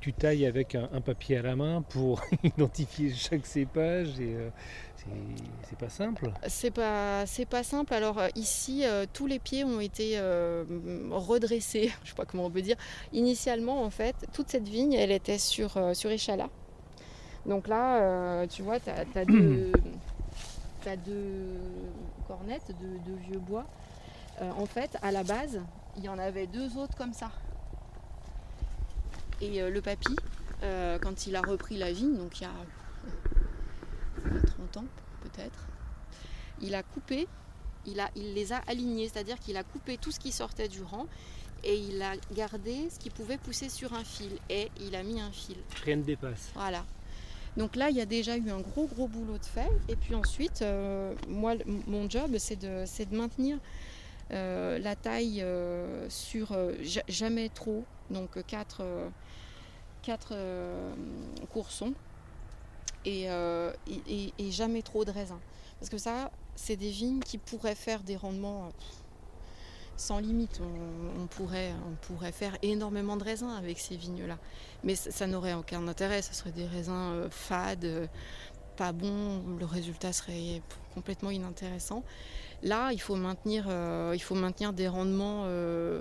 tu, 0.00 0.12
tailles 0.12 0.46
avec 0.46 0.74
un, 0.74 1.00
papier 1.00 1.36
à 1.38 1.42
la 1.42 1.54
main 1.54 1.82
pour 1.82 2.20
identifier 2.42 3.12
chaque 3.14 3.46
cépage 3.46 4.18
et 4.18 4.34
euh, 4.34 4.50
c'est 5.68 5.78
pas 5.78 5.88
simple. 5.88 6.30
C'est 6.48 6.70
pas, 6.70 7.26
c'est 7.26 7.46
pas 7.46 7.62
simple. 7.62 7.94
Alors 7.94 8.18
euh, 8.18 8.28
ici, 8.34 8.84
euh, 8.84 9.06
tous 9.12 9.26
les 9.26 9.38
pieds 9.38 9.64
ont 9.64 9.80
été 9.80 10.18
redressés. 11.10 11.92
Je 12.04 12.10
sais 12.10 12.14
pas 12.14 12.24
comment 12.24 12.46
on 12.46 12.50
peut 12.50 12.62
dire. 12.62 12.76
Initialement, 13.12 13.82
en 13.82 13.90
fait, 13.90 14.16
toute 14.32 14.48
cette 14.48 14.68
vigne, 14.68 14.92
elle 14.92 15.12
était 15.12 15.38
sur 15.38 15.78
sur 15.94 16.10
échalas. 16.10 16.50
Donc 17.46 17.68
là, 17.68 18.46
tu 18.48 18.62
vois, 18.62 18.78
tu 18.80 18.90
as, 18.90 19.24
deux, 19.24 19.72
deux 21.06 21.56
cornettes 22.28 22.68
de, 22.80 23.10
de 23.10 23.16
vieux 23.16 23.38
bois. 23.38 23.64
en 24.40 24.66
fait, 24.66 24.98
à 25.02 25.10
la 25.10 25.22
base, 25.22 25.60
il 25.96 26.04
y 26.04 26.08
en 26.08 26.18
avait 26.18 26.46
deux 26.46 26.76
autres 26.76 26.96
comme 26.96 27.12
ça. 27.12 27.30
Et 29.40 29.62
euh, 29.62 29.70
le 29.70 29.80
papy, 29.80 30.14
euh, 30.62 30.98
quand 30.98 31.26
il 31.26 31.34
a 31.34 31.40
repris 31.40 31.78
la 31.78 31.92
vigne, 31.92 32.16
donc 32.16 32.40
il 32.40 32.42
y 32.42 32.46
a 32.46 32.52
30 34.72 34.84
ans 34.84 34.88
peut-être, 35.22 35.66
il 36.60 36.74
a 36.74 36.82
coupé, 36.82 37.28
il, 37.86 38.00
a, 38.00 38.10
il 38.16 38.34
les 38.34 38.52
a 38.52 38.58
alignés, 38.66 39.08
c'est-à-dire 39.08 39.38
qu'il 39.38 39.56
a 39.56 39.64
coupé 39.64 39.96
tout 39.98 40.10
ce 40.10 40.20
qui 40.20 40.32
sortait 40.32 40.68
du 40.68 40.82
rang 40.82 41.06
et 41.62 41.76
il 41.76 42.00
a 42.02 42.12
gardé 42.32 42.88
ce 42.90 42.98
qui 42.98 43.10
pouvait 43.10 43.38
pousser 43.38 43.68
sur 43.68 43.92
un 43.92 44.04
fil 44.04 44.32
et 44.48 44.70
il 44.80 44.94
a 44.96 45.02
mis 45.02 45.20
un 45.20 45.30
fil. 45.30 45.56
Rien 45.84 45.96
ne 45.96 46.02
dépasse. 46.02 46.50
Voilà. 46.54 46.84
Donc 47.56 47.76
là, 47.76 47.90
il 47.90 47.96
y 47.96 48.00
a 48.00 48.06
déjà 48.06 48.36
eu 48.36 48.50
un 48.50 48.60
gros 48.60 48.86
gros 48.86 49.08
boulot 49.08 49.38
de 49.38 49.44
fait. 49.44 49.68
Et 49.88 49.96
puis 49.96 50.14
ensuite, 50.14 50.62
euh, 50.62 51.14
moi, 51.28 51.54
mon 51.86 52.08
job, 52.08 52.36
c'est 52.38 52.56
de, 52.56 52.84
de 53.04 53.16
maintenir 53.16 53.58
euh, 54.30 54.78
la 54.78 54.94
taille 54.94 55.42
euh, 55.42 56.08
sur 56.08 56.56
jamais 57.08 57.48
trop, 57.48 57.84
donc 58.10 58.42
4 58.46 58.82
quatre, 60.02 60.34
coursons 61.52 61.92
et, 63.04 64.50
jamais 64.50 64.82
trop 64.82 65.04
de 65.04 65.10
raisins. 65.10 65.38
Parce 65.78 65.90
que 65.90 65.98
ça, 65.98 66.30
c'est 66.56 66.76
des 66.76 66.90
vignes 66.90 67.20
qui 67.20 67.38
pourraient 67.38 67.74
faire 67.74 68.02
des 68.02 68.16
rendements 68.16 68.70
sans 69.96 70.18
limite. 70.18 70.60
On, 71.20 71.26
pourrait, 71.26 71.72
on 71.86 71.94
pourrait 72.06 72.32
faire 72.32 72.56
énormément 72.62 73.16
de 73.16 73.24
raisins 73.24 73.50
avec 73.50 73.78
ces 73.78 73.96
vignes-là. 73.96 74.38
Mais 74.84 74.94
ça, 74.94 75.26
n'aurait 75.26 75.54
aucun 75.54 75.86
intérêt. 75.88 76.22
Ce 76.22 76.34
serait 76.34 76.52
des 76.52 76.66
raisins 76.66 77.28
fades, 77.30 78.08
pas 78.76 78.92
bons. 78.92 79.42
Le 79.58 79.64
résultat 79.64 80.12
serait 80.12 80.62
complètement 80.94 81.30
inintéressant. 81.30 82.02
Là, 82.62 82.90
il 82.92 83.00
faut 83.00 83.16
maintenir, 83.16 83.66
euh, 83.68 84.12
il 84.14 84.20
faut 84.20 84.34
maintenir 84.34 84.72
des 84.72 84.88
rendements 84.88 85.44
euh, 85.46 86.00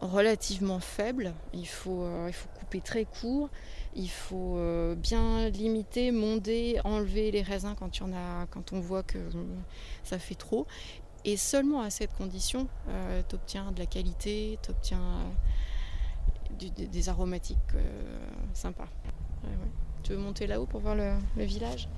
relativement 0.00 0.80
faibles. 0.80 1.32
Il 1.54 1.66
faut, 1.66 2.02
euh, 2.02 2.26
il 2.28 2.34
faut 2.34 2.48
couper 2.58 2.80
très 2.80 3.04
court. 3.04 3.48
Il 3.96 4.10
faut 4.10 4.58
bien 4.96 5.48
limiter, 5.48 6.10
monder, 6.10 6.80
enlever 6.84 7.30
les 7.30 7.42
raisins 7.42 7.74
quand, 7.78 8.72
on 8.72 8.80
voit 8.80 9.02
que 9.02 9.18
ça 10.02 10.18
fait 10.18 10.34
trop. 10.34 10.66
Et 11.24 11.36
seulement 11.36 11.80
à 11.80 11.90
cette 11.90 12.12
condition, 12.14 12.68
tu 13.28 13.34
obtiens 13.34 13.72
de 13.72 13.78
la 13.78 13.86
qualité, 13.86 14.58
tu 14.62 14.70
obtiens 14.70 15.00
des 16.58 17.08
aromatiques 17.08 17.58
sympas. 18.52 18.88
Tu 20.02 20.12
veux 20.12 20.18
monter 20.18 20.46
là-haut 20.46 20.66
pour 20.66 20.80
voir 20.80 20.96
le 20.96 21.44
village? 21.44 21.88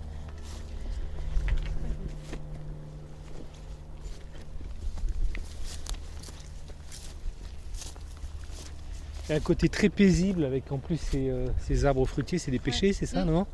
Un 9.35 9.41
côté 9.41 9.69
très 9.69 9.89
paisible 9.89 10.45
avec 10.45 10.71
en 10.71 10.79
plus 10.79 10.99
ces, 10.99 11.29
euh, 11.31 11.85
arbres 11.85 12.07
fruitiers, 12.07 12.39
c'est 12.39 12.51
des 12.51 12.59
pêchers, 12.59 12.93
c'est 12.93 13.07
ça, 13.07 13.25
non 13.25 13.47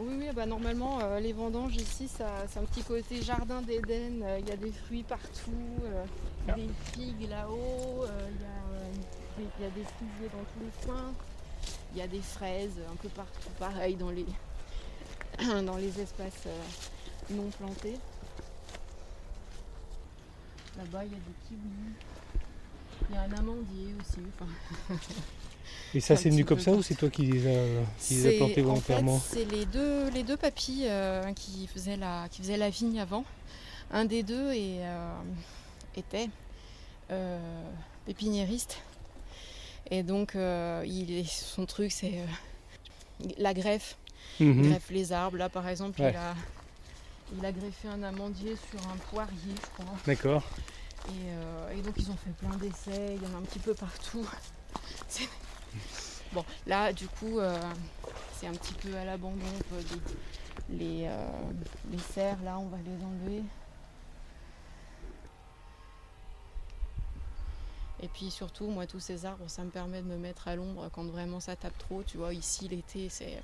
Oui, 0.00 0.14
oui, 0.18 0.26
bah 0.34 0.46
normalement, 0.46 0.98
euh, 1.02 1.20
les 1.20 1.32
vendanges 1.32 1.76
ici, 1.76 2.08
c'est 2.08 2.24
un 2.24 2.64
petit 2.64 2.82
côté 2.82 3.22
jardin 3.22 3.62
d'Éden. 3.62 4.22
Euh, 4.22 4.38
il 4.40 4.48
y 4.48 4.52
a 4.52 4.56
des 4.56 4.72
fruits 4.72 5.04
partout, 5.04 5.52
des 6.48 6.68
figues 6.92 7.28
là-haut, 7.28 8.06
il 9.38 9.44
y, 9.62 9.66
a 9.66 9.70
des 9.70 9.84
figuiers 9.84 10.30
dans 10.32 10.44
tous 10.44 10.64
les 10.64 10.86
coins, 10.86 11.12
il 11.92 11.98
y 11.98 12.02
a 12.02 12.06
des 12.06 12.20
fraises 12.20 12.80
un 12.90 12.96
peu 12.96 13.08
partout, 13.10 13.50
pareil 13.58 13.96
dans 13.96 14.10
les, 14.10 14.26
dans 15.64 15.76
les 15.76 16.00
espaces 16.00 16.48
non 17.30 17.48
plantés. 17.58 17.98
Là-bas, 20.76 21.04
il 21.04 21.12
y 21.12 21.14
a 21.14 21.18
des 21.18 21.34
kiwis. 21.48 21.60
Il 23.10 23.14
y 23.14 23.18
a 23.18 23.22
un 23.22 23.32
amandier 23.38 23.94
aussi. 24.00 24.20
Et 25.94 26.00
ça, 26.00 26.16
c'est 26.16 26.30
venu 26.30 26.44
comme 26.44 26.60
ça 26.60 26.72
ou 26.72 26.82
c'est 26.82 26.94
toi 26.94 27.10
qui 27.10 27.22
les 27.22 27.46
as, 27.46 28.32
plantés 28.36 28.62
volontairement 28.62 29.20
C'est 29.20 29.44
les 29.44 29.66
deux, 29.66 30.08
les 30.10 30.22
deux 30.22 30.36
papis 30.36 30.84
euh, 30.84 31.32
qui, 31.34 31.66
faisaient 31.66 31.96
la, 31.96 32.28
qui 32.30 32.40
faisaient 32.40 32.56
la 32.56 32.70
vigne 32.70 33.00
avant. 33.00 33.24
Un 33.90 34.06
des 34.06 34.22
deux 34.22 34.52
euh, 34.54 35.14
était 35.96 36.30
euh, 37.10 37.38
pépiniériste. 38.06 38.78
Et 39.90 40.02
donc, 40.02 40.34
il, 40.34 41.26
son 41.28 41.66
truc, 41.66 41.92
c'est 41.92 42.14
la 43.36 43.52
greffe. 43.52 43.98
Il 44.40 44.46
mhm. 44.46 44.70
greffe 44.70 44.90
les 44.90 45.12
arbres. 45.12 45.36
Là, 45.36 45.50
par 45.50 45.68
exemple, 45.68 46.00
il 46.00 46.16
a 46.16 46.34
il 47.36 47.44
a 47.44 47.52
greffé 47.52 47.88
un 47.88 48.02
amandier 48.02 48.56
sur 48.56 48.80
un 48.88 48.96
poirier, 49.10 49.54
je 49.54 49.82
crois. 49.82 49.96
D'accord. 50.06 50.42
Euh, 51.08 51.70
et, 51.70 51.82
donc 51.82 51.94
ils 51.96 52.10
ont 52.10 52.16
fait 52.16 52.30
plein 52.30 52.56
d'essais, 52.56 53.16
il 53.16 53.22
y 53.22 53.26
en 53.26 53.34
a 53.34 53.38
un 53.38 53.42
petit 53.42 53.58
peu 53.58 53.74
partout. 53.74 54.26
bon, 56.32 56.44
là 56.66 56.92
du 56.92 57.08
coup, 57.08 57.38
euh, 57.38 57.58
c'est 58.34 58.46
un 58.46 58.52
petit 58.52 58.74
peu 58.74 58.94
à 58.96 59.04
l'abandon. 59.04 59.44
Les, 60.70 61.06
euh, 61.06 61.26
les 61.90 61.98
serres, 61.98 62.42
là, 62.44 62.58
on 62.58 62.66
va 62.66 62.78
les 62.78 63.04
enlever. 63.04 63.42
Et 68.00 68.08
puis 68.08 68.30
surtout, 68.30 68.66
moi, 68.66 68.86
tous 68.86 69.00
ces 69.00 69.26
arbres, 69.26 69.48
ça 69.48 69.62
me 69.62 69.70
permet 69.70 70.02
de 70.02 70.06
me 70.06 70.16
mettre 70.16 70.48
à 70.48 70.56
l'ombre 70.56 70.88
quand 70.92 71.04
vraiment 71.04 71.40
ça 71.40 71.54
tape 71.54 71.76
trop. 71.78 72.02
Tu 72.02 72.16
vois, 72.16 72.34
ici, 72.34 72.68
l'été, 72.68 73.08
c'est... 73.08 73.40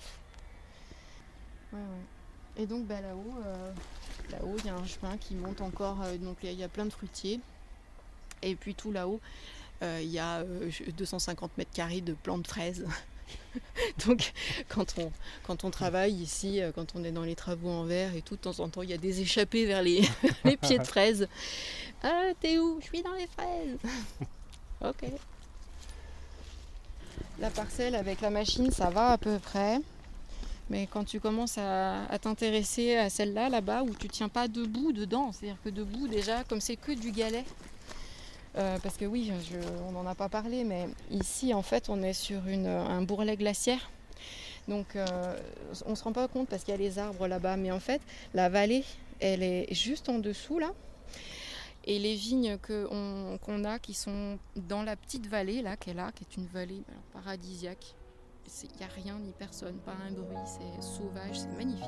Ouais, 1.72 1.78
ouais. 1.78 2.17
Et 2.58 2.66
donc 2.66 2.86
bah, 2.86 3.00
là-haut, 3.00 3.34
euh, 3.46 3.70
là-haut, 4.32 4.56
il 4.58 4.66
y 4.66 4.68
a 4.68 4.74
un 4.74 4.86
chemin 4.86 5.16
qui 5.16 5.34
monte 5.34 5.60
encore. 5.60 6.02
euh, 6.02 6.16
donc 6.16 6.38
il 6.42 6.50
y, 6.52 6.56
y 6.56 6.64
a 6.64 6.68
plein 6.68 6.84
de 6.86 6.90
fruitiers. 6.92 7.40
Et 8.42 8.54
puis 8.54 8.74
tout 8.74 8.92
là-haut, 8.92 9.20
euh, 9.82 10.00
il 10.02 10.08
y 10.10 10.18
a 10.18 10.38
euh, 10.40 10.70
250 10.96 11.56
mètres 11.58 11.72
carrés 11.72 12.00
de 12.00 12.14
plants 12.14 12.38
de 12.38 12.46
fraises. 12.46 12.84
donc 14.06 14.32
quand 14.68 14.94
on, 14.98 15.12
quand 15.46 15.64
on 15.64 15.70
travaille 15.70 16.14
ici, 16.14 16.60
quand 16.74 16.94
on 16.94 17.04
est 17.04 17.12
dans 17.12 17.22
les 17.24 17.34
travaux 17.36 17.70
en 17.70 17.84
verre 17.84 18.14
et 18.16 18.22
tout, 18.22 18.36
de 18.36 18.40
temps 18.40 18.58
en 18.60 18.68
temps, 18.68 18.82
il 18.82 18.90
y 18.90 18.94
a 18.94 18.98
des 18.98 19.20
échappées 19.20 19.66
vers 19.66 19.82
les, 19.82 20.02
les 20.44 20.56
pieds 20.56 20.78
de 20.78 20.84
fraises. 20.94 21.28
Ah, 22.02 22.30
t'es 22.40 22.58
où? 22.58 22.78
Je 22.80 22.86
suis 22.86 23.02
dans 23.02 23.12
les 23.14 23.26
fraises. 23.26 23.78
ok. 24.80 25.10
La 27.40 27.50
parcelle 27.50 27.94
avec 27.94 28.20
la 28.20 28.30
machine, 28.30 28.70
ça 28.72 28.90
va 28.90 29.10
à 29.10 29.18
peu 29.18 29.38
près. 29.38 29.78
Mais 30.70 30.86
quand 30.86 31.04
tu 31.04 31.18
commences 31.20 31.56
à, 31.58 32.06
t'intéresser 32.20 32.96
à 32.96 33.08
celle-là, 33.08 33.48
là-bas, 33.48 33.82
où 33.82 33.94
tu 33.94 34.08
tiens 34.08 34.28
pas 34.28 34.48
debout 34.48 34.92
dedans, 34.92 35.32
c'est-à-dire 35.32 35.60
que 35.64 35.70
debout 35.70 36.08
déjà, 36.08 36.44
comme 36.44 36.60
c'est 36.60 36.76
que 36.76 36.92
du 36.92 37.10
galet, 37.10 37.44
euh, 38.56 38.78
parce 38.82 38.96
que 38.96 39.04
oui, 39.04 39.32
on 39.88 39.92
n'en 39.92 40.06
a 40.06 40.14
pas 40.14 40.28
parlé, 40.28 40.64
mais 40.64 40.88
ici 41.10 41.54
en 41.54 41.62
fait 41.62 41.88
on 41.88 42.02
est 42.02 42.12
sur 42.12 42.40
un 42.46 43.02
bourrelet 43.02 43.36
glaciaire. 43.36 43.90
Donc 44.68 44.96
euh, 44.96 45.06
on 45.86 45.94
se 45.94 46.04
rend 46.04 46.12
pas 46.12 46.28
compte 46.28 46.48
parce 46.48 46.64
qu'il 46.64 46.72
y 46.72 46.74
a 46.74 46.78
les 46.78 46.98
arbres 46.98 47.26
là-bas, 47.26 47.56
mais 47.56 47.70
en 47.70 47.80
fait 47.80 48.02
la 48.34 48.48
vallée 48.48 48.84
elle 49.20 49.42
est 49.42 49.72
juste 49.74 50.08
en 50.08 50.18
dessous 50.18 50.58
là. 50.58 50.72
Et 51.84 51.98
les 51.98 52.14
vignes 52.14 52.58
qu'on 52.58 53.64
a 53.64 53.78
qui 53.78 53.94
sont 53.94 54.38
dans 54.56 54.82
la 54.82 54.94
petite 54.94 55.26
vallée 55.26 55.62
là, 55.62 55.76
qui 55.76 55.90
est 55.90 55.94
là, 55.94 56.12
qui 56.14 56.24
est 56.24 56.36
une 56.36 56.46
vallée 56.46 56.82
ben, 56.86 56.96
paradisiaque. 57.14 57.94
Il 58.48 58.78
n'y 58.78 58.84
a 58.84 58.88
rien 58.88 59.18
ni 59.18 59.34
personne, 59.38 59.76
pas 59.84 59.92
un 59.92 60.10
bruit, 60.10 60.36
c'est 60.46 60.82
sauvage, 60.82 61.38
c'est 61.40 61.54
magnifique. 61.58 61.84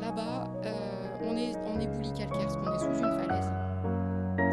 Là-bas, 0.00 0.50
euh, 0.64 1.18
on 1.22 1.36
est 1.36 1.54
en 1.56 1.78
calcaire 2.14 2.46
parce 2.46 2.56
qu'on 2.56 2.72
est 2.72 2.78
sous 2.78 3.04
une 3.04 3.12
falaise. 3.20 3.52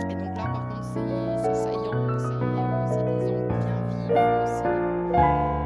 Et 0.10 0.16
donc 0.16 0.36
là, 0.36 0.46
par 0.52 0.68
contre, 0.68 0.84
c'est 0.84 1.38
c'est 1.44 1.56
saillant, 1.56 2.18
c'est 2.20 2.42
c'est 2.92 3.06
des 3.06 3.42
angles 3.42 3.58
bien 3.60 3.80
vifs. 4.08 5.61